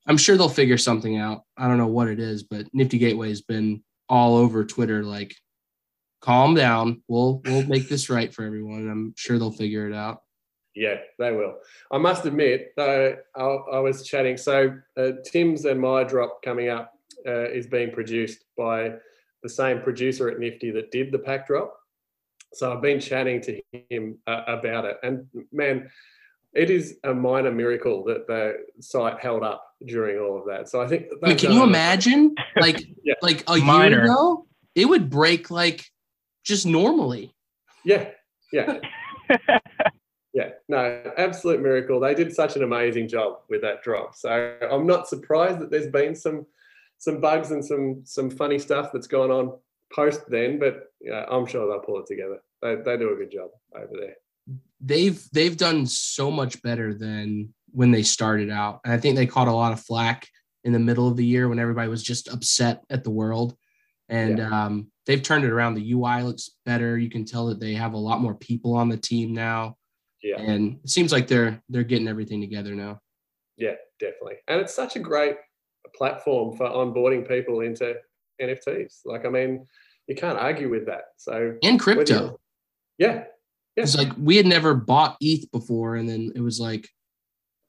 I'm 0.08 0.18
sure 0.18 0.38
they'll 0.38 0.50
figure 0.50 0.78
something 0.78 1.18
out. 1.18 1.44
I 1.58 1.68
don't 1.68 1.78
know 1.78 1.88
what 1.88 2.08
it 2.08 2.20
is, 2.20 2.44
but 2.44 2.68
Nifty 2.74 2.98
Gateway 2.98 3.30
has 3.30 3.42
been 3.42 3.84
all 4.08 4.36
over 4.36 4.66
Twitter 4.66 5.04
like 5.04 5.36
calm 6.22 6.54
down. 6.54 7.02
We'll 7.08 7.42
we'll 7.46 7.66
make 7.66 7.90
this 7.90 8.10
right 8.10 8.34
for 8.34 8.44
everyone. 8.44 8.90
I'm 8.90 9.14
sure 9.18 9.40
they'll 9.40 9.52
figure 9.52 9.88
it 9.88 9.96
out. 9.96 10.22
Yeah, 10.76 10.98
they 11.20 11.32
will. 11.32 11.56
I 11.92 11.98
must 11.98 12.26
admit, 12.26 12.72
though, 12.78 13.18
I, 13.36 13.42
I 13.42 13.80
was 13.80 14.08
chatting. 14.08 14.38
So 14.38 14.78
uh, 14.96 15.12
Tim's 15.26 15.66
and 15.66 15.82
my 15.82 16.04
drop 16.06 16.42
coming 16.44 16.70
up 16.70 16.94
uh, 17.28 17.50
is 17.50 17.68
being 17.68 17.92
produced 17.92 18.46
by 18.58 18.94
the 19.44 19.50
same 19.50 19.82
producer 19.82 20.30
at 20.30 20.40
Nifty 20.40 20.72
that 20.72 20.92
did 20.92 21.12
the 21.12 21.20
Pak 21.20 21.48
drop. 21.48 21.76
So 22.54 22.72
I've 22.74 22.82
been 22.82 23.00
chatting 23.00 23.42
to 23.42 23.62
him 23.90 24.18
uh, 24.28 24.42
about 24.48 24.86
it, 24.86 24.98
and 25.04 25.26
man, 25.54 25.90
it 26.54 26.70
is 26.70 26.98
a 27.06 27.14
minor 27.14 27.52
miracle 27.52 28.04
that 28.06 28.28
the 28.28 28.56
site 28.82 29.20
held 29.22 29.42
up 29.44 29.66
during 29.86 30.20
all 30.20 30.38
of 30.38 30.46
that. 30.48 30.68
So 30.68 30.82
I 30.82 30.88
think. 30.88 31.06
I 31.24 31.30
mean, 31.30 31.38
can 31.38 31.54
you 31.54 31.64
imagine, 31.64 32.36
like, 32.60 32.82
Yeah. 33.04 33.14
like 33.22 33.44
a 33.48 33.58
Minor. 33.58 33.90
year 33.98 34.04
ago, 34.04 34.46
it 34.76 34.86
would 34.86 35.10
break 35.10 35.50
like 35.50 35.86
just 36.44 36.66
normally. 36.66 37.34
Yeah, 37.86 38.10
yeah, 38.52 38.80
yeah. 40.34 40.50
No, 40.68 41.04
absolute 41.18 41.62
miracle. 41.62 42.00
They 42.02 42.14
did 42.14 42.34
such 42.36 42.56
an 42.58 42.64
amazing 42.64 43.08
job 43.08 43.40
with 43.50 43.62
that 43.62 43.82
drop. 43.82 44.16
So 44.16 44.58
I'm 44.70 44.86
not 44.86 45.08
surprised 45.08 45.60
that 45.60 45.72
there's 45.72 45.88
been 45.88 46.16
some 46.16 46.46
some 47.02 47.20
bugs 47.20 47.50
and 47.50 47.66
some 47.66 48.04
some 48.06 48.30
funny 48.30 48.60
stuff 48.60 48.92
that's 48.94 49.08
gone 49.08 49.32
on 49.32 49.58
post 49.92 50.22
then, 50.30 50.60
but 50.60 50.84
yeah, 51.02 51.26
I'm 51.30 51.48
sure 51.48 51.68
they'll 51.68 51.80
pull 51.80 52.00
it 52.00 52.06
together. 52.06 52.38
They 52.62 52.76
they 52.76 52.96
do 52.96 53.12
a 53.12 53.16
good 53.16 53.32
job 53.32 53.50
over 53.76 53.94
there. 54.00 54.16
They've 54.80 55.20
they've 55.34 55.58
done 55.58 55.88
so 55.88 56.30
much 56.30 56.62
better 56.62 56.94
than 56.94 57.56
when 57.72 57.90
they 57.90 58.04
started 58.04 58.52
out. 58.52 58.82
And 58.86 58.94
I 58.94 59.00
think 59.00 59.16
they 59.16 59.26
caught 59.26 59.48
a 59.48 59.54
lot 59.54 59.74
of 59.74 59.82
flack 59.82 60.28
in 60.64 60.74
the 60.74 60.80
middle 60.80 61.08
of 61.08 61.18
the 61.18 61.26
year 61.26 61.50
when 61.50 61.58
everybody 61.58 61.90
was 61.90 62.04
just 62.04 62.28
upset 62.28 62.84
at 62.92 63.04
the 63.04 63.10
world. 63.10 63.56
And 64.08 64.40
um, 64.40 64.92
they've 65.08 65.24
turned 65.24 65.46
it 65.46 65.52
around. 65.52 65.74
The 65.74 65.94
UI 65.94 66.22
looks 66.22 66.52
better. 66.66 67.00
You 67.00 67.10
can 67.10 67.26
tell 67.26 67.48
that 67.48 67.60
they 67.60 67.74
have 67.74 67.94
a 67.94 67.98
lot 67.98 68.22
more 68.22 68.36
people 68.36 68.76
on 68.76 68.90
the 68.90 68.98
team 68.98 69.34
now. 69.34 69.76
Yeah. 70.22 70.40
And 70.40 70.80
it 70.84 70.90
seems 70.90 71.12
like 71.12 71.28
they're 71.28 71.64
they're 71.68 71.84
getting 71.84 72.08
everything 72.08 72.42
together 72.42 72.76
now. 72.76 73.00
Yeah, 73.58 73.76
definitely. 74.00 74.36
And 74.48 74.62
it's 74.62 74.76
such 74.76 74.96
a 74.96 75.00
great 75.00 75.38
platform 75.90 76.56
for 76.56 76.68
onboarding 76.70 77.28
people 77.28 77.62
into 77.62 77.96
NFTs. 78.42 79.02
Like, 79.06 79.26
I 79.26 79.30
mean, 79.30 79.66
you 80.08 80.16
can't 80.16 80.38
argue 80.38 80.70
with 80.70 80.86
that. 80.88 81.04
So 81.18 81.58
And 81.64 81.80
crypto. 81.80 82.24
you- 82.24 82.38
yeah, 82.98 83.24
It's 83.78 83.96
like 83.98 84.12
we 84.18 84.38
had 84.38 84.46
never 84.46 84.74
bought 84.76 85.18
ETH 85.22 85.50
before, 85.52 85.96
and 85.96 86.08
then 86.08 86.32
it 86.36 86.42
was 86.42 86.60
like, 86.60 86.88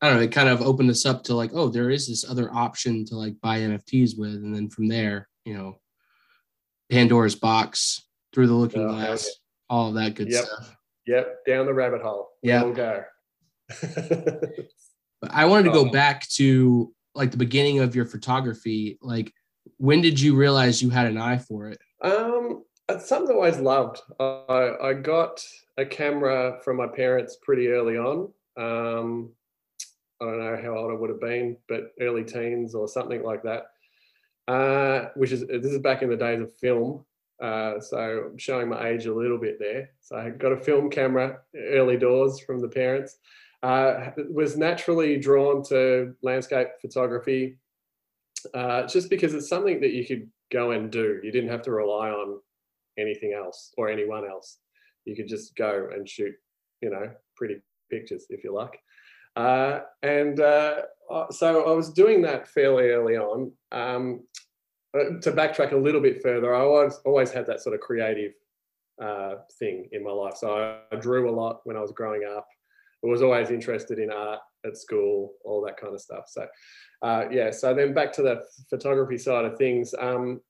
I 0.01 0.09
don't 0.09 0.17
know, 0.19 0.23
it 0.25 0.33
kind 0.33 0.49
of 0.49 0.61
opened 0.61 0.91
us 0.91 1.07
up 1.07 1.23
to 1.25 1.35
like, 1.35 1.53
oh, 1.55 1.69
there 1.69 1.91
is 1.91 2.09
this 2.09 2.29
other 2.29 2.53
option 2.53 3.05
to 3.07 3.17
like 3.17 3.41
buy 3.41 3.61
NFTs 3.61 4.19
with, 4.19 4.35
and 4.35 4.55
then 4.55 4.69
from 4.69 4.89
there, 4.89 5.29
you 5.45 5.55
know, 5.55 5.79
Pandora's 6.91 7.37
box, 7.37 8.07
through 8.35 8.49
the 8.49 8.55
looking 8.55 8.83
Oh, 8.83 8.89
glass, 8.89 9.27
yeah. 9.27 9.33
all 9.71 9.89
of 9.89 9.95
that 9.95 10.15
good 10.15 10.31
Yep. 10.31 10.45
stuff. 10.45 10.77
Yep, 11.07 11.45
down 11.47 11.67
the 11.67 11.75
rabbit 11.75 12.03
hole. 12.03 12.31
Yeah. 12.43 12.71
go. 12.73 13.05
But 15.21 15.31
I 15.33 15.45
wanted 15.47 15.65
to 15.65 15.71
go 15.73 15.87
Oh. 15.89 15.93
back 15.93 16.29
to 16.31 16.93
like 17.15 17.31
the 17.31 17.37
beginning 17.37 17.81
of 17.81 17.95
your 17.95 18.05
photography. 18.05 18.99
Like, 19.03 19.33
when 19.77 20.01
did 20.01 20.21
you 20.21 20.35
realize 20.35 20.83
you 20.83 20.91
had 20.91 21.07
an 21.07 21.19
eye 21.19 21.39
for 21.39 21.69
it? 21.69 21.81
um, 22.03 22.65
it's 22.89 23.09
something 23.09 23.35
I 23.35 23.39
always 23.39 23.59
loved. 23.59 24.01
I, 24.19 24.73
I 24.83 24.93
got 24.95 25.45
a 25.79 25.87
camera 25.87 26.59
from 26.65 26.77
my 26.77 26.87
parents 26.87 27.37
pretty 27.43 27.69
early 27.69 27.97
on. 27.97 28.33
Um, 28.57 29.31
I 30.21 30.25
don't 30.27 30.39
know 30.39 30.61
how 30.63 30.77
old 30.77 30.91
I 30.91 30.95
would 30.95 31.11
have 31.11 31.21
been, 31.21 31.57
but 31.69 31.93
early 32.01 32.25
teens 32.25 32.75
or 32.75 32.89
something 32.89 33.23
like 33.23 33.43
that. 33.45 33.67
Uh, 34.49 35.09
which 35.15 35.33
is 35.33 35.47
this 35.47 35.73
is 35.73 35.79
back 35.79 36.03
in 36.03 36.11
the 36.11 36.17
days 36.17 36.41
of 36.41 36.53
film. 36.57 37.05
Uh, 37.41 37.81
so 37.81 38.31
I'm 38.31 38.39
showing 38.39 38.69
my 38.69 38.89
age 38.89 39.07
a 39.07 39.15
little 39.15 39.39
bit 39.39 39.59
there. 39.59 39.91
So 40.01 40.17
I 40.17 40.31
got 40.31 40.53
a 40.53 40.57
film 40.57 40.91
camera 40.91 41.39
early 41.57 41.97
doors 41.97 42.41
from 42.41 42.61
the 42.61 42.69
parents. 42.69 43.17
Uh, 43.63 44.11
was 44.31 44.57
naturally 44.57 45.17
drawn 45.17 45.63
to 45.63 46.15
landscape 46.23 46.69
photography 46.81 47.59
uh, 48.55 48.87
just 48.87 49.09
because 49.09 49.35
it's 49.35 49.49
something 49.49 49.81
that 49.81 49.93
you 49.93 50.05
could 50.05 50.29
go 50.51 50.73
and 50.73 50.91
do. 50.91 51.21
You 51.23 51.31
didn't 51.31 51.51
have 51.51 51.63
to 51.63 51.71
rely 51.71 52.11
on 52.11 52.41
anything 52.99 53.33
else 53.33 53.73
or 53.77 53.89
anyone 53.89 54.27
else. 54.27 54.59
You 55.05 55.17
could 55.17 55.29
just 55.29 55.57
go 55.57 55.89
and 55.93 56.09
shoot, 56.09 56.35
you 56.81 56.91
know, 56.91 57.11
pretty 57.37 57.61
pictures 57.91 58.27
if 58.31 58.45
you 58.45 58.55
like. 58.55 58.79
Uh, 59.35 59.81
and 60.03 60.41
uh, 60.41 60.83
uh, 61.11 61.31
so 61.31 61.71
I 61.71 61.75
was 61.75 61.93
doing 61.93 62.23
that 62.23 62.49
fairly 62.49 62.91
early 62.91 63.17
on. 63.17 63.53
Um, 63.71 64.25
uh, 64.95 65.21
to 65.23 65.33
backtrack 65.33 65.73
a 65.73 65.77
little 65.77 66.03
bit 66.03 66.23
further, 66.23 66.55
I 66.55 66.61
always 66.61 67.01
always 67.05 67.31
had 67.31 67.47
that 67.47 67.61
sort 67.61 67.75
of 67.75 67.81
creative 67.81 68.33
uh, 69.03 69.37
thing 69.59 69.89
in 69.93 70.05
my 70.05 70.11
life. 70.11 70.37
So 70.37 70.55
I, 70.55 70.95
I 70.95 71.01
drew 71.01 71.31
a 71.31 71.35
lot 71.35 71.61
when 71.65 71.77
I 71.77 71.81
was 71.81 71.93
growing 71.93 72.25
up. 72.25 72.47
Was 73.03 73.23
always 73.23 73.51
interested 73.51 73.99
in 73.99 74.13
art 74.13 74.41
at 74.65 74.77
school, 74.77 75.33
all 75.45 75.61
that 75.67 75.77
kind 75.77 75.93
of 75.93 76.01
stuff. 76.01 76.25
So 76.29 76.47
uh, 77.03 77.25
yeah, 77.31 77.51
so 77.51 77.75
then 77.75 77.93
back 77.93 78.13
to 78.13 78.23
the 78.23 78.43
photography 78.71 79.19
side 79.19 79.45
of 79.45 79.59
things. 79.59 79.93
Um, 79.99 80.41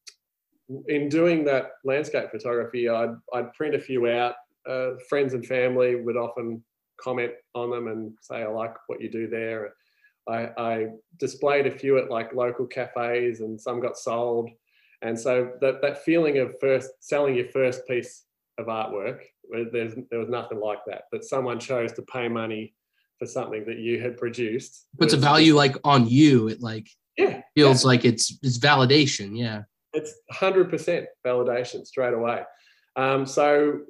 in 0.88 1.08
doing 1.08 1.44
that 1.44 1.72
landscape 1.84 2.30
photography, 2.30 2.88
I'd, 2.88 3.14
I'd 3.32 3.52
print 3.54 3.74
a 3.74 3.80
few 3.80 4.08
out. 4.08 4.34
Uh, 4.68 4.90
friends 5.08 5.34
and 5.34 5.44
family 5.44 5.96
would 5.96 6.16
often 6.16 6.62
comment 7.00 7.32
on 7.54 7.70
them 7.70 7.88
and 7.88 8.12
say, 8.20 8.42
I 8.42 8.46
like 8.46 8.74
what 8.86 9.00
you 9.00 9.10
do 9.10 9.28
there. 9.28 9.74
I, 10.28 10.50
I 10.56 10.86
displayed 11.18 11.66
a 11.66 11.70
few 11.70 11.98
at 11.98 12.10
like 12.10 12.34
local 12.34 12.66
cafes 12.66 13.40
and 13.40 13.60
some 13.60 13.80
got 13.80 13.96
sold. 13.96 14.50
And 15.02 15.18
so 15.18 15.52
that, 15.60 15.82
that 15.82 16.04
feeling 16.04 16.38
of 16.38 16.54
first 16.60 16.90
selling 17.00 17.34
your 17.34 17.48
first 17.48 17.86
piece 17.88 18.24
of 18.58 18.66
artwork, 18.66 19.20
there's, 19.72 19.94
there 20.10 20.18
was 20.18 20.28
nothing 20.28 20.60
like 20.60 20.80
that, 20.86 21.04
that 21.12 21.24
someone 21.24 21.58
chose 21.58 21.92
to 21.92 22.02
pay 22.02 22.28
money 22.28 22.74
for 23.18 23.26
something 23.26 23.64
that 23.66 23.78
you 23.78 24.00
had 24.00 24.16
produced. 24.16 24.86
Puts 24.98 25.14
a 25.14 25.16
value 25.16 25.54
like 25.54 25.76
on 25.84 26.08
you. 26.08 26.48
It 26.48 26.60
like 26.60 26.88
yeah, 27.16 27.42
feels 27.54 27.84
like 27.84 28.04
it's 28.04 28.36
it's 28.42 28.58
validation. 28.58 29.36
Yeah. 29.36 29.62
it's 29.92 30.14
100% 30.32 31.04
validation 31.24 31.86
straight 31.86 32.14
away. 32.14 32.42
Um, 32.96 33.26
so, 33.26 33.80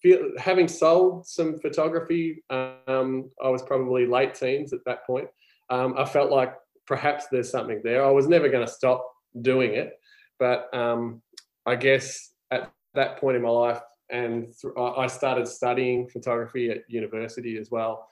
feel, 0.00 0.30
having 0.38 0.68
sold 0.68 1.26
some 1.26 1.58
photography, 1.58 2.42
um, 2.50 3.30
I 3.42 3.48
was 3.48 3.62
probably 3.62 4.06
late 4.06 4.34
teens 4.34 4.72
at 4.72 4.84
that 4.86 5.06
point. 5.06 5.28
Um, 5.70 5.94
I 5.98 6.04
felt 6.04 6.30
like 6.30 6.54
perhaps 6.86 7.26
there's 7.30 7.50
something 7.50 7.80
there. 7.84 8.04
I 8.04 8.10
was 8.10 8.28
never 8.28 8.48
going 8.48 8.66
to 8.66 8.72
stop 8.72 9.06
doing 9.40 9.74
it, 9.74 9.92
but 10.38 10.74
um, 10.74 11.22
I 11.66 11.76
guess 11.76 12.32
at 12.50 12.70
that 12.94 13.18
point 13.18 13.36
in 13.36 13.42
my 13.42 13.50
life, 13.50 13.80
and 14.10 14.46
th- 14.60 14.74
I 14.76 15.06
started 15.06 15.48
studying 15.48 16.08
photography 16.08 16.70
at 16.70 16.88
university 16.88 17.56
as 17.58 17.70
well. 17.70 18.08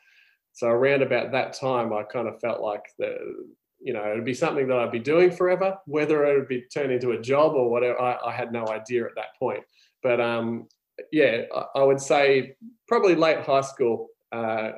So 0.52 0.68
around 0.68 1.02
about 1.02 1.32
that 1.32 1.54
time, 1.54 1.92
I 1.92 2.02
kind 2.02 2.28
of 2.28 2.40
felt 2.40 2.60
like 2.60 2.84
the 2.98 3.46
you 3.82 3.92
know, 3.92 4.12
it'd 4.12 4.24
be 4.24 4.34
something 4.34 4.68
that 4.68 4.78
I'd 4.78 4.92
be 4.92 5.00
doing 5.00 5.32
forever. 5.32 5.76
Whether 5.86 6.24
it 6.24 6.38
would 6.38 6.48
be 6.48 6.62
turned 6.62 6.92
into 6.92 7.10
a 7.10 7.20
job 7.20 7.54
or 7.54 7.68
whatever, 7.68 8.00
I, 8.00 8.16
I 8.26 8.32
had 8.32 8.52
no 8.52 8.68
idea 8.68 9.04
at 9.04 9.16
that 9.16 9.36
point. 9.38 9.64
But 10.02 10.20
um, 10.20 10.68
yeah, 11.10 11.42
I, 11.54 11.80
I 11.80 11.82
would 11.82 12.00
say 12.00 12.56
probably 12.86 13.16
late 13.16 13.40
high 13.40 13.60
school 13.60 14.08
uh, 14.30 14.72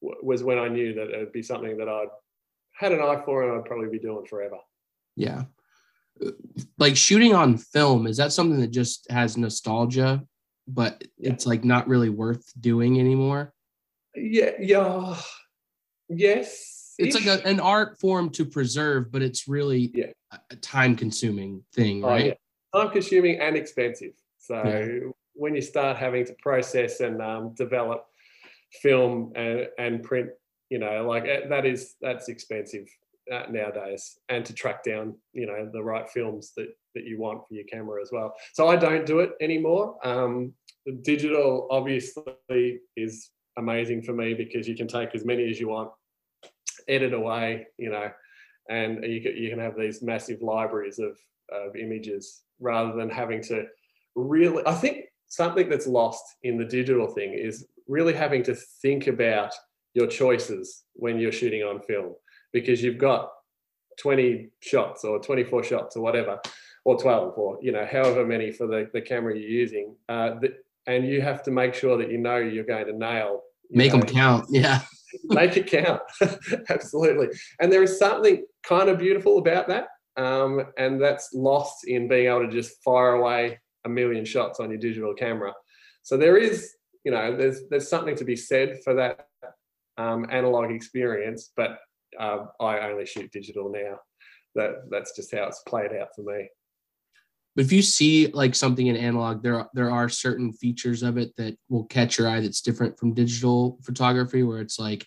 was 0.00 0.42
when 0.42 0.58
I 0.58 0.68
knew 0.68 0.94
that 0.94 1.10
it 1.10 1.18
would 1.18 1.32
be 1.32 1.42
something 1.42 1.76
that 1.78 1.88
I'd 1.88 2.08
had 2.72 2.92
an 2.92 3.00
eye 3.00 3.22
for 3.24 3.44
and 3.44 3.58
I'd 3.58 3.66
probably 3.66 3.88
be 3.88 4.00
doing 4.00 4.26
forever. 4.26 4.56
Yeah. 5.16 5.44
Like 6.78 6.96
shooting 6.96 7.34
on 7.34 7.58
film, 7.58 8.06
is 8.06 8.16
that 8.18 8.32
something 8.32 8.60
that 8.60 8.70
just 8.70 9.10
has 9.10 9.36
nostalgia, 9.36 10.22
but 10.68 11.02
Yeah. 11.18 11.32
it's 11.32 11.46
like 11.46 11.64
not 11.64 11.88
really 11.88 12.10
worth 12.10 12.52
doing 12.60 13.00
anymore? 13.00 13.52
Yeah, 14.14 14.52
yeah, 14.60 15.16
yes. 16.08 16.94
It's 16.98 17.16
like 17.16 17.26
a, 17.26 17.44
an 17.46 17.58
art 17.58 17.98
form 17.98 18.30
to 18.30 18.44
preserve, 18.44 19.10
but 19.10 19.22
it's 19.22 19.48
really 19.48 19.90
Yeah. 19.94 20.12
a, 20.50 20.56
time 20.56 20.94
consuming 20.94 21.64
thing, 21.72 22.04
Oh, 22.04 22.08
right? 22.08 22.26
yeah. 22.26 22.34
time 22.80 22.90
consuming 22.92 23.40
and 23.40 23.56
expensive. 23.56 24.14
So 24.38 25.14
when 25.32 25.54
you 25.56 25.62
start 25.62 25.96
having 25.96 26.24
to 26.26 26.34
process 26.40 27.00
and 27.00 27.20
um, 27.20 27.54
develop 27.54 28.06
film 28.82 29.32
and, 29.34 29.68
and 29.78 30.02
print, 30.02 30.30
you 30.70 30.78
know, 30.78 31.06
like 31.08 31.24
eh, 31.26 31.48
that 31.48 31.66
is 31.66 31.94
that's 32.00 32.28
expensive 32.28 32.88
nowadays, 33.28 34.18
and 34.28 34.44
to 34.44 34.52
track 34.52 34.84
down, 34.84 35.14
you 35.32 35.46
know, 35.46 35.68
the 35.72 35.82
right 35.82 36.08
films 36.08 36.52
that 36.56 36.68
that 36.94 37.04
you 37.04 37.18
want 37.18 37.42
for 37.46 37.54
your 37.54 37.64
camera 37.64 38.00
as 38.00 38.10
well. 38.12 38.34
So 38.52 38.68
I 38.68 38.76
don't 38.76 39.06
do 39.06 39.20
it 39.20 39.32
anymore. 39.40 39.96
Um, 40.04 40.52
digital 41.02 41.66
obviously 41.70 42.80
is 42.96 43.30
amazing 43.56 44.02
for 44.02 44.12
me 44.12 44.34
because 44.34 44.68
you 44.68 44.76
can 44.76 44.88
take 44.88 45.14
as 45.14 45.24
many 45.24 45.48
as 45.48 45.58
you 45.58 45.68
want, 45.68 45.90
edit 46.88 47.12
away, 47.12 47.66
you 47.78 47.90
know, 47.90 48.10
and 48.68 49.04
you 49.04 49.20
can, 49.20 49.36
you 49.36 49.50
can 49.50 49.58
have 49.58 49.76
these 49.76 50.02
massive 50.02 50.42
libraries 50.42 50.98
of, 50.98 51.18
of 51.50 51.76
images 51.76 52.42
rather 52.60 52.94
than 52.94 53.10
having 53.10 53.42
to 53.42 53.66
really, 54.14 54.62
I 54.66 54.74
think 54.74 55.06
something 55.28 55.68
that's 55.68 55.86
lost 55.86 56.24
in 56.42 56.56
the 56.56 56.64
digital 56.64 57.08
thing 57.08 57.34
is 57.34 57.66
really 57.88 58.14
having 58.14 58.42
to 58.44 58.54
think 58.54 59.06
about 59.06 59.52
your 59.94 60.06
choices 60.06 60.84
when 60.94 61.18
you're 61.18 61.32
shooting 61.32 61.62
on 61.62 61.80
film 61.80 62.14
because 62.54 62.82
you've 62.82 62.96
got 62.96 63.30
20 63.98 64.48
shots 64.60 65.04
or 65.04 65.18
24 65.18 65.62
shots 65.62 65.96
or 65.96 66.02
whatever 66.02 66.40
or 66.86 66.98
12 66.98 67.34
or 67.36 67.58
you 67.60 67.72
know 67.72 67.86
however 67.90 68.24
many 68.24 68.50
for 68.50 68.66
the, 68.66 68.88
the 68.94 69.00
camera 69.00 69.36
you're 69.36 69.48
using 69.48 69.94
uh, 70.08 70.30
the, 70.40 70.54
and 70.86 71.06
you 71.06 71.20
have 71.20 71.42
to 71.42 71.50
make 71.50 71.74
sure 71.74 71.98
that 71.98 72.10
you 72.10 72.18
know 72.18 72.36
you're 72.36 72.64
going 72.64 72.86
to 72.86 72.96
nail 72.96 73.42
make 73.70 73.92
know, 73.92 73.98
them 73.98 74.08
count 74.08 74.46
yeah. 74.48 74.80
Make 75.28 75.56
it 75.56 75.68
count 75.68 76.02
absolutely. 76.70 77.28
And 77.60 77.72
there 77.72 77.84
is 77.84 78.00
something 78.00 78.44
kind 78.64 78.88
of 78.88 78.98
beautiful 78.98 79.38
about 79.38 79.68
that 79.68 79.86
um, 80.16 80.60
and 80.76 81.00
that's 81.00 81.30
lost 81.32 81.86
in 81.86 82.08
being 82.08 82.26
able 82.26 82.46
to 82.46 82.50
just 82.50 82.82
fire 82.82 83.14
away 83.14 83.60
a 83.84 83.88
million 83.88 84.24
shots 84.24 84.58
on 84.58 84.70
your 84.70 84.78
digital 84.80 85.14
camera. 85.14 85.52
So 86.02 86.16
there 86.16 86.36
is 86.36 86.74
you 87.04 87.12
know 87.12 87.36
there's 87.36 87.60
there's 87.70 87.88
something 87.88 88.16
to 88.16 88.24
be 88.24 88.34
said 88.34 88.80
for 88.82 88.94
that 88.94 89.28
um, 89.98 90.26
analog 90.30 90.72
experience 90.72 91.52
but 91.56 91.78
uh, 92.18 92.46
i 92.60 92.90
only 92.90 93.06
shoot 93.06 93.30
digital 93.32 93.70
now. 93.70 94.00
That 94.54 94.90
that's 94.90 95.16
just 95.16 95.34
how 95.34 95.44
it's 95.44 95.62
played 95.66 95.92
out 95.92 96.08
for 96.14 96.22
me. 96.22 96.48
But 97.56 97.64
if 97.64 97.72
you 97.72 97.82
see 97.82 98.28
like 98.28 98.54
something 98.54 98.86
in 98.86 98.96
analog 98.96 99.42
there 99.42 99.60
are, 99.60 99.70
there 99.74 99.90
are 99.90 100.08
certain 100.08 100.52
features 100.52 101.02
of 101.02 101.18
it 101.18 101.34
that 101.36 101.56
will 101.68 101.84
catch 101.84 102.18
your 102.18 102.28
eye 102.28 102.40
that's 102.40 102.60
different 102.60 102.98
from 102.98 103.14
digital 103.14 103.78
photography 103.82 104.42
where 104.42 104.60
it's 104.60 104.78
like 104.78 105.06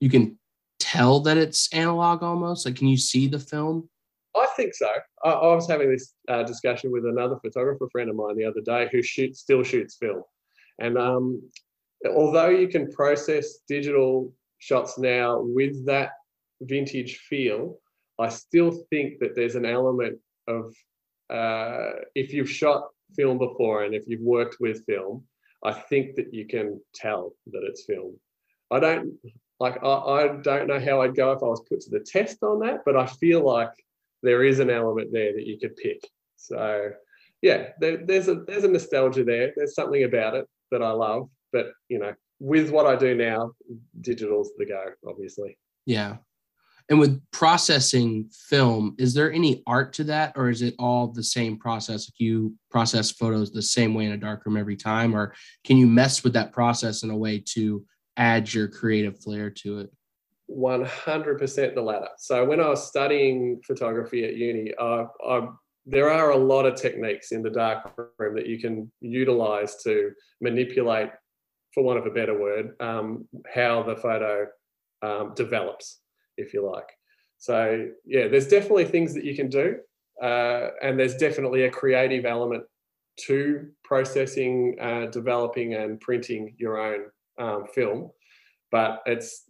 you 0.00 0.08
can 0.08 0.38
tell 0.78 1.20
that 1.20 1.36
it's 1.36 1.72
analog 1.72 2.22
almost. 2.22 2.66
Like 2.66 2.76
can 2.76 2.88
you 2.88 2.96
see 2.96 3.26
the 3.26 3.38
film? 3.38 3.88
I 4.36 4.46
think 4.56 4.74
so. 4.74 4.88
I, 5.24 5.30
I 5.30 5.54
was 5.54 5.68
having 5.68 5.90
this 5.90 6.14
uh, 6.28 6.44
discussion 6.44 6.92
with 6.92 7.04
another 7.04 7.36
photographer 7.42 7.88
friend 7.90 8.08
of 8.10 8.16
mine 8.16 8.36
the 8.36 8.44
other 8.44 8.60
day 8.60 8.88
who 8.92 9.02
shoots 9.02 9.40
still 9.40 9.62
shoots 9.62 9.96
film. 9.96 10.22
And 10.78 10.96
um, 10.96 11.42
although 12.08 12.48
you 12.48 12.68
can 12.68 12.90
process 12.90 13.58
digital 13.68 14.32
shots 14.58 14.98
now 14.98 15.40
with 15.40 15.86
that 15.86 16.12
vintage 16.60 17.18
feel 17.18 17.78
i 18.18 18.28
still 18.28 18.70
think 18.90 19.18
that 19.18 19.34
there's 19.34 19.54
an 19.54 19.64
element 19.64 20.18
of 20.46 20.74
uh, 21.30 21.92
if 22.14 22.32
you've 22.32 22.50
shot 22.50 22.88
film 23.14 23.38
before 23.38 23.84
and 23.84 23.94
if 23.94 24.04
you've 24.06 24.20
worked 24.20 24.56
with 24.60 24.84
film, 24.84 25.24
I 25.64 25.72
think 25.72 26.16
that 26.16 26.34
you 26.34 26.46
can 26.46 26.80
tell 26.94 27.32
that 27.52 27.62
it's 27.62 27.84
film. 27.84 28.18
I 28.70 28.80
don't 28.80 29.14
like 29.58 29.82
I, 29.82 29.88
I 29.88 30.28
don't 30.42 30.66
know 30.66 30.80
how 30.80 31.02
I'd 31.02 31.14
go 31.14 31.32
if 31.32 31.42
I 31.42 31.46
was 31.46 31.62
put 31.68 31.80
to 31.82 31.90
the 31.90 32.00
test 32.00 32.42
on 32.42 32.60
that, 32.60 32.80
but 32.84 32.96
I 32.96 33.06
feel 33.06 33.44
like 33.44 33.70
there 34.22 34.44
is 34.44 34.58
an 34.58 34.70
element 34.70 35.12
there 35.12 35.32
that 35.34 35.46
you 35.46 35.58
could 35.58 35.76
pick. 35.76 36.00
So 36.36 36.90
yeah, 37.42 37.68
there, 37.78 37.98
there's 37.98 38.28
a 38.28 38.36
there's 38.46 38.64
a 38.64 38.68
nostalgia 38.68 39.24
there. 39.24 39.52
There's 39.56 39.74
something 39.74 40.04
about 40.04 40.34
it 40.34 40.46
that 40.70 40.82
I 40.82 40.90
love, 40.90 41.28
but 41.52 41.72
you 41.88 41.98
know, 41.98 42.14
with 42.38 42.70
what 42.70 42.86
I 42.86 42.96
do 42.96 43.14
now, 43.14 43.52
digital's 44.00 44.50
the 44.56 44.66
go, 44.66 44.84
obviously. 45.06 45.58
Yeah. 45.84 46.16
And 46.90 46.98
with 46.98 47.22
processing 47.30 48.28
film, 48.32 48.96
is 48.98 49.14
there 49.14 49.32
any 49.32 49.62
art 49.64 49.92
to 49.94 50.04
that, 50.04 50.32
or 50.34 50.50
is 50.50 50.60
it 50.60 50.74
all 50.76 51.06
the 51.06 51.22
same 51.22 51.56
process? 51.56 52.08
Like 52.08 52.18
you 52.18 52.52
process 52.68 53.12
photos 53.12 53.52
the 53.52 53.62
same 53.62 53.94
way 53.94 54.06
in 54.06 54.12
a 54.12 54.16
darkroom 54.16 54.56
every 54.56 54.74
time, 54.74 55.14
or 55.14 55.32
can 55.64 55.76
you 55.76 55.86
mess 55.86 56.24
with 56.24 56.32
that 56.32 56.52
process 56.52 57.04
in 57.04 57.10
a 57.10 57.16
way 57.16 57.42
to 57.54 57.84
add 58.16 58.52
your 58.52 58.66
creative 58.66 59.22
flair 59.22 59.50
to 59.50 59.78
it? 59.78 59.90
100% 60.50 61.74
the 61.76 61.80
latter. 61.80 62.08
So 62.18 62.44
when 62.44 62.60
I 62.60 62.68
was 62.68 62.88
studying 62.88 63.60
photography 63.64 64.24
at 64.24 64.34
uni, 64.34 64.74
I, 64.76 65.06
there 65.86 66.10
are 66.10 66.30
a 66.30 66.36
lot 66.36 66.66
of 66.66 66.74
techniques 66.74 67.30
in 67.30 67.42
the 67.42 67.50
darkroom 67.50 68.34
that 68.34 68.46
you 68.46 68.58
can 68.58 68.90
utilize 69.00 69.76
to 69.84 70.10
manipulate, 70.40 71.10
for 71.72 71.84
want 71.84 72.00
of 72.00 72.06
a 72.06 72.10
better 72.10 72.36
word, 72.36 72.74
um, 72.80 73.28
how 73.54 73.84
the 73.84 73.94
photo 73.94 74.48
um, 75.02 75.34
develops 75.36 76.00
if 76.36 76.54
you 76.54 76.68
like. 76.68 76.88
So 77.38 77.88
yeah, 78.04 78.28
there's 78.28 78.48
definitely 78.48 78.84
things 78.84 79.14
that 79.14 79.24
you 79.24 79.34
can 79.34 79.48
do, 79.48 79.76
uh, 80.22 80.68
and 80.82 80.98
there's 80.98 81.16
definitely 81.16 81.62
a 81.62 81.70
creative 81.70 82.24
element 82.24 82.64
to 83.26 83.68
processing, 83.82 84.76
uh, 84.80 85.06
developing, 85.06 85.74
and 85.74 86.00
printing 86.00 86.54
your 86.58 86.78
own 86.78 87.04
um, 87.38 87.66
film. 87.74 88.10
But 88.70 89.02
it's 89.06 89.44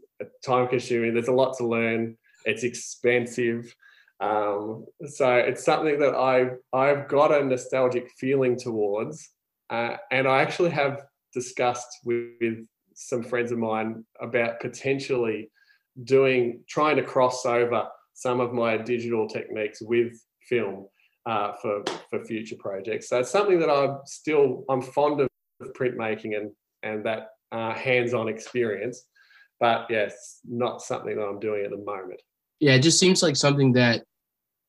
time 0.45 0.69
consuming. 0.69 1.15
There's 1.15 1.29
a 1.29 1.33
lot 1.33 1.57
to 1.59 1.67
learn. 1.67 2.17
It's 2.45 2.63
expensive. 2.63 3.75
Um, 4.21 4.87
so 5.07 5.35
it's 5.35 5.65
something 5.65 5.99
that 5.99 6.15
I 6.15 6.51
I've 6.73 7.09
got 7.09 7.33
a 7.33 7.45
nostalgic 7.45 8.11
feeling 8.19 8.57
towards, 8.57 9.31
uh, 9.71 9.97
and 10.11 10.29
I 10.29 10.43
actually 10.43 10.71
have 10.71 11.03
discussed 11.33 11.89
with, 12.05 12.33
with 12.41 12.67
some 12.95 13.23
friends 13.23 13.51
of 13.51 13.59
mine 13.59 14.05
about 14.21 14.61
potentially 14.61 15.51
doing 16.05 16.63
trying 16.69 16.97
to 16.97 17.03
cross 17.03 17.45
over 17.47 17.89
some 18.15 18.41
of 18.41 18.53
my 18.53 18.77
digital 18.77 19.29
techniques 19.29 19.81
with 19.81 20.13
film 20.49 20.87
uh, 21.27 21.53
for 21.61 21.83
for 22.09 22.25
future 22.25 22.57
projects. 22.59 23.09
So 23.09 23.21
it's 23.21 23.31
something 23.31 23.59
that 23.61 23.71
I'm 23.71 23.99
still 24.05 24.65
I'm 24.69 24.83
fond 24.83 25.21
of 25.21 25.29
printmaking 25.75 26.37
and 26.37 26.51
and 26.83 27.05
that 27.05 27.29
uh, 27.53 27.75
hands-on 27.75 28.29
experience, 28.29 29.07
but 29.59 29.87
yes, 29.91 30.41
not 30.49 30.81
something 30.81 31.17
that 31.17 31.23
I'm 31.23 31.41
doing 31.41 31.65
at 31.65 31.71
the 31.71 31.79
moment. 31.79 32.23
Yeah, 32.61 32.75
it 32.75 32.81
just 32.81 32.99
seems 32.99 33.23
like 33.23 33.37
something 33.37 33.73
that 33.73 34.05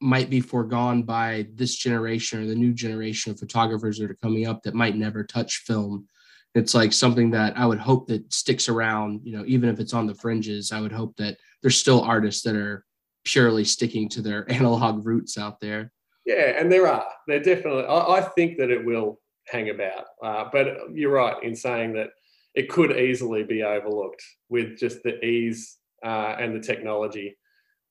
might 0.02 0.30
be 0.30 0.42
foregone 0.42 1.04
by 1.04 1.48
this 1.54 1.76
generation 1.76 2.42
or 2.42 2.48
the 2.48 2.56
new 2.56 2.74
generation 2.74 3.32
of 3.32 3.40
photographers 3.40 4.00
that 4.00 4.10
are 4.10 4.16
coming 4.16 4.48
up 4.48 4.64
that 4.64 4.74
might 4.74 4.96
never 4.96 5.24
touch 5.24 5.58
film 5.68 6.08
it's 6.54 6.74
like 6.74 6.92
something 6.94 7.32
that 7.32 7.58
I 7.58 7.66
would 7.66 7.80
hope 7.80 8.08
that 8.08 8.32
sticks 8.32 8.68
around, 8.68 9.22
you 9.24 9.38
know, 9.38 9.44
even 9.48 9.70
if 9.70 9.80
it's 9.80 9.94
on 9.94 10.06
the 10.06 10.16
fringes, 10.16 10.72
I 10.72 10.82
would 10.82 10.92
hope 10.92 11.16
that 11.18 11.38
there's 11.62 11.78
still 11.78 12.02
artists 12.02 12.42
that 12.44 12.56
are 12.56 12.86
purely 13.24 13.64
sticking 13.64 14.10
to 14.10 14.22
their 14.22 14.50
analog 14.52 15.06
roots 15.06 15.38
out 15.38 15.60
there. 15.60 15.92
Yeah, 16.26 16.60
and 16.60 16.72
there 16.72 16.88
are. 16.88 17.06
There 17.28 17.40
definitely, 17.40 17.86
I, 17.86 18.18
I 18.18 18.22
think 18.22 18.58
that 18.58 18.70
it 18.70 18.86
will 18.86 19.20
hang 19.48 19.70
about. 19.70 20.06
Uh, 20.24 20.46
but 20.52 20.68
you're 20.94 21.14
right 21.14 21.42
in 21.42 21.56
saying 21.56 21.94
that 21.94 22.10
it 22.54 22.70
could 22.70 22.92
easily 22.92 23.44
be 23.44 23.64
overlooked 23.64 24.24
with 24.50 24.78
just 24.78 25.02
the 25.04 25.24
ease 25.24 25.78
uh, 26.06 26.36
and 26.40 26.56
the 26.56 26.60
technology 26.60 27.38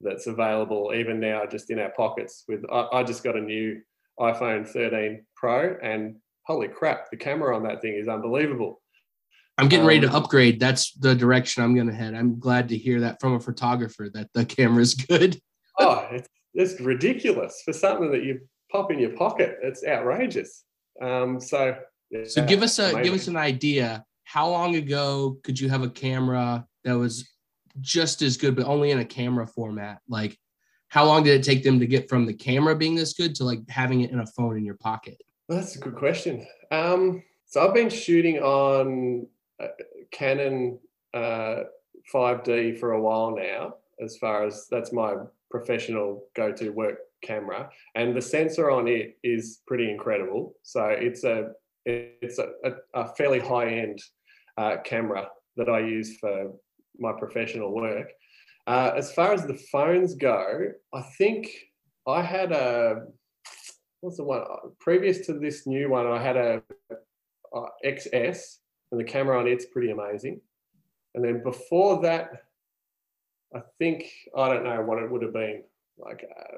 that's 0.00 0.26
available 0.26 0.92
even 0.94 1.20
now 1.20 1.44
just 1.44 1.70
in 1.70 1.78
our 1.78 1.90
pockets 1.90 2.44
with 2.48 2.64
I, 2.72 2.88
I 2.92 3.02
just 3.02 3.22
got 3.22 3.36
a 3.36 3.40
new 3.40 3.80
iphone 4.18 4.66
13 4.66 5.24
pro 5.36 5.76
and 5.82 6.16
holy 6.50 6.66
crap, 6.66 7.08
the 7.10 7.16
camera 7.16 7.54
on 7.54 7.62
that 7.62 7.80
thing 7.80 7.94
is 7.94 8.08
unbelievable. 8.08 8.82
I'm 9.56 9.68
getting 9.68 9.86
ready 9.86 10.00
to 10.00 10.08
um, 10.08 10.16
upgrade. 10.16 10.58
That's 10.58 10.92
the 10.94 11.14
direction 11.14 11.62
I'm 11.62 11.74
going 11.76 11.86
to 11.86 11.94
head. 11.94 12.14
I'm 12.14 12.40
glad 12.40 12.68
to 12.70 12.76
hear 12.76 13.00
that 13.00 13.20
from 13.20 13.34
a 13.34 13.40
photographer 13.40 14.08
that 14.14 14.30
the 14.34 14.44
camera's 14.44 14.94
good. 14.94 15.40
oh, 15.78 16.08
it's, 16.10 16.28
it's 16.54 16.80
ridiculous 16.80 17.62
for 17.64 17.72
something 17.72 18.10
that 18.10 18.24
you 18.24 18.40
pop 18.72 18.90
in 18.90 18.98
your 18.98 19.10
pocket. 19.10 19.58
It's 19.62 19.84
outrageous. 19.86 20.64
Um, 21.00 21.40
so, 21.40 21.76
yeah, 22.10 22.24
so 22.24 22.44
give 22.44 22.62
us 22.62 22.80
a 22.80 22.90
amazing. 22.90 23.02
give 23.02 23.14
us 23.14 23.28
an 23.28 23.36
idea. 23.36 24.04
How 24.24 24.48
long 24.48 24.74
ago 24.74 25.38
could 25.44 25.60
you 25.60 25.68
have 25.68 25.82
a 25.82 25.90
camera 25.90 26.66
that 26.84 26.94
was 26.94 27.30
just 27.80 28.22
as 28.22 28.36
good, 28.36 28.56
but 28.56 28.66
only 28.66 28.90
in 28.90 28.98
a 28.98 29.04
camera 29.04 29.46
format? 29.46 30.00
Like, 30.08 30.36
how 30.88 31.04
long 31.04 31.22
did 31.22 31.38
it 31.38 31.44
take 31.44 31.62
them 31.62 31.78
to 31.78 31.86
get 31.86 32.08
from 32.08 32.26
the 32.26 32.34
camera 32.34 32.74
being 32.74 32.96
this 32.96 33.12
good 33.12 33.36
to 33.36 33.44
like 33.44 33.60
having 33.68 34.00
it 34.00 34.10
in 34.10 34.18
a 34.18 34.26
phone 34.26 34.56
in 34.56 34.64
your 34.64 34.76
pocket? 34.76 35.20
That's 35.50 35.74
a 35.74 35.80
good 35.80 35.96
question. 35.96 36.46
Um, 36.70 37.24
so 37.46 37.66
I've 37.66 37.74
been 37.74 37.90
shooting 37.90 38.38
on 38.38 39.26
Canon 40.12 40.78
uh, 41.12 41.64
5D 42.14 42.78
for 42.78 42.92
a 42.92 43.02
while 43.02 43.34
now, 43.34 43.74
as 44.00 44.16
far 44.18 44.46
as 44.46 44.68
that's 44.70 44.92
my 44.92 45.16
professional 45.50 46.22
go-to 46.36 46.70
work 46.70 46.98
camera, 47.24 47.68
and 47.96 48.14
the 48.14 48.22
sensor 48.22 48.70
on 48.70 48.86
it 48.86 49.18
is 49.24 49.62
pretty 49.66 49.90
incredible. 49.90 50.54
So 50.62 50.84
it's 50.84 51.24
a 51.24 51.48
it's 51.84 52.38
a, 52.38 52.50
a, 52.62 52.72
a 52.94 53.08
fairly 53.16 53.40
high-end 53.40 54.00
uh, 54.56 54.76
camera 54.84 55.30
that 55.56 55.68
I 55.68 55.80
use 55.80 56.16
for 56.18 56.52
my 56.96 57.10
professional 57.18 57.74
work. 57.74 58.12
Uh, 58.68 58.92
as 58.96 59.12
far 59.12 59.32
as 59.32 59.46
the 59.46 59.58
phones 59.72 60.14
go, 60.14 60.68
I 60.94 61.02
think 61.18 61.48
I 62.06 62.22
had 62.22 62.52
a 62.52 63.06
what's 64.00 64.16
the 64.16 64.24
one 64.24 64.42
previous 64.78 65.26
to 65.26 65.34
this 65.34 65.66
new 65.66 65.90
one? 65.90 66.06
I 66.06 66.22
had 66.22 66.36
a, 66.36 66.62
a 67.54 67.66
XS, 67.84 68.56
and 68.90 69.00
the 69.00 69.04
camera 69.04 69.38
on 69.38 69.46
it's 69.46 69.66
pretty 69.66 69.90
amazing. 69.90 70.40
And 71.14 71.24
then 71.24 71.42
before 71.42 72.00
that, 72.02 72.30
I 73.54 73.60
think 73.78 74.04
I 74.36 74.48
don't 74.48 74.64
know 74.64 74.82
what 74.82 75.02
it 75.02 75.10
would 75.10 75.22
have 75.22 75.32
been 75.32 75.62
like. 75.98 76.24
Uh, 76.24 76.56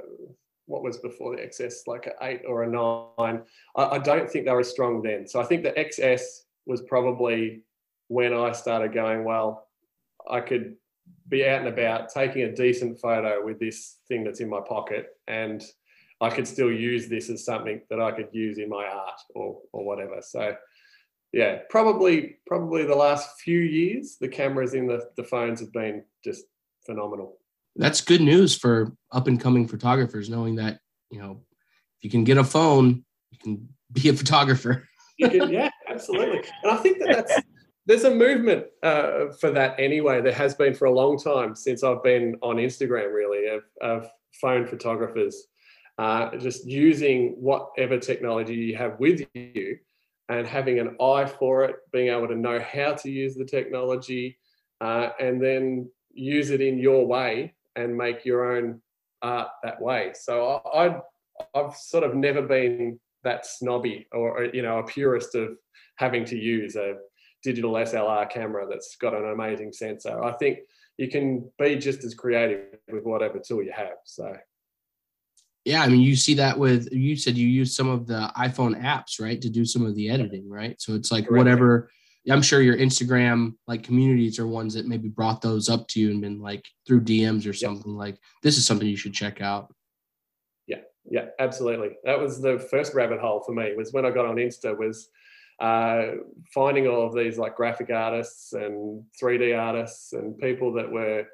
what 0.66 0.82
was 0.82 0.98
before 0.98 1.36
the 1.36 1.42
XS, 1.42 1.86
like 1.86 2.06
an 2.06 2.12
eight 2.22 2.42
or 2.46 2.62
a 2.62 2.68
nine? 2.68 3.42
I, 3.76 3.96
I 3.96 3.98
don't 3.98 4.30
think 4.30 4.46
they 4.46 4.52
were 4.52 4.62
strong 4.62 5.02
then. 5.02 5.26
So 5.26 5.40
I 5.40 5.44
think 5.44 5.64
the 5.64 5.72
XS 5.72 6.22
was 6.66 6.82
probably 6.82 7.62
when 8.08 8.32
I 8.32 8.52
started 8.52 8.92
going. 8.92 9.24
Well, 9.24 9.66
I 10.30 10.40
could 10.40 10.76
be 11.28 11.46
out 11.46 11.60
and 11.60 11.68
about 11.68 12.10
taking 12.10 12.42
a 12.42 12.54
decent 12.54 13.00
photo 13.00 13.44
with 13.44 13.58
this 13.58 13.98
thing 14.06 14.22
that's 14.22 14.40
in 14.40 14.48
my 14.48 14.60
pocket 14.60 15.16
and 15.26 15.64
I 16.22 16.30
could 16.30 16.46
still 16.46 16.70
use 16.70 17.08
this 17.08 17.28
as 17.28 17.44
something 17.44 17.82
that 17.90 18.00
I 18.00 18.12
could 18.12 18.28
use 18.32 18.58
in 18.58 18.68
my 18.68 18.86
art 18.86 19.20
or 19.34 19.58
or 19.72 19.84
whatever. 19.84 20.22
So 20.22 20.54
yeah, 21.32 21.58
probably 21.68 22.36
probably 22.46 22.84
the 22.84 22.94
last 22.94 23.40
few 23.40 23.58
years, 23.58 24.16
the 24.20 24.28
cameras 24.28 24.74
in 24.74 24.86
the, 24.86 25.08
the 25.16 25.24
phones 25.24 25.60
have 25.60 25.72
been 25.72 26.04
just 26.24 26.44
phenomenal. 26.86 27.38
That's 27.74 28.00
good 28.00 28.20
news 28.20 28.56
for 28.56 28.92
up 29.10 29.26
and 29.26 29.40
coming 29.40 29.66
photographers, 29.66 30.28
knowing 30.30 30.56
that, 30.56 30.78
you 31.10 31.20
know, 31.20 31.40
if 31.98 32.04
you 32.04 32.10
can 32.10 32.22
get 32.22 32.38
a 32.38 32.44
phone, 32.44 33.04
you 33.30 33.38
can 33.38 33.68
be 33.90 34.08
a 34.08 34.12
photographer. 34.12 34.88
Can, 35.20 35.52
yeah, 35.52 35.70
absolutely. 35.88 36.42
And 36.64 36.72
I 36.72 36.76
think 36.78 36.98
that 36.98 37.08
that's 37.08 37.40
there's 37.86 38.04
a 38.04 38.14
movement 38.14 38.64
uh, 38.82 39.26
for 39.40 39.50
that 39.50 39.78
anyway. 39.78 40.20
There 40.20 40.32
has 40.32 40.54
been 40.54 40.74
for 40.74 40.86
a 40.86 40.90
long 40.90 41.16
time 41.18 41.54
since 41.54 41.84
I've 41.84 42.02
been 42.02 42.36
on 42.42 42.56
Instagram, 42.56 43.12
really, 43.12 43.46
of, 43.48 43.62
of 43.80 44.10
phone 44.40 44.66
photographers 44.66 45.46
uh, 46.02 46.36
just 46.36 46.66
using 46.66 47.36
whatever 47.38 47.96
technology 47.96 48.56
you 48.56 48.76
have 48.76 48.98
with 48.98 49.20
you 49.34 49.78
and 50.28 50.48
having 50.48 50.80
an 50.80 50.96
eye 51.00 51.26
for 51.26 51.64
it, 51.64 51.76
being 51.92 52.08
able 52.08 52.26
to 52.26 52.34
know 52.34 52.58
how 52.58 52.92
to 52.92 53.08
use 53.08 53.36
the 53.36 53.44
technology, 53.44 54.36
uh, 54.80 55.10
and 55.20 55.40
then 55.40 55.88
use 56.12 56.50
it 56.50 56.60
in 56.60 56.76
your 56.76 57.06
way 57.06 57.54
and 57.76 57.96
make 57.96 58.24
your 58.24 58.56
own 58.56 58.82
art 59.22 59.46
that 59.62 59.80
way. 59.80 60.10
So 60.14 60.60
I, 60.74 60.96
I've 61.54 61.76
sort 61.76 62.02
of 62.02 62.16
never 62.16 62.42
been 62.42 62.98
that 63.22 63.46
snobby 63.46 64.08
or 64.10 64.48
you 64.52 64.62
know 64.62 64.80
a 64.80 64.84
purist 64.84 65.36
of 65.36 65.50
having 65.98 66.24
to 66.24 66.36
use 66.36 66.74
a 66.74 66.96
digital 67.44 67.74
SLR 67.74 68.28
camera 68.28 68.66
that's 68.68 68.96
got 68.96 69.14
an 69.14 69.30
amazing 69.30 69.72
sensor. 69.72 70.20
I 70.24 70.32
think 70.32 70.58
you 70.98 71.08
can 71.08 71.48
be 71.60 71.76
just 71.76 72.02
as 72.02 72.12
creative 72.12 72.78
with 72.92 73.04
whatever 73.04 73.38
tool 73.38 73.62
you 73.62 73.72
have. 73.72 73.98
So 74.04 74.36
yeah, 75.64 75.82
I 75.82 75.88
mean, 75.88 76.00
you 76.00 76.16
see 76.16 76.34
that 76.34 76.58
with 76.58 76.88
you 76.90 77.16
said 77.16 77.36
you 77.36 77.46
use 77.46 77.76
some 77.76 77.88
of 77.88 78.06
the 78.06 78.30
iPhone 78.36 78.80
apps, 78.82 79.20
right, 79.20 79.40
to 79.40 79.48
do 79.48 79.64
some 79.64 79.86
of 79.86 79.94
the 79.94 80.10
editing, 80.10 80.48
right? 80.50 80.80
So 80.80 80.94
it's 80.94 81.12
like 81.12 81.28
Correct. 81.28 81.38
whatever. 81.38 81.90
I'm 82.30 82.42
sure 82.42 82.60
your 82.62 82.76
Instagram 82.76 83.54
like 83.66 83.82
communities 83.82 84.38
are 84.38 84.46
ones 84.46 84.74
that 84.74 84.86
maybe 84.86 85.08
brought 85.08 85.40
those 85.40 85.68
up 85.68 85.88
to 85.88 86.00
you 86.00 86.10
and 86.10 86.20
been 86.20 86.40
like 86.40 86.64
through 86.86 87.02
DMs 87.02 87.48
or 87.48 87.52
something 87.52 87.96
like 87.96 88.16
this 88.42 88.58
is 88.58 88.66
something 88.66 88.86
you 88.86 88.96
should 88.96 89.14
check 89.14 89.40
out. 89.40 89.72
Yeah, 90.66 90.80
yeah, 91.08 91.26
absolutely. 91.38 91.90
That 92.04 92.20
was 92.20 92.40
the 92.40 92.58
first 92.70 92.94
rabbit 92.94 93.20
hole 93.20 93.42
for 93.44 93.52
me. 93.52 93.74
Was 93.76 93.92
when 93.92 94.06
I 94.06 94.10
got 94.10 94.26
on 94.26 94.36
Insta 94.36 94.76
was 94.76 95.08
uh, 95.60 96.16
finding 96.52 96.88
all 96.88 97.06
of 97.06 97.14
these 97.14 97.38
like 97.38 97.56
graphic 97.56 97.90
artists 97.90 98.52
and 98.52 99.04
3D 99.20 99.58
artists 99.58 100.12
and 100.12 100.38
people 100.38 100.72
that 100.72 100.90
were 100.90 101.24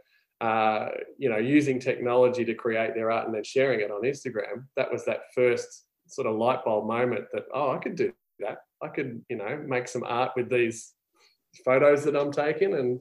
uh, 0.41 0.89
you 1.19 1.29
know, 1.29 1.39
using 1.39 1.81
technology 1.81 2.45
to 2.45 2.55
create 2.55 2.95
their 2.95 3.11
art 3.11 3.27
and 3.27 3.35
then 3.35 3.45
sharing 3.45 3.81
it 3.81 3.91
on 3.91 4.03
Instagram. 4.03 4.65
That 4.77 4.91
was 4.91 5.05
that 5.05 5.33
first 5.35 5.87
sort 6.07 6.27
of 6.27 6.37
light 6.37 6.65
bulb 6.65 6.87
moment 6.87 7.27
that, 7.33 7.45
oh, 7.53 7.73
I 7.73 7.79
could 7.79 7.97
do 7.97 8.13
that. 8.41 8.59
I 8.83 8.89
could, 8.89 9.21
you 9.29 9.37
know, 9.37 9.63
make 9.67 9.89
some 9.89 10.05
art 10.05 10.33
with 10.37 10.49
these 10.49 10.93
photos 11.65 12.05
that 12.05 12.17
I'm 12.17 12.31
taking. 12.31 12.75
And 12.75 13.01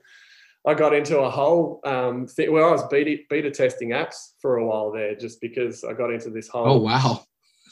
I 0.65 0.73
got 0.73 0.93
into 0.93 1.19
a 1.19 1.29
whole 1.29 1.79
um, 1.85 2.25
thing 2.27 2.51
where 2.51 2.65
I 2.65 2.71
was 2.71 2.83
beta, 2.87 3.17
beta 3.29 3.51
testing 3.51 3.89
apps 3.89 4.15
for 4.41 4.57
a 4.57 4.65
while 4.65 4.91
there 4.91 5.15
just 5.15 5.39
because 5.39 5.83
I 5.83 5.93
got 5.93 6.11
into 6.11 6.31
this 6.31 6.47
whole. 6.47 6.67
Oh, 6.67 6.77
wow. 6.79 7.23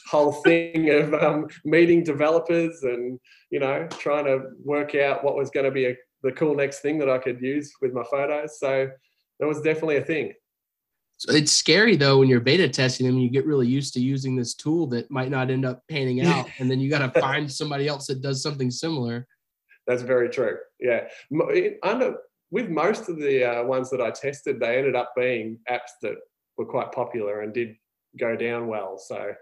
Whole 0.10 0.32
thing 0.32 0.90
of 0.92 1.14
um, 1.16 1.48
meeting 1.64 2.04
developers 2.04 2.84
and 2.84 3.20
you 3.50 3.60
know 3.60 3.88
trying 3.90 4.26
to 4.26 4.42
work 4.64 4.94
out 4.94 5.24
what 5.24 5.36
was 5.36 5.50
going 5.50 5.66
to 5.66 5.72
be 5.72 5.88
a, 5.88 5.96
the 6.22 6.32
cool 6.32 6.56
next 6.56 6.82
thing 6.82 7.00
that 7.00 7.10
I 7.10 7.18
could 7.18 7.42
use 7.42 7.74
with 7.82 7.92
my 7.92 8.04
photos. 8.04 8.60
So 8.60 8.90
that 9.40 9.48
was 9.48 9.62
definitely 9.62 9.98
a 9.98 10.06
thing. 10.06 10.34
So 11.18 11.34
it's 11.34 11.52
scary 11.52 11.96
though 11.96 12.20
when 12.20 12.28
you're 12.28 12.42
beta 12.42 12.68
testing 12.68 13.06
them, 13.06 13.18
you 13.18 13.30
get 13.30 13.46
really 13.46 13.68
used 13.68 13.94
to 13.94 14.02
using 14.02 14.36
this 14.36 14.54
tool 14.54 14.88
that 14.88 15.10
might 15.10 15.32
not 15.32 15.50
end 15.50 15.66
up 15.66 15.84
panning 15.90 16.26
out, 16.26 16.48
and 16.60 16.70
then 16.70 16.80
you 16.80 16.90
got 16.90 17.14
to 17.14 17.20
find 17.22 17.52
somebody 17.52 17.88
else 17.88 18.08
that 18.08 18.22
does 18.22 18.42
something 18.42 18.70
similar. 18.70 19.26
That's 19.88 20.02
very 20.02 20.30
true. 20.30 20.58
Yeah, 20.80 21.08
under 21.84 22.18
with 22.52 22.70
most 22.70 23.10
of 23.10 23.18
the 23.18 23.44
uh, 23.44 23.64
ones 23.64 23.90
that 23.90 24.02
I 24.02 24.12
tested, 24.12 24.60
they 24.60 24.78
ended 24.78 24.96
up 24.96 25.14
being 25.16 25.60
apps 25.70 25.92
that 26.02 26.16
were 26.58 26.66
quite 26.66 26.92
popular 26.92 27.42
and 27.42 27.54
did 27.54 27.76
go 28.20 28.36
down 28.36 28.68
well. 28.68 28.98
So, 28.98 29.34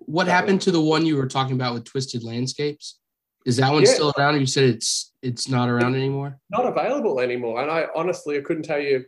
what 0.00 0.26
happened 0.26 0.58
was, 0.58 0.64
to 0.66 0.70
the 0.70 0.80
one 0.80 1.06
you 1.06 1.16
were 1.16 1.26
talking 1.26 1.54
about 1.54 1.74
with 1.74 1.84
Twisted 1.84 2.22
Landscapes? 2.22 2.98
Is 3.44 3.56
that 3.56 3.72
one 3.72 3.82
yeah. 3.82 3.90
still 3.90 4.12
around? 4.18 4.38
You 4.38 4.46
said 4.46 4.64
it's 4.64 5.12
it's 5.22 5.48
not 5.48 5.68
around 5.68 5.94
anymore. 5.94 6.38
Not 6.50 6.66
available 6.66 7.20
anymore, 7.20 7.62
and 7.62 7.70
I 7.70 7.86
honestly 7.94 8.38
I 8.38 8.42
couldn't 8.42 8.64
tell 8.64 8.80
you 8.80 9.04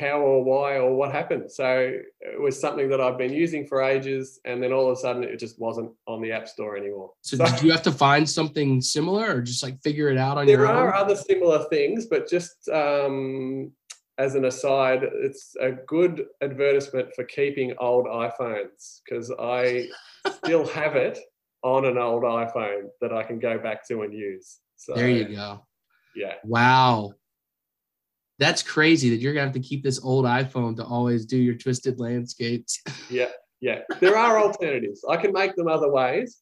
how 0.00 0.18
or 0.20 0.42
why 0.42 0.76
or 0.76 0.94
what 0.94 1.12
happened. 1.12 1.52
So 1.52 1.92
it 2.20 2.40
was 2.40 2.58
something 2.58 2.88
that 2.88 3.00
I've 3.00 3.18
been 3.18 3.32
using 3.32 3.66
for 3.66 3.82
ages, 3.82 4.40
and 4.46 4.62
then 4.62 4.72
all 4.72 4.90
of 4.90 4.96
a 4.96 5.00
sudden 5.00 5.22
it 5.22 5.38
just 5.38 5.60
wasn't 5.60 5.92
on 6.06 6.22
the 6.22 6.32
App 6.32 6.48
Store 6.48 6.76
anymore. 6.76 7.12
So, 7.20 7.36
so 7.36 7.44
did 7.44 7.62
you 7.62 7.70
have 7.70 7.82
to 7.82 7.92
find 7.92 8.28
something 8.28 8.80
similar, 8.80 9.36
or 9.36 9.42
just 9.42 9.62
like 9.62 9.80
figure 9.82 10.08
it 10.08 10.16
out 10.16 10.38
on 10.38 10.48
your 10.48 10.66
own? 10.66 10.74
There 10.74 10.88
are 10.88 10.94
other 10.94 11.14
similar 11.14 11.64
things, 11.68 12.06
but 12.06 12.28
just 12.28 12.68
um, 12.70 13.72
as 14.18 14.34
an 14.34 14.46
aside, 14.46 15.02
it's 15.02 15.54
a 15.60 15.72
good 15.72 16.24
advertisement 16.40 17.14
for 17.14 17.24
keeping 17.24 17.74
old 17.78 18.06
iPhones 18.06 19.00
because 19.04 19.30
I 19.38 19.88
still 20.44 20.66
have 20.80 20.96
it 20.96 21.18
on 21.62 21.84
an 21.84 21.98
old 21.98 22.22
iPhone 22.22 22.88
that 23.02 23.12
I 23.12 23.22
can 23.22 23.38
go 23.38 23.58
back 23.58 23.86
to 23.88 24.00
and 24.00 24.14
use. 24.14 24.60
So 24.76 24.94
there 24.94 25.10
you 25.10 25.36
go. 25.36 25.66
Yeah. 26.16 26.34
Wow 26.42 27.14
that's 28.40 28.62
crazy 28.62 29.10
that 29.10 29.20
you're 29.20 29.34
gonna 29.34 29.44
have 29.44 29.54
to 29.54 29.60
keep 29.60 29.84
this 29.84 30.02
old 30.02 30.24
iPhone 30.24 30.74
to 30.76 30.84
always 30.84 31.26
do 31.26 31.36
your 31.36 31.54
twisted 31.54 32.00
landscapes. 32.00 32.80
yeah, 33.10 33.28
yeah. 33.60 33.80
There 34.00 34.16
are 34.16 34.40
alternatives. 34.40 35.04
I 35.08 35.18
can 35.18 35.32
make 35.32 35.54
them 35.54 35.68
other 35.68 35.92
ways, 35.92 36.38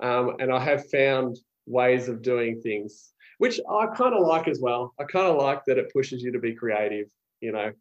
um, 0.00 0.36
and 0.38 0.52
I 0.52 0.60
have 0.60 0.88
found 0.90 1.36
ways 1.66 2.08
of 2.08 2.22
doing 2.22 2.60
things, 2.60 3.12
which 3.38 3.60
I 3.68 3.86
kind 3.88 4.14
of 4.14 4.24
like 4.26 4.46
as 4.46 4.60
well. 4.60 4.94
I 5.00 5.04
kind 5.04 5.26
of 5.26 5.36
like 5.36 5.64
that 5.66 5.76
it 5.76 5.92
pushes 5.92 6.22
you 6.22 6.30
to 6.32 6.38
be 6.38 6.54
creative. 6.54 7.08
You 7.40 7.52
know, 7.52 7.72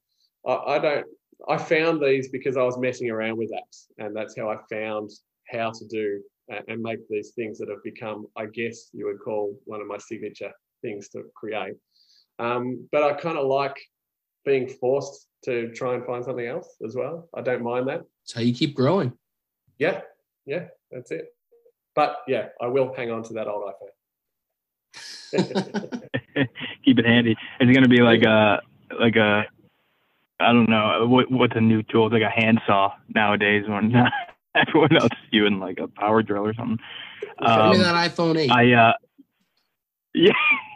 I, 0.48 0.54
I 0.54 0.80
don't. 0.80 1.06
I 1.48 1.58
found 1.58 2.02
these 2.02 2.30
because 2.30 2.58
I 2.58 2.64
was 2.64 2.78
messing 2.80 3.10
around 3.12 3.38
with 3.38 3.52
apps, 3.52 3.86
and 4.00 4.16
that's 4.16 4.36
how 4.36 4.50
I 4.50 4.58
found 4.70 5.12
how 5.52 5.72
to 5.72 5.88
do 5.88 6.22
and 6.68 6.82
make 6.82 7.08
these 7.08 7.32
things 7.36 7.60
that 7.60 7.70
have 7.70 7.84
become, 7.84 8.26
I 8.36 8.48
guess, 8.48 8.90
you 8.94 9.06
would 9.06 9.20
call 9.20 9.56
one 9.66 9.82
of 9.82 9.88
my 9.88 10.00
signature 10.00 10.52
things 10.82 11.10
to 11.10 11.24
create. 11.36 11.76
Um, 12.40 12.88
but 12.92 13.04
I 13.04 13.14
kind 13.14 13.38
of 13.38 13.48
like 13.48 13.78
being 14.46 14.68
forced 14.68 15.28
to 15.46 15.72
try 15.74 15.96
and 15.96 16.06
find 16.06 16.24
something 16.24 16.46
else 16.46 16.76
as 16.86 16.96
well. 16.96 17.30
I 17.36 17.42
don't 17.42 17.64
mind 17.64 17.88
that. 17.88 18.04
It's 18.24 18.34
how 18.34 18.42
you 18.42 18.54
keep 18.54 18.76
growing. 18.76 19.14
Yeah, 19.78 20.02
yeah, 20.46 20.68
that's 20.92 21.12
it. 21.12 21.34
But 21.96 22.18
yeah, 22.28 22.48
I 22.62 22.68
will 22.68 22.94
hang 22.94 23.12
on 23.12 23.24
to 23.24 23.34
that 23.34 23.48
old 23.48 23.64
iPhone. 23.64 23.90
keep 26.86 27.00
it 27.00 27.06
handy. 27.06 27.36
It's 27.60 27.76
gonna 27.76 27.88
be 27.88 28.02
like 28.02 28.24
a 28.24 28.62
like 29.00 29.16
a 29.16 29.46
I 30.40 30.54
don't 30.54 30.70
know 30.70 31.06
what 31.08 31.30
what's 31.32 31.56
a 31.56 31.62
new 31.62 31.84
tool. 31.84 32.08
It's 32.08 32.14
like 32.14 32.24
a 32.24 32.30
handsaw 32.30 32.94
nowadays 33.14 33.66
when 33.68 33.94
everyone 34.56 34.96
else 34.96 35.12
is 35.12 35.28
using 35.32 35.60
like 35.60 35.80
a 35.80 35.88
power 35.88 36.24
drill 36.24 36.46
or 36.46 36.54
something. 36.54 36.80
Um, 37.40 37.72
Give 37.72 37.80
me 37.80 37.86
that 37.86 38.12
iPhone 38.12 38.38
eight. 38.38 38.52
I 38.52 38.72
uh, 38.74 38.94
yeah, 40.14 40.32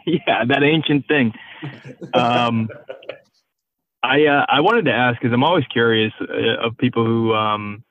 yeah, 0.06 0.44
that 0.44 0.62
ancient 0.62 1.06
thing. 1.08 1.32
Um, 2.12 2.68
I 4.02 4.26
uh, 4.26 4.44
I 4.48 4.60
wanted 4.60 4.84
to 4.84 4.92
ask 4.92 5.20
because 5.20 5.32
I'm 5.32 5.42
always 5.42 5.64
curious 5.72 6.12
uh, 6.20 6.66
of 6.66 6.76
people 6.76 7.04
who 7.04 7.32
um, 7.32 7.82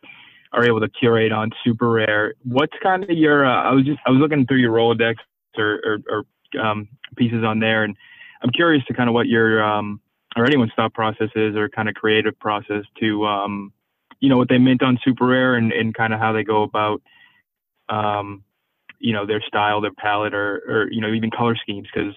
are 0.52 0.66
able 0.66 0.80
to 0.80 0.90
curate 0.90 1.32
on 1.32 1.50
super 1.64 1.90
rare. 1.90 2.36
What's 2.44 2.74
kind 2.84 3.04
of 3.04 3.10
your? 3.10 3.46
Uh, 3.46 3.64
I 3.64 3.72
was 3.72 3.86
just 3.86 4.00
I 4.06 4.12
was 4.12 4.20
looking 4.20 4.46
through 4.46 4.58
your 4.58 4.72
Rolodex 4.72 5.16
or, 5.58 5.82
or, 5.84 6.26
or 6.54 6.62
um, 6.62 6.88
pieces 7.18 7.44
on 7.44 7.60
there, 7.60 7.84
and 7.84 7.96
I'm 8.44 8.52
curious 8.52 8.86
to 8.86 8.94
kind 8.94 9.10
of 9.10 9.16
what 9.16 9.28
your 9.28 9.64
um, 9.64 10.00
or 10.36 10.46
anyone's 10.46 10.72
thought 10.76 10.94
process 10.94 11.30
is, 11.36 11.56
or 11.56 11.68
kind 11.70 11.90
of 11.90 11.96
creative 11.96 12.38
process 12.40 12.84
to 13.00 13.26
um, 13.26 13.74
you 14.20 14.30
know 14.30 14.38
what 14.38 14.50
they 14.50 14.60
mint 14.60 14.84
on 14.84 15.00
super 15.04 15.26
rare 15.26 15.56
and, 15.56 15.72
and 15.72 15.96
kind 15.96 16.14
of 16.14 16.20
how 16.20 16.32
they 16.32 16.44
go 16.44 16.62
about 16.62 17.02
um, 17.90 18.44
you 19.00 19.14
know 19.14 19.26
their 19.26 19.42
style, 19.42 19.82
their 19.82 19.94
palette, 19.94 20.36
or 20.36 20.62
or 20.68 20.92
you 20.92 21.02
know 21.02 21.12
even 21.12 21.32
color 21.32 21.56
schemes 21.56 21.88
because 21.92 22.14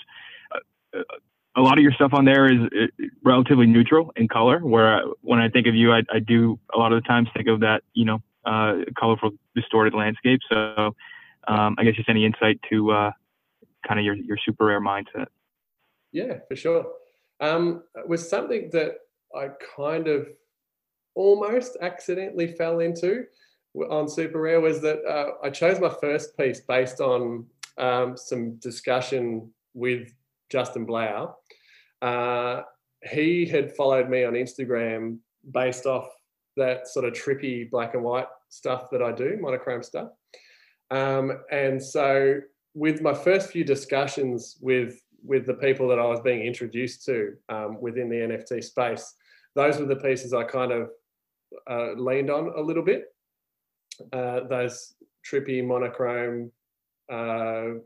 a 1.57 1.61
lot 1.61 1.79
of 1.79 1.83
your 1.83 1.93
stuff 1.93 2.13
on 2.13 2.25
there 2.25 2.47
is 2.47 2.91
relatively 3.25 3.67
neutral 3.67 4.13
in 4.17 4.29
color. 4.29 4.61
Where 4.61 5.03
when 5.23 5.39
I 5.39 5.49
think 5.49 5.67
of 5.67 5.75
you, 5.75 5.93
I, 5.93 6.03
I 6.13 6.19
do 6.19 6.59
a 6.75 6.79
lot 6.79 6.93
of 6.93 7.03
the 7.03 7.09
times 7.09 7.29
think 7.35 7.49
of 7.49 7.61
that, 7.61 7.83
you 7.95 8.05
know, 8.05 8.23
uh, 8.45 8.77
colorful, 8.99 9.31
distorted 9.55 9.95
landscape. 9.95 10.41
So 10.51 10.95
um, 11.49 11.77
I 11.79 11.85
guess 11.85 11.95
just 11.95 12.09
any 12.09 12.25
insight 12.25 12.61
to 12.71 12.91
uh, 12.93 13.11
kind 13.87 13.99
of 13.99 14.05
your 14.05 14.15
your 14.15 14.37
super 14.45 14.67
rare 14.67 14.81
mindset. 14.81 15.27
Yeah, 16.13 16.39
for 16.49 16.57
sure. 16.57 16.87
Um, 17.41 17.83
was 18.07 18.29
something 18.29 18.71
that 18.73 18.99
I 19.35 19.51
kind 19.77 20.09
of 20.09 20.29
almost 21.15 21.77
accidentally 21.81 22.47
fell 22.53 22.81
into 22.81 23.25
on 23.91 24.09
super 24.09 24.41
rare 24.41 24.61
was 24.61 24.81
that 24.81 25.05
uh, 25.05 25.33
I 25.43 25.51
chose 25.51 25.81
my 25.81 25.95
first 26.01 26.37
piece 26.37 26.61
based 26.61 27.01
on 27.01 27.47
um, 27.79 28.17
some 28.17 28.57
discussion 28.57 29.51
with 29.75 30.15
Justin 30.51 30.85
Blau, 30.85 31.37
uh, 32.03 32.63
he 33.03 33.47
had 33.47 33.75
followed 33.75 34.09
me 34.09 34.25
on 34.25 34.35
Instagram 34.35 35.19
based 35.53 35.87
off 35.87 36.09
that 36.57 36.89
sort 36.89 37.05
of 37.05 37.13
trippy 37.13 37.71
black 37.71 37.95
and 37.95 38.03
white 38.03 38.27
stuff 38.49 38.91
that 38.91 39.03
I 39.03 39.13
do, 39.13 39.37
monochrome 39.41 39.83
stuff. 39.83 40.11
Um, 40.91 41.41
and 41.51 41.83
so, 41.83 42.41
with 42.75 43.01
my 43.01 43.15
first 43.15 43.51
few 43.51 43.65
discussions 43.65 44.59
with 44.61 45.01
with 45.25 45.47
the 45.47 45.55
people 45.55 45.89
that 45.89 45.99
I 45.99 46.07
was 46.07 46.21
being 46.21 46.43
introduced 46.43 47.05
to 47.07 47.35
um, 47.49 47.81
within 47.81 48.09
the 48.09 48.17
NFT 48.17 48.63
space, 48.63 49.15
those 49.55 49.79
were 49.79 49.87
the 49.87 49.97
pieces 49.97 50.33
I 50.33 50.45
kind 50.45 50.71
of 50.73 50.91
uh, 51.69 51.93
leaned 51.93 52.31
on 52.31 52.53
a 52.57 52.61
little 52.61 52.85
bit. 52.85 53.07
Uh, 54.13 54.41
those 54.49 54.95
trippy 55.29 55.65
monochrome, 55.65 56.53
uh, 57.11 57.81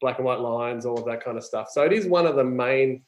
black 0.00 0.18
and 0.18 0.24
white 0.24 0.40
lines, 0.40 0.86
all 0.86 0.98
of 0.98 1.04
that 1.06 1.24
kind 1.24 1.36
of 1.36 1.44
stuff. 1.44 1.68
So 1.70 1.82
it 1.82 1.92
is 1.92 2.06
one 2.06 2.26
of 2.26 2.36
the 2.36 2.44
main 2.44 3.02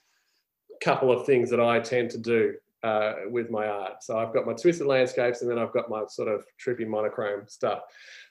couple 0.82 1.12
of 1.12 1.26
things 1.26 1.50
that 1.50 1.60
I 1.60 1.80
tend 1.80 2.10
to 2.10 2.18
do 2.18 2.54
uh, 2.82 3.14
with 3.30 3.50
my 3.50 3.66
art. 3.66 4.02
So 4.02 4.18
I've 4.18 4.34
got 4.34 4.46
my 4.46 4.52
twisted 4.52 4.86
landscapes 4.86 5.42
and 5.42 5.50
then 5.50 5.58
I've 5.58 5.72
got 5.72 5.88
my 5.88 6.04
sort 6.08 6.28
of 6.28 6.44
trippy 6.64 6.86
monochrome 6.86 7.46
stuff. 7.46 7.80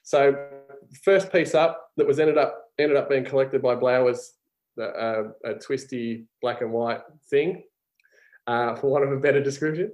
So 0.02 0.48
first 1.02 1.32
piece 1.32 1.54
up 1.54 1.90
that 1.96 2.06
was 2.06 2.20
ended 2.20 2.38
up 2.38 2.58
ended 2.78 2.96
up 2.96 3.08
being 3.08 3.24
collected 3.24 3.62
by 3.62 3.74
was 3.74 4.34
uh, 4.80 5.24
a 5.44 5.54
twisty 5.54 6.26
black 6.40 6.60
and 6.60 6.72
white 6.72 7.00
thing, 7.30 7.62
uh, 8.46 8.74
for 8.74 8.88
want 8.88 9.04
of 9.04 9.12
a 9.12 9.16
better 9.16 9.42
description. 9.42 9.92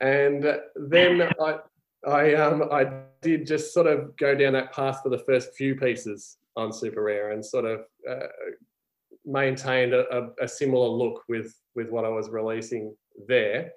And 0.00 0.44
then 0.76 1.30
I 1.40 1.58
I 2.06 2.34
um 2.34 2.68
I 2.70 2.90
did 3.22 3.46
just 3.46 3.72
sort 3.72 3.86
of 3.86 4.16
go 4.16 4.34
down 4.34 4.52
that 4.52 4.72
path 4.72 5.00
for 5.02 5.08
the 5.08 5.18
first 5.18 5.54
few 5.54 5.74
pieces 5.74 6.36
on 6.56 6.72
Super 6.72 7.02
Rare 7.02 7.32
and 7.32 7.44
sort 7.44 7.64
of 7.64 7.80
uh, 8.08 8.26
maintained 9.24 9.94
a, 9.94 10.30
a, 10.40 10.46
similar 10.46 10.86
look 10.88 11.22
with 11.28 11.54
with 11.74 11.90
what 11.90 12.04
I 12.04 12.08
was 12.08 12.28
releasing 12.28 12.94
there. 13.26 13.72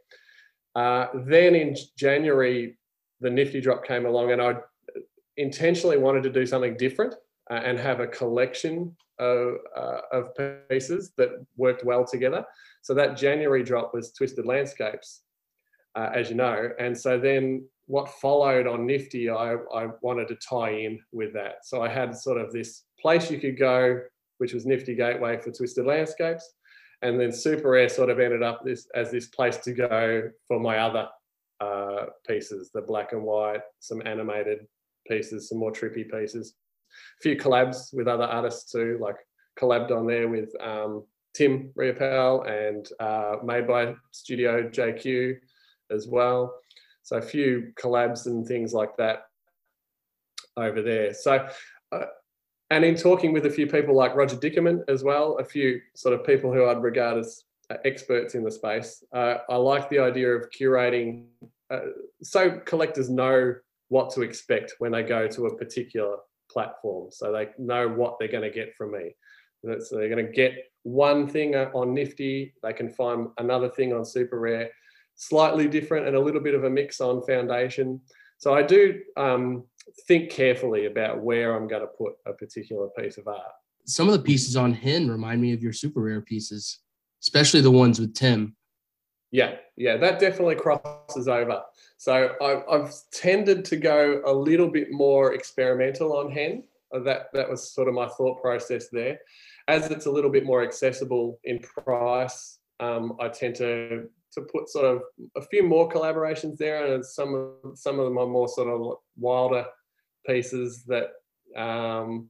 Uh, 0.75 1.07
then 1.25 1.55
in 1.55 1.75
January, 1.97 2.78
the 3.21 3.30
Nifty 3.30 3.61
drop 3.61 3.86
came 3.86 4.05
along, 4.05 4.32
and 4.32 4.41
I 4.41 4.57
intentionally 5.38 5.97
wanted 5.97 6.23
to 6.23 6.30
do 6.30 6.45
something 6.45 6.78
different 6.78 7.15
uh, 7.49 7.55
and 7.55 7.80
have 7.80 7.99
a 7.99 8.07
collection 8.07 8.95
of, 9.19 9.55
uh, 9.75 10.01
of 10.11 10.30
pieces 10.69 11.11
that 11.17 11.30
worked 11.55 11.84
well 11.84 12.05
together. 12.05 12.45
So 12.82 12.93
that 12.93 13.17
January 13.17 13.63
drop 13.63 13.93
was 13.93 14.11
Twisted 14.11 14.45
Landscapes, 14.45 15.21
uh, 15.95 16.09
as 16.13 16.30
you 16.30 16.36
know, 16.36 16.69
and 16.80 16.97
so 16.97 17.19
then 17.19 17.67
what 17.88 18.09
followed 18.09 18.67
on 18.67 18.85
Nifty, 18.85 19.29
I, 19.29 19.53
I 19.73 19.88
wanted 20.01 20.27
to 20.27 20.35
tie 20.35 20.71
in 20.71 20.99
with 21.11 21.33
that. 21.33 21.65
So 21.65 21.81
I 21.81 21.89
had 21.89 22.15
sort 22.15 22.39
of 22.39 22.51
this 22.51 22.83
place 22.99 23.31
you 23.31 23.39
could 23.39 23.57
go, 23.57 24.01
which 24.38 24.53
was 24.53 24.65
Nifty 24.65 24.93
Gateway 24.93 25.38
for 25.38 25.51
Twisted 25.51 25.85
Landscapes. 25.85 26.53
And 27.01 27.19
then 27.19 27.31
Super 27.31 27.71
Rare 27.71 27.89
sort 27.89 28.09
of 28.09 28.19
ended 28.19 28.43
up 28.43 28.63
this 28.63 28.88
as 28.93 29.09
this 29.09 29.27
place 29.27 29.57
to 29.57 29.71
go 29.71 30.29
for 30.47 30.59
my 30.59 30.79
other 30.79 31.07
uh, 31.61 32.07
pieces, 32.27 32.71
the 32.73 32.81
black 32.81 33.13
and 33.13 33.23
white, 33.23 33.61
some 33.79 34.01
animated 34.05 34.67
pieces, 35.07 35.47
some 35.47 35.59
more 35.59 35.71
trippy 35.71 36.09
pieces. 36.11 36.55
A 37.19 37.21
few 37.21 37.38
collabs 37.38 37.93
with 37.93 38.07
other 38.07 38.23
artists 38.23 38.71
too, 38.71 38.97
like 38.99 39.15
collabed 39.59 39.91
on 39.91 40.07
there 40.07 40.27
with 40.27 40.49
um, 40.61 41.05
Tim 41.33 41.71
Riopel 41.77 42.49
and 42.49 42.88
uh, 42.99 43.38
made 43.43 43.67
by 43.67 43.95
Studio 44.11 44.69
JQ 44.69 45.38
as 45.91 46.07
well. 46.07 46.53
So 47.08 47.16
a 47.16 47.22
few 47.22 47.72
collabs 47.82 48.26
and 48.26 48.45
things 48.45 48.74
like 48.74 48.97
that 48.97 49.28
over 50.58 50.82
there. 50.82 51.14
So, 51.14 51.47
uh, 51.93 52.05
and 52.70 52.84
in 52.84 52.97
talking 52.97 53.32
with 53.32 53.45
a 53.45 53.49
few 53.49 53.66
people 53.66 53.95
like 53.95 54.14
Roger 54.14 54.36
Dickerman 54.36 54.82
as 54.89 55.05
well, 55.05 55.38
a 55.39 55.45
few 55.45 55.80
sort 55.95 56.14
of 56.14 56.26
people 56.26 56.51
who 56.51 56.66
I'd 56.66 56.84
regard 56.84 57.18
as 57.18 57.45
uh, 57.70 57.76
experts 57.86 58.36
in 58.36 58.43
the 58.43 58.51
space, 58.51 59.05
uh, 59.16 59.36
I 59.49 59.55
like 59.55 59.89
the 59.89 59.99
idea 59.99 60.32
of 60.32 60.49
curating 60.49 61.28
uh, 61.70 61.80
so 62.22 62.60
collectors 62.66 63.10
know 63.10 63.55
what 63.88 64.10
to 64.16 64.22
expect 64.22 64.74
when 64.80 64.91
they 64.91 65.03
go 65.03 65.30
to 65.30 65.45
a 65.45 65.58
particular 65.58 66.18
platform. 66.51 67.08
So 67.10 67.32
they 67.32 67.47
know 67.58 67.88
what 67.88 68.18
they're 68.20 68.28
going 68.28 68.43
to 68.43 68.49
get 68.49 68.76
from 68.76 68.91
me. 68.91 69.16
So 69.64 69.95
they're 69.95 70.10
going 70.10 70.26
to 70.26 70.32
get 70.32 70.58
one 70.84 71.26
thing 71.26 71.55
on 71.55 71.93
Nifty, 71.93 72.53
they 72.64 72.74
can 72.74 72.89
find 72.89 73.30
another 73.38 73.70
thing 73.70 73.93
on 73.93 74.03
Super 74.03 74.41
Rare 74.41 74.72
slightly 75.18 75.68
different 75.68 76.07
and 76.07 76.15
a 76.15 76.20
little 76.20 76.41
bit 76.41 76.55
of 76.55 76.63
a 76.63 76.70
mix 76.70 77.01
on 77.01 77.22
foundation. 77.24 77.99
So 78.38 78.53
I 78.53 78.61
do 78.61 79.01
um, 79.18 79.65
think 80.07 80.30
carefully 80.30 80.86
about 80.86 81.22
where 81.22 81.55
I'm 81.55 81.68
going 81.68 81.82
to 81.82 81.88
put 81.88 82.13
a 82.26 82.34
particular 82.34 82.88
piece 82.97 83.18
of 83.18 83.28
art. 83.28 83.51
Some 83.86 84.07
of 84.07 84.13
the 84.13 84.20
pieces 84.20 84.55
on 84.55 84.74
Hen 84.74 85.09
remind 85.09 85.41
me 85.41 85.53
of 85.53 85.63
your 85.63 85.74
super 85.74 86.01
rare 86.01 86.22
pieces, 86.22 86.80
especially 87.22 87.61
the 87.61 87.72
ones 87.72 87.99
with 87.99 88.13
Tim. 88.13 88.55
Yeah, 89.32 89.55
yeah, 89.76 89.97
that 89.97 90.20
definitely 90.20 90.55
crosses 90.55 91.28
over. 91.28 91.61
So 91.97 92.36
I've, 92.41 92.63
I've 92.70 92.93
tended 93.11 93.65
to 93.65 93.76
go 93.76 94.22
a 94.26 94.32
little 94.32 94.70
bit 94.70 94.91
more 94.91 95.34
experimental 95.34 96.15
on 96.15 96.32
Hen. 96.32 96.63
Uh, 96.93 96.99
that 96.99 97.34
that 97.34 97.49
was 97.49 97.74
sort 97.74 97.89
of 97.89 97.93
my 97.93 98.07
thought 98.07 98.41
process 98.41 98.88
there. 98.89 99.20
As 99.68 99.91
it's 99.91 100.05
a 100.05 100.11
little 100.11 100.30
bit 100.30 100.45
more 100.45 100.63
accessible 100.63 101.39
in 101.43 101.59
price, 101.59 102.59
um, 102.80 103.18
I 103.20 103.28
tend 103.28 103.55
to 103.55 104.07
to 104.38 104.43
put 104.43 104.69
sort 104.69 104.85
of 104.85 105.01
a 105.35 105.41
few 105.41 105.63
more 105.63 105.89
collaborations 105.89 106.57
there, 106.57 106.93
and 106.93 107.05
some 107.05 107.33
of 107.33 107.77
some 107.77 107.99
of 107.99 108.05
them 108.05 108.17
are 108.17 108.27
more 108.27 108.47
sort 108.47 108.67
of 108.69 108.97
wilder 109.17 109.65
pieces 110.25 110.83
that 110.83 111.09
um, 111.55 112.29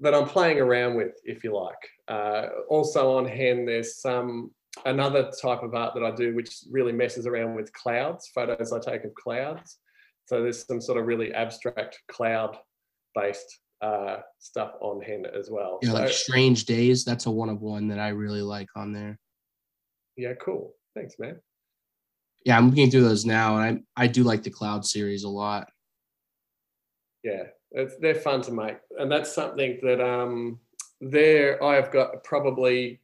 that 0.00 0.14
I'm 0.14 0.26
playing 0.26 0.58
around 0.58 0.96
with, 0.96 1.12
if 1.24 1.44
you 1.44 1.54
like. 1.54 1.88
Uh, 2.08 2.46
also 2.68 3.16
on 3.16 3.26
Hen, 3.26 3.66
there's 3.66 4.00
some 4.00 4.50
another 4.86 5.30
type 5.42 5.62
of 5.62 5.74
art 5.74 5.94
that 5.94 6.04
I 6.04 6.12
do, 6.12 6.34
which 6.34 6.56
really 6.70 6.92
messes 6.92 7.26
around 7.26 7.54
with 7.54 7.72
clouds, 7.72 8.30
photos 8.34 8.72
I 8.72 8.78
take 8.78 9.04
of 9.04 9.14
clouds. 9.14 9.78
So 10.26 10.42
there's 10.42 10.66
some 10.66 10.80
sort 10.80 10.98
of 10.98 11.06
really 11.06 11.32
abstract 11.34 12.00
cloud-based 12.08 13.60
uh, 13.80 14.18
stuff 14.38 14.72
on 14.80 15.00
Hen 15.02 15.24
as 15.26 15.50
well. 15.50 15.78
Yeah, 15.82 15.90
so, 15.90 15.94
like 15.96 16.12
Strange 16.12 16.64
Days. 16.64 17.04
That's 17.04 17.26
a 17.26 17.30
one 17.30 17.48
of 17.48 17.60
one 17.60 17.88
that 17.88 17.98
I 17.98 18.08
really 18.08 18.42
like 18.42 18.68
on 18.76 18.92
there. 18.92 19.18
Yeah, 20.16 20.34
cool. 20.34 20.74
Thanks, 20.98 21.16
man. 21.20 21.36
Yeah, 22.44 22.56
I'm 22.56 22.70
looking 22.70 22.90
through 22.90 23.02
those 23.02 23.24
now, 23.24 23.58
and 23.58 23.84
I 23.96 24.04
I 24.04 24.06
do 24.08 24.24
like 24.24 24.42
the 24.42 24.50
Cloud 24.50 24.84
series 24.84 25.22
a 25.22 25.28
lot. 25.28 25.70
Yeah, 27.22 27.44
it's, 27.70 27.96
they're 28.00 28.16
fun 28.16 28.42
to 28.42 28.52
make, 28.52 28.78
and 28.98 29.10
that's 29.10 29.32
something 29.32 29.78
that 29.82 30.00
um 30.00 30.58
there 31.00 31.62
I 31.62 31.76
have 31.76 31.92
got 31.92 32.24
probably 32.24 33.00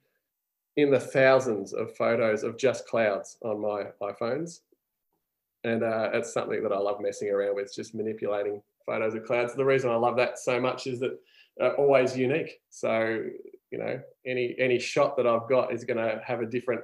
in 0.77 0.91
the 0.91 0.99
thousands 0.99 1.73
of 1.73 1.97
photos 1.97 2.43
of 2.43 2.59
just 2.59 2.89
clouds 2.89 3.37
on 3.43 3.61
my 3.61 3.85
iPhones, 4.03 4.61
and 5.63 5.85
uh, 5.85 6.11
it's 6.15 6.33
something 6.33 6.65
that 6.65 6.73
I 6.73 6.79
love 6.79 7.01
messing 7.01 7.31
around 7.31 7.55
with, 7.55 7.73
just 7.73 7.95
manipulating 7.95 8.61
photos 8.87 9.15
of 9.15 9.25
clouds. 9.25 9.55
The 9.55 9.65
reason 9.65 9.91
I 9.91 9.97
love 9.97 10.17
that 10.17 10.41
so 10.41 10.61
much 10.61 10.89
is 10.89 10.99
that 10.99 11.17
they're 11.59 11.77
always 11.77 12.17
unique. 12.17 12.61
So 12.71 13.25
you 13.71 13.79
know, 13.79 14.01
any 14.27 14.57
any 14.59 14.81
shot 14.81 15.17
that 15.17 15.29
I've 15.29 15.49
got 15.49 15.73
is 15.73 15.85
going 15.85 15.99
to 15.99 16.21
have 16.27 16.41
a 16.41 16.47
different 16.47 16.81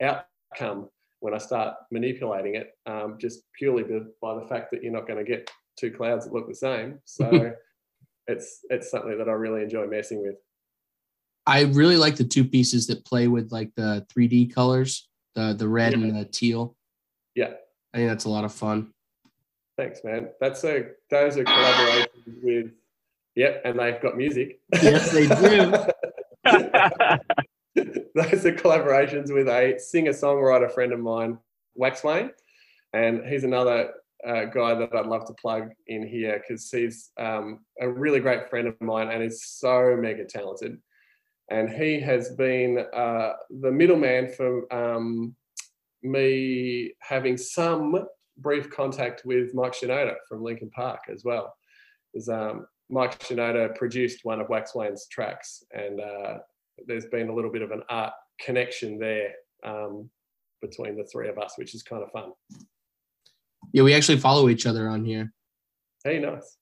out 0.00 0.24
outcome 0.52 0.88
when 1.20 1.34
I 1.34 1.38
start 1.38 1.74
manipulating 1.90 2.56
it, 2.56 2.72
um, 2.86 3.16
just 3.18 3.44
purely 3.58 3.82
by 4.20 4.34
the 4.34 4.46
fact 4.46 4.70
that 4.72 4.82
you're 4.82 4.92
not 4.92 5.06
going 5.06 5.24
to 5.24 5.30
get 5.30 5.50
two 5.78 5.90
clouds 5.90 6.26
that 6.26 6.34
look 6.34 6.48
the 6.48 6.54
same. 6.54 6.98
So 7.06 7.52
it's 8.26 8.60
it's 8.70 8.90
something 8.90 9.18
that 9.18 9.28
I 9.28 9.32
really 9.32 9.62
enjoy 9.62 9.86
messing 9.86 10.22
with. 10.22 10.36
I 11.46 11.62
really 11.62 11.96
like 11.96 12.16
the 12.16 12.24
two 12.24 12.44
pieces 12.44 12.86
that 12.86 13.04
play 13.04 13.28
with 13.28 13.52
like 13.52 13.70
the 13.76 14.06
3D 14.14 14.54
colors, 14.54 15.08
the 15.34 15.54
the 15.54 15.68
red 15.68 15.92
yeah. 15.92 15.98
and 15.98 16.16
the 16.16 16.24
teal. 16.24 16.76
Yeah, 17.34 17.52
I 17.92 17.98
think 17.98 18.08
that's 18.08 18.24
a 18.24 18.30
lot 18.30 18.44
of 18.44 18.52
fun. 18.52 18.92
Thanks, 19.76 20.00
man. 20.04 20.28
That's 20.40 20.64
a 20.64 20.86
those 21.10 21.36
are 21.36 21.44
collaborations 21.44 22.42
with. 22.42 22.70
Yep, 23.34 23.62
and 23.64 23.78
they've 23.78 24.00
got 24.00 24.16
music. 24.16 24.60
Yes, 24.74 25.10
they 25.10 25.26
do. 25.26 25.74
those 28.14 28.46
are 28.46 28.52
collaborations 28.52 29.32
with 29.32 29.48
a 29.48 29.78
singer 29.78 30.12
songwriter 30.12 30.72
friend 30.72 30.92
of 30.92 31.00
mine, 31.00 31.38
Waxwayne, 31.78 32.30
and 32.92 33.24
he's 33.26 33.44
another 33.44 33.90
uh, 34.26 34.44
guy 34.46 34.74
that 34.74 34.94
I'd 34.94 35.06
love 35.06 35.26
to 35.26 35.34
plug 35.34 35.70
in 35.86 36.06
here 36.06 36.40
because 36.40 36.70
he's 36.70 37.10
um, 37.18 37.60
a 37.80 37.88
really 37.88 38.20
great 38.20 38.48
friend 38.48 38.68
of 38.68 38.80
mine 38.80 39.08
and 39.08 39.22
is 39.22 39.44
so 39.44 39.96
mega 39.98 40.24
talented. 40.24 40.78
And 41.50 41.68
he 41.68 42.00
has 42.00 42.30
been 42.30 42.86
uh, 42.94 43.32
the 43.50 43.70
middleman 43.70 44.30
for 44.30 44.72
um, 44.72 45.34
me 46.02 46.92
having 47.00 47.36
some 47.36 48.06
brief 48.38 48.70
contact 48.70 49.24
with 49.24 49.54
Mike 49.54 49.74
Shinoda 49.74 50.14
from 50.28 50.42
Linkin 50.42 50.70
Park 50.70 51.00
as 51.12 51.24
well. 51.24 51.54
Because 52.12 52.28
um, 52.28 52.66
Mike 52.88 53.18
Shinoda 53.18 53.74
produced 53.76 54.24
one 54.24 54.40
of 54.40 54.48
Waxwayne's 54.48 55.06
tracks, 55.08 55.64
and 55.72 56.00
uh, 56.00 56.38
there's 56.86 57.06
been 57.06 57.28
a 57.28 57.34
little 57.34 57.50
bit 57.50 57.62
of 57.62 57.70
an 57.70 57.82
art 57.88 58.12
connection 58.40 58.98
there 58.98 59.32
um, 59.64 60.10
between 60.60 60.96
the 60.96 61.04
three 61.04 61.28
of 61.28 61.38
us, 61.38 61.54
which 61.56 61.74
is 61.74 61.82
kind 61.82 62.02
of 62.02 62.10
fun. 62.10 62.32
Yeah, 63.72 63.82
we 63.82 63.94
actually 63.94 64.18
follow 64.18 64.48
each 64.48 64.66
other 64.66 64.88
on 64.88 65.04
here. 65.04 65.32
Hey, 66.04 66.18
nice. 66.18 66.58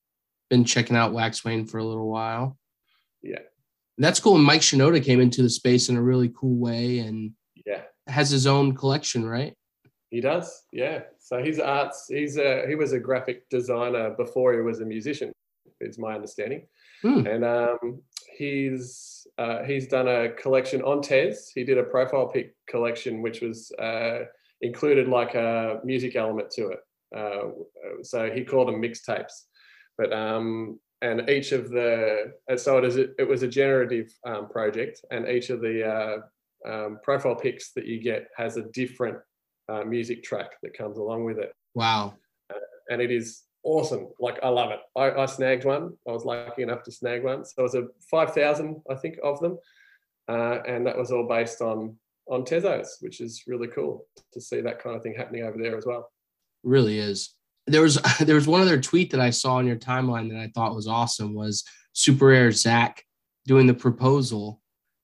Been 0.50 0.64
checking 0.64 0.96
out 0.96 1.12
Wax 1.12 1.44
Wayne 1.44 1.66
for 1.66 1.78
a 1.78 1.84
little 1.84 2.08
while. 2.08 2.58
Yeah. 3.22 3.40
That's 3.98 4.20
cool. 4.20 4.36
And 4.36 4.44
Mike 4.44 4.60
Shinoda 4.60 5.02
came 5.04 5.20
into 5.20 5.42
the 5.42 5.50
space 5.50 5.88
in 5.88 5.96
a 5.96 6.02
really 6.02 6.32
cool 6.34 6.56
way 6.56 7.00
and 7.00 7.32
yeah, 7.66 7.82
has 8.06 8.30
his 8.30 8.46
own 8.46 8.74
collection, 8.74 9.24
right? 9.24 9.54
He 10.10 10.20
does, 10.20 10.64
yeah. 10.72 11.02
So 11.18 11.42
his 11.42 11.58
arts, 11.58 12.06
he's 12.08 12.36
a 12.36 12.66
he 12.68 12.74
was 12.74 12.92
a 12.92 12.98
graphic 12.98 13.48
designer 13.48 14.10
before 14.10 14.54
he 14.54 14.60
was 14.60 14.80
a 14.80 14.84
musician, 14.84 15.32
is 15.80 15.98
my 15.98 16.14
understanding. 16.14 16.66
Hmm. 17.02 17.26
And 17.26 17.44
um, 17.44 18.02
he's 18.36 19.26
uh, 19.38 19.62
he's 19.64 19.88
done 19.88 20.08
a 20.08 20.30
collection 20.30 20.82
on 20.82 21.00
Tez. 21.02 21.50
He 21.54 21.64
did 21.64 21.78
a 21.78 21.82
profile 21.84 22.28
pic 22.28 22.54
collection, 22.68 23.22
which 23.22 23.40
was 23.40 23.70
uh, 23.78 24.20
included 24.60 25.08
like 25.08 25.34
a 25.34 25.80
music 25.84 26.16
element 26.16 26.50
to 26.52 26.68
it. 26.68 26.80
Uh, 27.16 28.02
so 28.02 28.30
he 28.30 28.44
called 28.44 28.68
them 28.68 28.80
mixtapes. 28.80 29.44
But 29.98 30.12
um, 30.12 30.78
and 31.02 31.28
each 31.28 31.52
of 31.52 31.70
the 31.70 32.32
so 32.56 32.78
it 32.78 32.84
is 32.84 32.96
it 32.96 33.28
was 33.28 33.42
a 33.42 33.48
generative 33.48 34.08
um, 34.26 34.48
project, 34.48 35.04
and 35.10 35.28
each 35.28 35.50
of 35.50 35.60
the 35.60 35.86
uh, 35.86 36.16
um, 36.68 36.98
profile 37.02 37.34
pics 37.34 37.72
that 37.72 37.86
you 37.86 38.00
get 38.00 38.28
has 38.36 38.56
a 38.56 38.62
different 38.72 39.18
uh, 39.68 39.84
music 39.84 40.22
track 40.22 40.52
that 40.62 40.76
comes 40.76 40.98
along 40.98 41.24
with 41.24 41.38
it, 41.38 41.52
Wow. 41.74 42.14
and 42.90 43.00
it 43.02 43.10
is 43.10 43.42
awesome. 43.64 44.08
Like 44.20 44.38
I 44.42 44.48
love 44.48 44.70
it. 44.70 44.80
I, 44.96 45.10
I 45.22 45.26
snagged 45.26 45.64
one. 45.64 45.94
I 46.08 46.12
was 46.12 46.24
lucky 46.24 46.62
enough 46.62 46.82
to 46.84 46.92
snag 46.92 47.24
one. 47.24 47.44
So 47.44 47.54
it 47.58 47.62
was 47.62 47.74
a 47.74 47.86
five 48.10 48.34
thousand, 48.34 48.80
I 48.90 48.94
think, 48.94 49.16
of 49.22 49.40
them, 49.40 49.58
uh, 50.28 50.58
and 50.66 50.86
that 50.86 50.96
was 50.98 51.10
all 51.12 51.26
based 51.28 51.60
on 51.60 51.96
on 52.28 52.44
Tezos, 52.44 52.86
which 53.00 53.20
is 53.20 53.44
really 53.46 53.68
cool 53.68 54.06
to 54.32 54.40
see 54.40 54.60
that 54.60 54.80
kind 54.82 54.96
of 54.96 55.02
thing 55.02 55.14
happening 55.16 55.42
over 55.44 55.58
there 55.58 55.76
as 55.76 55.86
well. 55.86 56.10
really 56.62 56.98
is. 56.98 57.34
There 57.66 57.82
was 57.82 57.96
there 58.20 58.34
was 58.36 58.46
one 58.46 58.60
other 58.60 58.80
tweet 58.80 59.10
that 59.12 59.20
I 59.20 59.30
saw 59.30 59.54
on 59.54 59.66
your 59.66 59.76
timeline 59.76 60.30
that 60.30 60.38
I 60.40 60.50
thought 60.54 60.74
was 60.74 60.88
awesome 60.88 61.34
was 61.34 61.64
Super 61.92 62.26
Rare 62.26 62.52
Zach 62.52 63.04
doing 63.46 63.66
the 63.66 63.74
proposal 63.74 64.60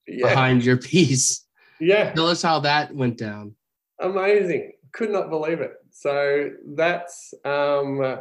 Yeah, 0.06 0.28
behind 0.28 0.64
your 0.64 0.76
piece. 0.76 1.44
yeah. 1.80 2.12
Tell 2.12 2.28
us 2.28 2.40
how 2.42 2.60
that 2.60 2.94
went 2.94 3.18
down. 3.18 3.54
amazing 4.00 4.72
could 4.92 5.10
not 5.10 5.28
believe 5.28 5.60
it 5.60 5.74
so 5.90 6.50
that's 6.74 7.34
um 7.44 8.00
uh, 8.00 8.16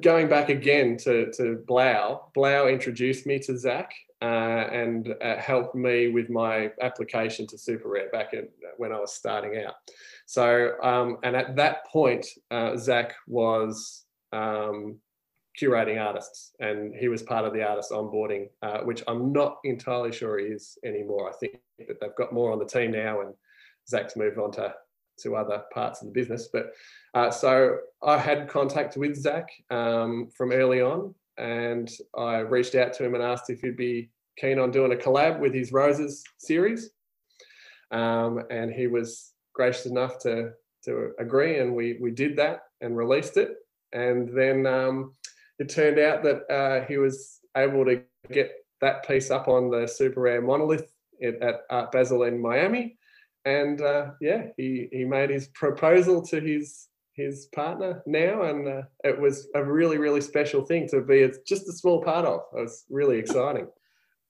going 0.00 0.28
back 0.28 0.48
again 0.48 0.96
to 0.96 1.30
to 1.32 1.62
blau 1.66 2.30
blau 2.34 2.66
introduced 2.66 3.26
me 3.26 3.38
to 3.38 3.56
zach 3.56 3.92
uh, 4.20 4.24
and 4.72 5.14
uh, 5.22 5.36
helped 5.36 5.74
me 5.74 6.08
with 6.08 6.28
my 6.28 6.70
application 6.82 7.46
to 7.46 7.56
super 7.56 7.88
rare 7.88 8.10
back 8.10 8.34
in, 8.34 8.48
when 8.76 8.92
i 8.92 8.98
was 8.98 9.14
starting 9.14 9.62
out. 9.64 9.74
So 10.26 10.72
um, 10.82 11.18
and 11.22 11.36
at 11.36 11.56
that 11.56 11.86
point 11.86 12.26
uh, 12.50 12.76
zach 12.76 13.14
was 13.26 14.04
um, 14.32 14.98
curating 15.60 16.00
artists 16.00 16.52
and 16.60 16.94
he 16.94 17.08
was 17.08 17.22
part 17.22 17.44
of 17.44 17.52
the 17.52 17.66
artist 17.66 17.90
onboarding 17.90 18.48
uh, 18.62 18.78
which 18.80 19.02
i'm 19.08 19.32
not 19.32 19.58
entirely 19.64 20.12
sure 20.12 20.38
he 20.38 20.46
is 20.46 20.78
anymore. 20.84 21.28
I 21.28 21.32
think 21.32 21.58
that 21.86 22.00
they've 22.00 22.14
got 22.16 22.32
more 22.32 22.52
on 22.52 22.58
the 22.58 22.64
team 22.64 22.92
now 22.92 23.20
and 23.22 23.34
Zach's 23.88 24.16
moved 24.16 24.38
on 24.38 24.52
to, 24.52 24.74
to 25.22 25.36
other 25.36 25.62
parts 25.72 26.00
of 26.00 26.08
the 26.08 26.12
business. 26.12 26.48
But 26.52 26.72
uh, 27.14 27.30
so 27.30 27.78
I 28.02 28.18
had 28.18 28.48
contact 28.48 28.96
with 28.96 29.16
Zach 29.16 29.48
um, 29.70 30.28
from 30.36 30.52
early 30.52 30.80
on, 30.80 31.14
and 31.36 31.90
I 32.16 32.38
reached 32.38 32.74
out 32.74 32.92
to 32.94 33.04
him 33.04 33.14
and 33.14 33.22
asked 33.22 33.50
if 33.50 33.60
he'd 33.60 33.76
be 33.76 34.10
keen 34.38 34.58
on 34.58 34.70
doing 34.70 34.92
a 34.92 34.96
collab 34.96 35.40
with 35.40 35.54
his 35.54 35.72
Roses 35.72 36.22
series. 36.38 36.90
Um, 37.90 38.42
and 38.50 38.70
he 38.70 38.86
was 38.86 39.32
gracious 39.54 39.86
enough 39.86 40.18
to, 40.20 40.52
to 40.84 41.12
agree, 41.18 41.58
and 41.58 41.74
we, 41.74 41.98
we 42.00 42.10
did 42.10 42.36
that 42.36 42.62
and 42.80 42.96
released 42.96 43.36
it. 43.36 43.56
And 43.92 44.28
then 44.36 44.66
um, 44.66 45.14
it 45.58 45.68
turned 45.68 45.98
out 45.98 46.22
that 46.22 46.50
uh, 46.52 46.84
he 46.86 46.98
was 46.98 47.40
able 47.56 47.84
to 47.86 48.02
get 48.30 48.52
that 48.80 49.06
piece 49.06 49.30
up 49.30 49.48
on 49.48 49.70
the 49.70 49.86
Super 49.86 50.20
Rare 50.20 50.42
monolith 50.42 50.92
at, 51.22 51.62
Art 51.70 51.90
Basel 51.90 52.24
in 52.24 52.40
Miami 52.40 52.97
and 53.44 53.80
uh, 53.80 54.10
yeah, 54.20 54.46
he 54.56 54.88
he 54.92 55.04
made 55.04 55.30
his 55.30 55.48
proposal 55.48 56.22
to 56.26 56.40
his 56.40 56.88
his 57.14 57.46
partner 57.54 58.02
now, 58.06 58.42
and 58.42 58.68
uh, 58.68 58.82
it 59.04 59.18
was 59.20 59.48
a 59.54 59.64
really 59.64 59.98
really 59.98 60.20
special 60.20 60.64
thing 60.64 60.88
to 60.88 61.00
be 61.00 61.22
a, 61.22 61.30
just 61.46 61.68
a 61.68 61.72
small 61.72 62.02
part 62.02 62.24
of. 62.24 62.40
It 62.56 62.62
was 62.62 62.84
really 62.88 63.18
exciting. 63.18 63.68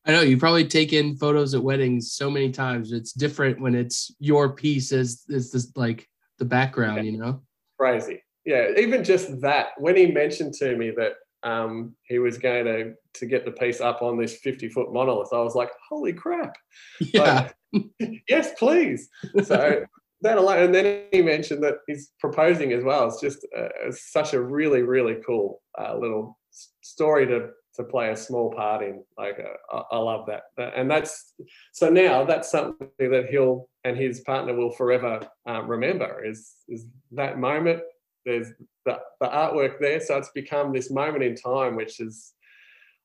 I 0.09 0.13
know 0.13 0.23
you've 0.23 0.41
probably 0.41 0.67
taken 0.67 1.17
photos 1.17 1.55
at 1.55 1.63
weddings 1.63 2.13
so 2.13 2.31
many 2.31 2.51
times. 2.51 2.93
It's 2.93 3.13
different 3.13 3.61
when 3.61 3.75
it's 3.75 4.11
your 4.19 4.55
piece 4.55 4.91
as 4.91 5.25
is 5.29 5.53
this 5.53 5.71
like 5.77 6.09
the 6.39 6.47
background, 6.47 7.05
you 7.05 7.19
know? 7.19 7.43
Crazy, 7.79 8.23
yeah. 8.47 8.69
Even 8.79 9.05
just 9.05 9.41
that, 9.43 9.69
when 9.77 9.97
he 9.97 10.07
mentioned 10.07 10.55
to 10.55 10.77
me 10.77 10.93
that 10.97 11.15
um, 11.43 11.95
he 12.03 12.18
was 12.18 12.39
going 12.39 12.64
to 12.64 12.95
to 13.14 13.26
get 13.26 13.45
the 13.45 13.53
piece 13.53 13.80
up 13.80 14.03
on 14.03 14.18
this 14.18 14.36
fifty 14.39 14.68
foot 14.68 14.93
monolith, 14.93 15.32
I 15.32 15.41
was 15.41 15.55
like, 15.55 15.70
holy 15.89 16.12
crap! 16.12 16.57
Yeah. 17.01 17.51
yes, 18.28 18.53
please. 18.59 19.09
So 19.45 19.84
that 20.22 20.39
alone, 20.39 20.64
and 20.64 20.74
then 20.74 21.05
he 21.12 21.22
mentioned 21.22 21.62
that 21.62 21.76
he's 21.86 22.12
proposing 22.18 22.72
as 22.72 22.82
well. 22.82 23.07
It's 23.07 23.20
just 23.20 23.47
uh, 23.57 23.68
it's 23.86 24.11
such 24.11 24.32
a 24.32 24.41
really, 24.41 24.82
really 24.82 25.16
cool 25.26 25.62
uh, 25.78 25.97
little 25.97 26.39
story 26.82 27.26
to 27.26 27.51
to 27.74 27.84
play 27.84 28.11
a 28.11 28.16
small 28.16 28.51
part 28.51 28.82
in. 28.82 29.05
Like 29.16 29.39
uh, 29.39 29.76
I, 29.76 29.97
I 29.97 29.99
love 29.99 30.26
that, 30.26 30.45
Uh, 30.59 30.70
and 30.74 30.91
that's 30.91 31.34
so 31.72 31.89
now 31.89 32.24
that's 32.24 32.51
something 32.51 32.89
that 32.99 33.26
he'll 33.30 33.68
and 33.84 33.97
his 33.97 34.20
partner 34.20 34.55
will 34.55 34.72
forever 34.72 35.20
um, 35.47 35.68
remember. 35.68 36.24
Is 36.24 36.55
is 36.68 36.86
that 37.12 37.39
moment? 37.39 37.82
There's 38.24 38.49
the 38.89 38.99
the 39.20 39.28
artwork 39.28 39.74
there, 39.80 40.01
so 40.01 40.16
it's 40.18 40.30
become 40.43 40.72
this 40.72 40.91
moment 40.91 41.22
in 41.24 41.34
time, 41.34 41.76
which 41.76 42.01
is 42.01 42.32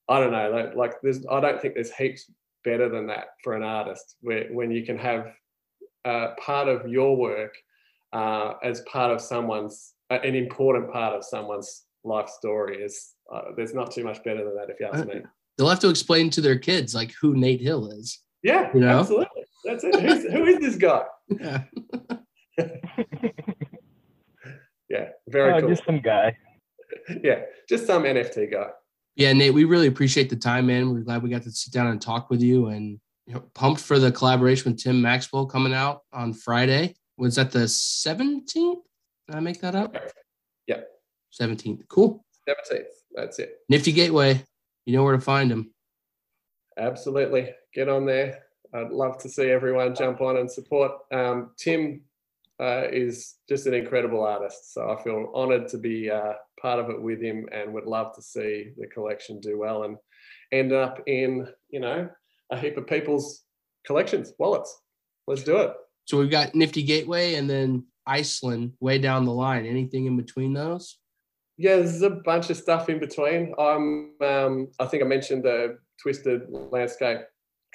I 0.09 0.19
don't 0.19 0.31
know, 0.31 0.49
like, 0.51 0.75
like 0.75 0.93
there's 1.03 1.25
I 1.29 1.39
don't 1.39 1.61
think 1.61 1.75
there's 1.75 1.93
heaps 1.93 2.29
better 2.63 2.89
than 2.89 3.07
that 3.07 3.25
for 3.43 3.53
an 3.55 3.63
artist 3.63 4.15
where 4.21 4.45
when 4.51 4.71
you 4.71 4.85
can 4.85 4.97
have 4.97 5.23
uh, 6.05 6.27
part 6.39 6.67
of 6.67 6.87
your 6.87 7.15
work 7.17 7.53
uh, 8.13 8.53
as 8.63 8.81
part 8.81 9.11
of 9.11 9.19
someone's 9.21 9.93
uh, 10.11 10.19
an 10.23 10.35
important 10.35 10.91
part 10.91 11.13
of 11.15 11.23
someone's 11.23 11.83
life 12.03 12.29
story 12.29 12.81
is 12.81 13.13
uh, 13.33 13.41
there's 13.55 13.73
not 13.73 13.91
too 13.91 14.03
much 14.03 14.23
better 14.23 14.43
than 14.43 14.55
that 14.55 14.69
if 14.69 14.79
you 14.79 14.87
ask 14.91 15.05
me 15.07 15.21
They'll 15.57 15.69
have 15.69 15.79
to 15.81 15.89
explain 15.89 16.29
to 16.31 16.41
their 16.41 16.57
kids 16.57 16.93
like 16.95 17.11
who 17.21 17.35
Nate 17.35 17.61
Hill 17.61 17.89
is. 17.91 18.19
yeah 18.43 18.69
You 18.73 18.81
know? 18.81 18.99
absolutely 18.99 19.43
that's 19.65 19.83
it 19.83 19.95
Who's, 20.01 20.23
who 20.33 20.45
is 20.45 20.59
this 20.59 20.75
guy 20.75 21.03
Yeah. 21.39 21.63
yeah 24.93 25.09
very 25.27 25.51
Oh, 25.53 25.59
cool 25.59 25.69
just 25.69 25.85
some 25.85 25.99
guy. 25.99 26.37
yeah 27.23 27.39
just 27.67 27.85
some 27.87 28.03
nft 28.03 28.51
guy 28.51 28.69
Yeah, 29.15 29.33
Nate, 29.33 29.53
we 29.53 29.65
really 29.65 29.87
appreciate 29.87 30.29
the 30.29 30.35
time, 30.35 30.65
man. 30.67 30.89
We're 30.91 31.01
glad 31.07 31.21
we 31.23 31.29
got 31.29 31.43
to 31.43 31.51
sit 31.51 31.71
down 31.73 31.87
and 31.87 32.01
talk 32.01 32.29
with 32.31 32.41
you 32.41 32.67
and 32.73 32.99
you 33.27 33.33
know, 33.35 33.43
pumped 33.53 33.81
for 33.81 33.99
the 33.99 34.11
collaboration 34.11 34.71
with 34.71 34.81
Tim 34.81 35.01
Maxwell 35.01 35.45
coming 35.45 35.73
out 35.73 36.01
on 36.11 36.33
Friday. 36.33 36.95
Was 37.17 37.35
that 37.35 37.51
the 37.51 37.65
17th? 37.67 38.81
Did 39.27 39.35
I 39.35 39.39
make 39.39 39.61
that 39.61 39.75
up? 39.75 39.95
Yeah. 40.67 40.81
17th. 41.39 41.87
Cool. 41.89 42.25
17th 42.49 42.93
that's 43.15 43.37
it 43.39 43.59
Nifty 43.69 43.91
Gateway. 43.91 44.43
You 44.85 44.93
know 44.97 45.03
where 45.03 45.15
to 45.15 45.21
find 45.21 45.49
them. 45.51 45.71
Absolutely. 46.77 47.49
Get 47.73 47.87
on 47.89 48.05
there. 48.05 48.39
I'd 48.73 48.91
love 48.91 49.17
to 49.19 49.29
see 49.29 49.49
everyone 49.49 49.95
jump 49.95 50.21
on 50.21 50.37
and 50.37 50.51
support. 50.51 50.91
Um, 51.11 51.51
Tim 51.57 52.01
uh, 52.61 52.87
is 52.91 53.35
just 53.49 53.67
an 53.67 53.73
incredible 53.73 54.23
artist. 54.23 54.73
So 54.73 54.89
I 54.89 55.01
feel 55.03 55.31
honored 55.33 55.67
to 55.69 55.77
be 55.77 56.09
uh, 56.09 56.33
part 56.61 56.79
of 56.79 56.89
it 56.89 57.01
with 57.01 57.21
him 57.21 57.47
and 57.51 57.73
would 57.73 57.85
love 57.85 58.15
to 58.15 58.21
see 58.21 58.71
the 58.77 58.87
collection 58.87 59.39
do 59.39 59.57
well 59.57 59.83
and 59.83 59.97
end 60.51 60.71
up 60.71 61.01
in, 61.07 61.47
you 61.69 61.79
know, 61.79 62.09
a 62.51 62.57
heap 62.57 62.77
of 62.77 62.87
people's 62.87 63.43
collections, 63.85 64.33
wallets. 64.37 64.81
Let's 65.27 65.43
do 65.43 65.57
it. 65.57 65.73
So 66.05 66.17
we've 66.19 66.29
got 66.29 66.53
Nifty 66.53 66.83
Gateway 66.83 67.35
and 67.35 67.49
then 67.49 67.85
Iceland 68.05 68.73
way 68.79 68.99
down 68.99 69.25
the 69.25 69.31
line. 69.31 69.65
Anything 69.65 70.05
in 70.05 70.17
between 70.17 70.53
those? 70.53 70.97
Yeah, 71.57 71.77
there's 71.77 72.01
a 72.01 72.09
bunch 72.09 72.49
of 72.49 72.57
stuff 72.57 72.89
in 72.89 72.99
between. 72.99 73.53
I'm, 73.57 74.13
um, 74.21 74.67
I 74.79 74.85
think 74.85 75.03
I 75.03 75.05
mentioned 75.05 75.43
the 75.43 75.77
Twisted 76.01 76.41
Landscape 76.49 77.19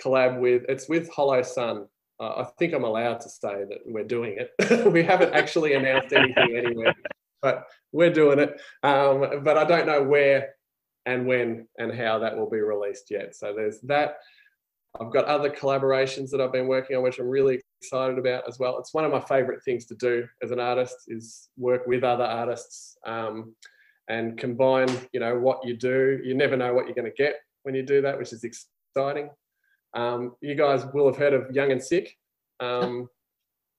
collab 0.04 0.40
with, 0.40 0.64
it's 0.68 0.88
with 0.88 1.08
Hollow 1.10 1.42
Sun. 1.42 1.86
Uh, 2.20 2.42
I 2.42 2.44
think 2.58 2.74
I'm 2.74 2.84
allowed 2.84 3.20
to 3.20 3.28
say 3.28 3.64
that 3.68 3.78
we're 3.86 4.04
doing 4.04 4.38
it. 4.38 4.86
we 4.92 5.02
haven't 5.02 5.34
actually 5.34 5.74
announced 5.74 6.12
anything 6.12 6.56
anywhere, 6.56 6.94
but 7.40 7.66
we're 7.92 8.12
doing 8.12 8.38
it. 8.38 8.60
Um, 8.82 9.42
but 9.44 9.56
I 9.56 9.64
don't 9.64 9.86
know 9.86 10.02
where 10.02 10.54
and 11.06 11.26
when 11.26 11.66
and 11.78 11.94
how 11.94 12.18
that 12.18 12.36
will 12.36 12.50
be 12.50 12.60
released 12.60 13.10
yet. 13.10 13.34
So 13.34 13.54
there's 13.56 13.80
that. 13.82 14.18
I've 15.00 15.12
got 15.12 15.26
other 15.26 15.50
collaborations 15.50 16.30
that 16.30 16.40
I've 16.40 16.52
been 16.52 16.66
working 16.66 16.96
on, 16.96 17.02
which 17.02 17.18
I'm 17.18 17.28
really 17.28 17.60
excited 17.80 18.18
about 18.18 18.48
as 18.48 18.58
well. 18.58 18.78
It's 18.78 18.94
one 18.94 19.04
of 19.04 19.12
my 19.12 19.20
favorite 19.20 19.62
things 19.64 19.86
to 19.86 19.94
do 19.94 20.26
as 20.42 20.50
an 20.50 20.60
artist 20.60 20.96
is 21.08 21.48
work 21.56 21.86
with 21.86 22.02
other 22.04 22.24
artists 22.24 22.96
um, 23.06 23.54
and 24.08 24.36
combine, 24.36 24.88
you 25.12 25.20
know, 25.20 25.38
what 25.38 25.64
you 25.64 25.76
do. 25.76 26.20
You 26.24 26.34
never 26.34 26.56
know 26.56 26.74
what 26.74 26.86
you're 26.86 26.94
going 26.94 27.10
to 27.10 27.22
get 27.22 27.36
when 27.62 27.74
you 27.74 27.82
do 27.82 28.02
that, 28.02 28.18
which 28.18 28.32
is 28.32 28.44
exciting. 28.44 29.30
Um, 29.94 30.34
you 30.40 30.54
guys 30.54 30.84
will 30.92 31.06
have 31.06 31.16
heard 31.16 31.32
of 31.34 31.50
Young 31.54 31.72
and 31.72 31.82
Sick. 31.82 32.16
Um, 32.60 33.08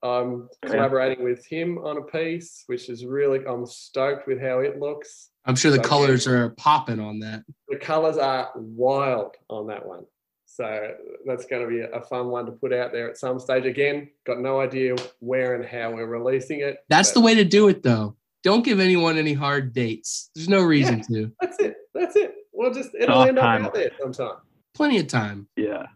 I'm 0.02 0.48
collaborating 0.66 1.24
with 1.26 1.46
him 1.46 1.78
on 1.80 1.98
a 1.98 2.02
piece, 2.02 2.64
which 2.68 2.90
is 2.90 3.06
really, 3.06 3.46
I'm 3.46 3.66
stoked 3.66 4.28
with 4.28 4.42
how 4.42 4.60
it 4.60 4.80
looks. 4.80 5.30
I'm 5.46 5.56
sure 5.56 5.72
the 5.72 5.78
So, 5.78 5.84
colors 5.90 6.28
are 6.28 6.50
popping 6.52 7.00
on 7.00 7.20
that. 7.20 7.44
The 7.68 7.76
colors 7.78 8.18
are 8.18 8.52
wild 8.56 9.36
on 9.50 9.68
that 9.68 9.86
one. 9.86 10.06
So 10.46 10.94
that's 11.26 11.46
going 11.46 11.62
to 11.64 11.68
be 11.68 11.82
a 11.82 12.02
fun 12.02 12.28
one 12.30 12.46
to 12.46 12.52
put 12.52 12.74
out 12.74 12.92
there 12.92 13.10
at 13.10 13.18
some 13.18 13.40
stage. 13.40 13.66
Again, 13.66 14.10
got 14.26 14.40
no 14.40 14.60
idea 14.62 14.96
where 15.20 15.56
and 15.56 15.66
how 15.66 15.92
we're 15.92 16.08
releasing 16.08 16.62
it. 16.62 16.78
That's 16.90 17.12
the 17.12 17.22
way 17.22 17.36
to 17.36 17.44
do 17.46 17.68
it, 17.68 17.84
though. 17.84 18.16
Don't 18.44 18.64
give 18.64 18.80
anyone 18.80 19.18
any 19.18 19.34
hard 19.34 19.74
dates. 19.74 20.32
There's 20.34 20.50
no 20.50 20.62
reason 20.64 21.04
Yeah. 21.10 21.22
to. 21.24 21.32
That's 21.42 21.60
it. 21.60 21.76
That's 21.94 22.16
it. 22.16 22.36
We'll 22.54 22.74
just 22.74 22.92
it'll 22.98 23.20
off 23.20 23.28
end 23.28 23.38
up 23.38 23.44
time. 23.44 23.66
out 23.66 23.74
there 23.74 23.92
sometime. 24.02 24.38
Plenty 24.74 24.98
of 25.00 25.08
time. 25.08 25.48
Yeah. 25.56 25.88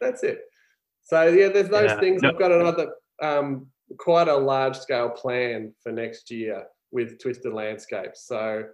That's 0.00 0.22
it. 0.22 0.40
So 1.02 1.28
yeah, 1.28 1.48
there's 1.48 1.68
those 1.68 1.90
Yeah. 1.90 2.00
things. 2.00 2.22
No- 2.22 2.30
I've 2.30 2.38
got 2.38 2.52
another 2.52 2.92
um, 3.22 3.70
quite 3.98 4.28
a 4.28 4.36
large 4.36 4.76
scale 4.78 5.10
plan 5.10 5.74
for 5.82 5.92
next 5.92 6.30
year 6.30 6.66
with 6.90 7.18
Twisted 7.20 7.52
Landscapes. 7.52 8.26
So 8.26 8.64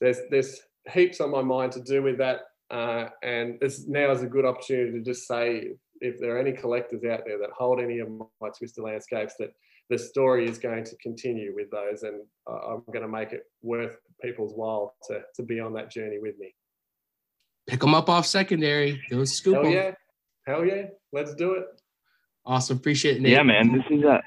there's 0.00 0.18
there's 0.30 0.60
heaps 0.92 1.20
on 1.20 1.30
my 1.30 1.42
mind 1.42 1.72
to 1.72 1.80
do 1.82 2.02
with 2.02 2.18
that, 2.18 2.40
uh, 2.70 3.08
and 3.22 3.58
this 3.60 3.86
now 3.88 4.10
is 4.12 4.22
a 4.22 4.26
good 4.26 4.44
opportunity 4.44 4.92
to 4.92 5.04
just 5.04 5.26
say 5.26 5.72
if 6.00 6.18
there 6.18 6.34
are 6.34 6.38
any 6.38 6.52
collectors 6.52 7.04
out 7.04 7.22
there 7.26 7.38
that 7.38 7.50
hold 7.50 7.80
any 7.80 7.98
of 7.98 8.08
my 8.10 8.48
Twisted 8.56 8.84
Landscapes 8.84 9.34
that 9.38 9.50
the 9.90 9.98
story 9.98 10.48
is 10.48 10.56
going 10.58 10.84
to 10.84 10.96
continue 10.98 11.52
with 11.54 11.70
those, 11.70 12.02
and 12.04 12.22
I- 12.46 12.52
I'm 12.72 12.82
going 12.86 13.02
to 13.02 13.08
make 13.08 13.32
it 13.32 13.42
worth 13.62 13.96
people's 14.22 14.54
while 14.54 14.94
to 15.08 15.22
to 15.36 15.42
be 15.42 15.58
on 15.60 15.72
that 15.74 15.90
journey 15.90 16.18
with 16.20 16.38
me. 16.38 16.54
Pick 17.66 17.80
them 17.80 17.94
up 17.94 18.08
off 18.08 18.26
secondary. 18.26 19.00
Go 19.10 19.24
scoop 19.24 19.54
Hell 19.56 19.66
'em. 19.66 19.72
yeah, 19.72 19.94
hell 20.46 20.64
yeah, 20.64 20.86
let's 21.12 21.34
do 21.34 21.52
it. 21.52 21.66
Awesome. 22.46 22.76
Appreciate 22.78 23.16
it, 23.16 23.22
Nate. 23.22 23.32
Yeah, 23.32 23.42
man. 23.42 23.72
This 23.72 23.98
is 23.98 24.04
uh, 24.04 24.18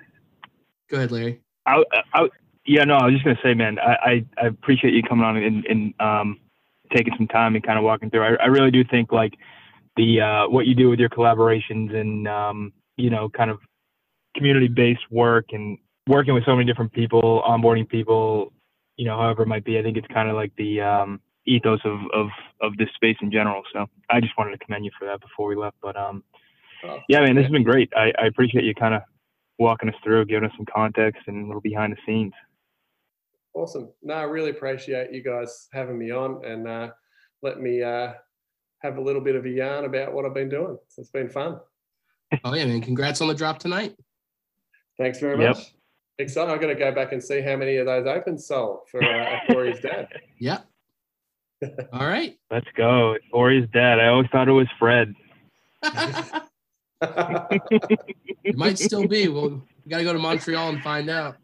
Go 0.89 0.97
ahead, 0.97 1.11
Larry. 1.11 1.41
I, 1.65 1.83
I, 2.13 2.29
yeah, 2.65 2.83
no, 2.83 2.95
I 2.95 3.05
was 3.05 3.13
just 3.13 3.25
gonna 3.25 3.39
say, 3.43 3.53
man, 3.53 3.79
I, 3.79 3.93
I, 3.93 4.25
I 4.43 4.47
appreciate 4.47 4.93
you 4.93 5.03
coming 5.03 5.25
on 5.25 5.37
and, 5.37 5.65
and 5.65 5.93
um, 5.99 6.39
taking 6.95 7.13
some 7.17 7.27
time 7.27 7.55
and 7.55 7.63
kind 7.63 7.77
of 7.77 7.83
walking 7.83 8.09
through. 8.09 8.23
I, 8.23 8.43
I 8.43 8.45
really 8.47 8.71
do 8.71 8.83
think 8.83 9.11
like 9.11 9.33
the 9.95 10.21
uh, 10.21 10.49
what 10.49 10.67
you 10.67 10.75
do 10.75 10.89
with 10.89 10.99
your 10.99 11.09
collaborations 11.09 11.95
and 11.95 12.27
um, 12.27 12.73
you 12.97 13.09
know, 13.09 13.29
kind 13.29 13.49
of 13.49 13.59
community-based 14.35 15.11
work 15.11 15.45
and 15.51 15.77
working 16.07 16.33
with 16.33 16.45
so 16.45 16.55
many 16.55 16.65
different 16.65 16.91
people, 16.91 17.43
onboarding 17.47 17.87
people, 17.87 18.51
you 18.97 19.05
know, 19.05 19.17
however 19.17 19.43
it 19.43 19.47
might 19.47 19.63
be. 19.63 19.79
I 19.79 19.83
think 19.83 19.97
it's 19.97 20.07
kind 20.07 20.29
of 20.29 20.35
like 20.35 20.51
the 20.57 20.81
um, 20.81 21.21
ethos 21.45 21.79
of, 21.83 21.99
of 22.13 22.27
of 22.61 22.77
this 22.77 22.89
space 22.95 23.17
in 23.21 23.31
general. 23.31 23.61
So 23.73 23.85
I 24.09 24.21
just 24.21 24.33
wanted 24.37 24.51
to 24.57 24.65
commend 24.65 24.85
you 24.85 24.91
for 24.97 25.05
that 25.05 25.19
before 25.21 25.47
we 25.47 25.55
left. 25.55 25.77
But 25.81 25.95
um, 25.95 26.23
Oh, 26.85 26.99
yeah, 27.07 27.21
man, 27.21 27.35
this 27.35 27.43
has 27.43 27.51
been 27.51 27.63
great. 27.63 27.89
I, 27.95 28.11
I 28.19 28.25
appreciate 28.25 28.65
you 28.65 28.75
kind 28.75 28.93
of 28.93 29.01
walking 29.57 29.87
us 29.87 29.95
through, 30.03 30.25
giving 30.25 30.49
us 30.49 30.51
some 30.57 30.65
context 30.65 31.21
and 31.27 31.45
a 31.45 31.47
little 31.47 31.61
behind 31.61 31.93
the 31.93 31.97
scenes. 32.05 32.33
Awesome. 33.53 33.89
No, 34.01 34.15
I 34.15 34.23
really 34.23 34.49
appreciate 34.49 35.13
you 35.13 35.23
guys 35.23 35.67
having 35.71 35.97
me 35.97 36.11
on 36.11 36.43
and 36.43 36.67
uh, 36.67 36.89
let 37.41 37.61
me 37.61 37.81
uh, 37.81 38.13
have 38.81 38.97
a 38.97 39.01
little 39.01 39.21
bit 39.21 39.35
of 39.35 39.45
a 39.45 39.49
yarn 39.49 39.85
about 39.85 40.11
what 40.13 40.25
I've 40.25 40.33
been 40.33 40.49
doing. 40.49 40.77
So 40.89 41.01
it's 41.01 41.09
been 41.11 41.29
fun. 41.29 41.59
Oh 42.43 42.55
yeah, 42.55 42.65
man. 42.65 42.81
Congrats 42.81 43.21
on 43.21 43.27
the 43.27 43.35
drop 43.35 43.59
tonight. 43.59 43.95
Thanks 44.97 45.19
very 45.19 45.39
Yep. 45.39 45.55
much. 45.55 45.73
Excited. 46.17 46.51
I'm 46.51 46.59
going 46.59 46.75
to 46.75 46.79
go 46.79 46.91
back 46.91 47.11
and 47.11 47.23
see 47.23 47.41
how 47.41 47.55
many 47.55 47.77
of 47.77 47.85
those 47.85 48.07
opens 48.07 48.47
sold 48.47 48.79
for 48.89 49.03
uh, 49.03 49.37
Corey's 49.47 49.79
dad. 49.79 50.07
Yeah. 50.39 50.57
All 51.93 52.07
right. 52.07 52.37
Let's 52.51 52.67
go. 52.75 53.15
Ori's 53.31 53.67
dead. 53.73 53.99
I 53.99 54.07
always 54.07 54.27
thought 54.31 54.47
it 54.47 54.51
was 54.51 54.67
Fred. 54.79 55.13
it 58.43 58.55
might 58.55 58.79
still 58.79 59.07
be. 59.07 59.27
Well, 59.27 59.61
we 59.85 59.89
got 59.89 59.97
to 59.97 60.03
go 60.03 60.13
to 60.13 60.19
Montreal 60.19 60.69
and 60.69 60.81
find 60.81 61.09
out. 61.09 61.37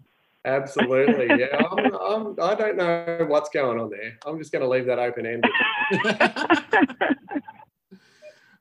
Absolutely. 0.46 1.40
Yeah. 1.40 1.58
I'm, 1.58 1.96
I'm, 1.96 2.36
I 2.42 2.56
don't 2.56 2.78
know 2.78 3.26
what's 3.28 3.50
going 3.50 3.80
on 3.80 3.90
there. 3.90 4.18
I'm 4.26 4.40
just 4.40 4.52
going 4.52 4.62
to 4.62 4.70
leave 4.70 4.86
that 4.86 5.00
open 5.00 5.26
ended. 5.26 5.52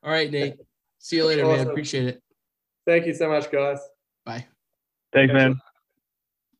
All 0.03 0.11
right, 0.11 0.31
Nate. 0.31 0.57
See 0.99 1.17
you 1.17 1.27
later, 1.27 1.47
man. 1.47 1.69
Appreciate 1.69 2.07
it. 2.07 2.23
Thank 2.87 3.07
you 3.07 3.15
so 3.15 3.29
much, 3.29 3.51
guys. 3.51 3.79
Bye. 4.25 4.47
Thanks, 5.13 5.33
man. 5.33 5.61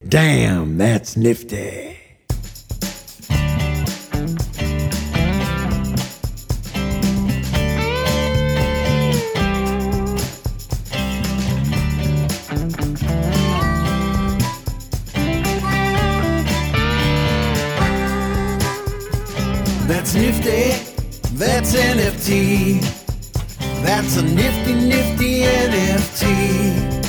Damn, 0.07 0.79
that's 0.79 1.17
nifty. 1.17 1.98
That's 22.29 24.19
a 24.19 24.23
nifty, 24.23 24.75
nifty 24.75 25.41
NFT. 25.45 27.01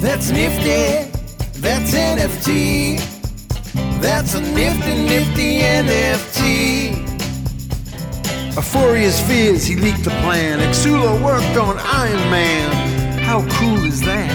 That's 0.00 0.28
nifty. 0.28 1.08
That's 1.60 1.94
NFT. 1.94 2.98
That's 4.00 4.34
a 4.34 4.40
nifty, 4.40 5.04
nifty 5.04 5.60
NFT. 5.60 6.94
Euphoria's 8.56 9.20
fears, 9.20 9.64
he 9.64 9.76
leaked 9.76 10.02
the 10.02 10.10
plan. 10.22 10.58
Exula 10.58 11.22
worked 11.22 11.56
on 11.56 11.78
Iron 11.78 12.28
Man. 12.28 13.18
How 13.18 13.46
cool 13.50 13.84
is 13.84 14.00
that? 14.00 14.32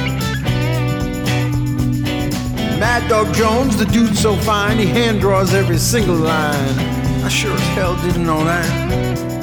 Mad 2.79 3.09
Dog 3.09 3.33
Jones, 3.33 3.75
the 3.75 3.83
dude 3.83 4.17
so 4.17 4.37
fine, 4.37 4.77
he 4.77 4.85
hand 4.85 5.19
draws 5.19 5.53
every 5.53 5.77
single 5.77 6.15
line. 6.15 6.79
I 7.25 7.27
sure 7.27 7.51
as 7.51 7.67
hell 7.75 7.97
didn't 7.97 8.25
know 8.25 8.45
that. 8.45 9.36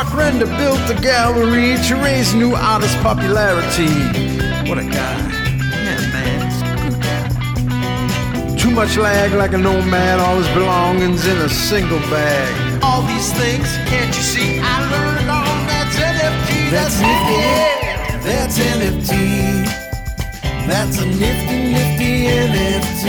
FVCKRENDER 0.00 0.56
built 0.56 0.80
the 0.88 0.94
gallery 1.02 1.76
to 1.86 1.94
raise 1.96 2.32
new 2.32 2.54
artist 2.54 2.96
popularity. 3.00 3.92
What 4.66 4.78
a 4.78 4.84
guy. 4.84 5.16
Yeah, 5.76 6.00
man. 6.14 6.40
he's 6.48 6.62
a 6.62 6.72
good 6.80 6.96
guy. 7.02 8.56
Too 8.56 8.70
much 8.70 8.96
lag 8.96 9.32
like 9.34 9.52
a 9.52 9.58
nomad, 9.58 10.18
all 10.18 10.38
his 10.38 10.48
belongings 10.54 11.26
in 11.26 11.36
a 11.36 11.50
single 11.50 11.98
bag. 12.08 12.82
All 12.82 13.02
these 13.02 13.30
things, 13.34 13.68
can't 13.92 14.16
you 14.16 14.22
see? 14.22 14.58
I 14.62 14.80
learned 14.90 15.28
all 15.28 15.44
that's 15.68 15.94
NFT. 15.96 16.70
That's 16.70 16.96
nifty. 17.04 17.40
That's 18.24 18.58
NFT. 18.58 19.12
That's 20.66 20.98
a 20.98 21.04
nifty, 21.04 21.58
nifty 21.76 22.24
NFT. 22.48 23.04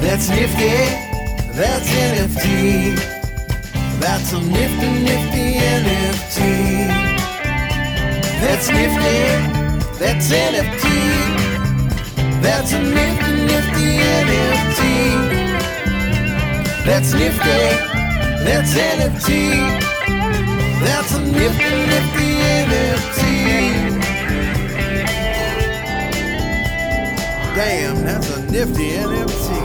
That's 0.00 0.28
nifty. 0.30 0.72
That's 1.52 1.88
NFT. 1.90 3.17
That's 4.00 4.32
a 4.32 4.40
nifty, 4.40 4.90
nifty 5.02 5.58
NFT. 5.58 6.38
That's 8.40 8.68
nifty. 8.70 9.18
That's 9.98 10.30
NFT. 10.30 10.84
That's 12.40 12.72
a 12.72 12.80
nifty, 12.80 13.32
nifty 13.50 13.88
NFT. 14.22 14.82
That's 16.86 17.12
nifty. 17.12 17.58
That's 18.44 18.72
NFT. 18.74 19.28
That's 20.80 21.14
a 21.14 21.20
nifty, 21.20 21.70
nifty 21.92 22.28
NFT. 22.62 23.22
Damn, 27.56 27.96
that's 28.04 28.30
a 28.36 28.40
nifty 28.52 28.90
NFT. 28.90 29.57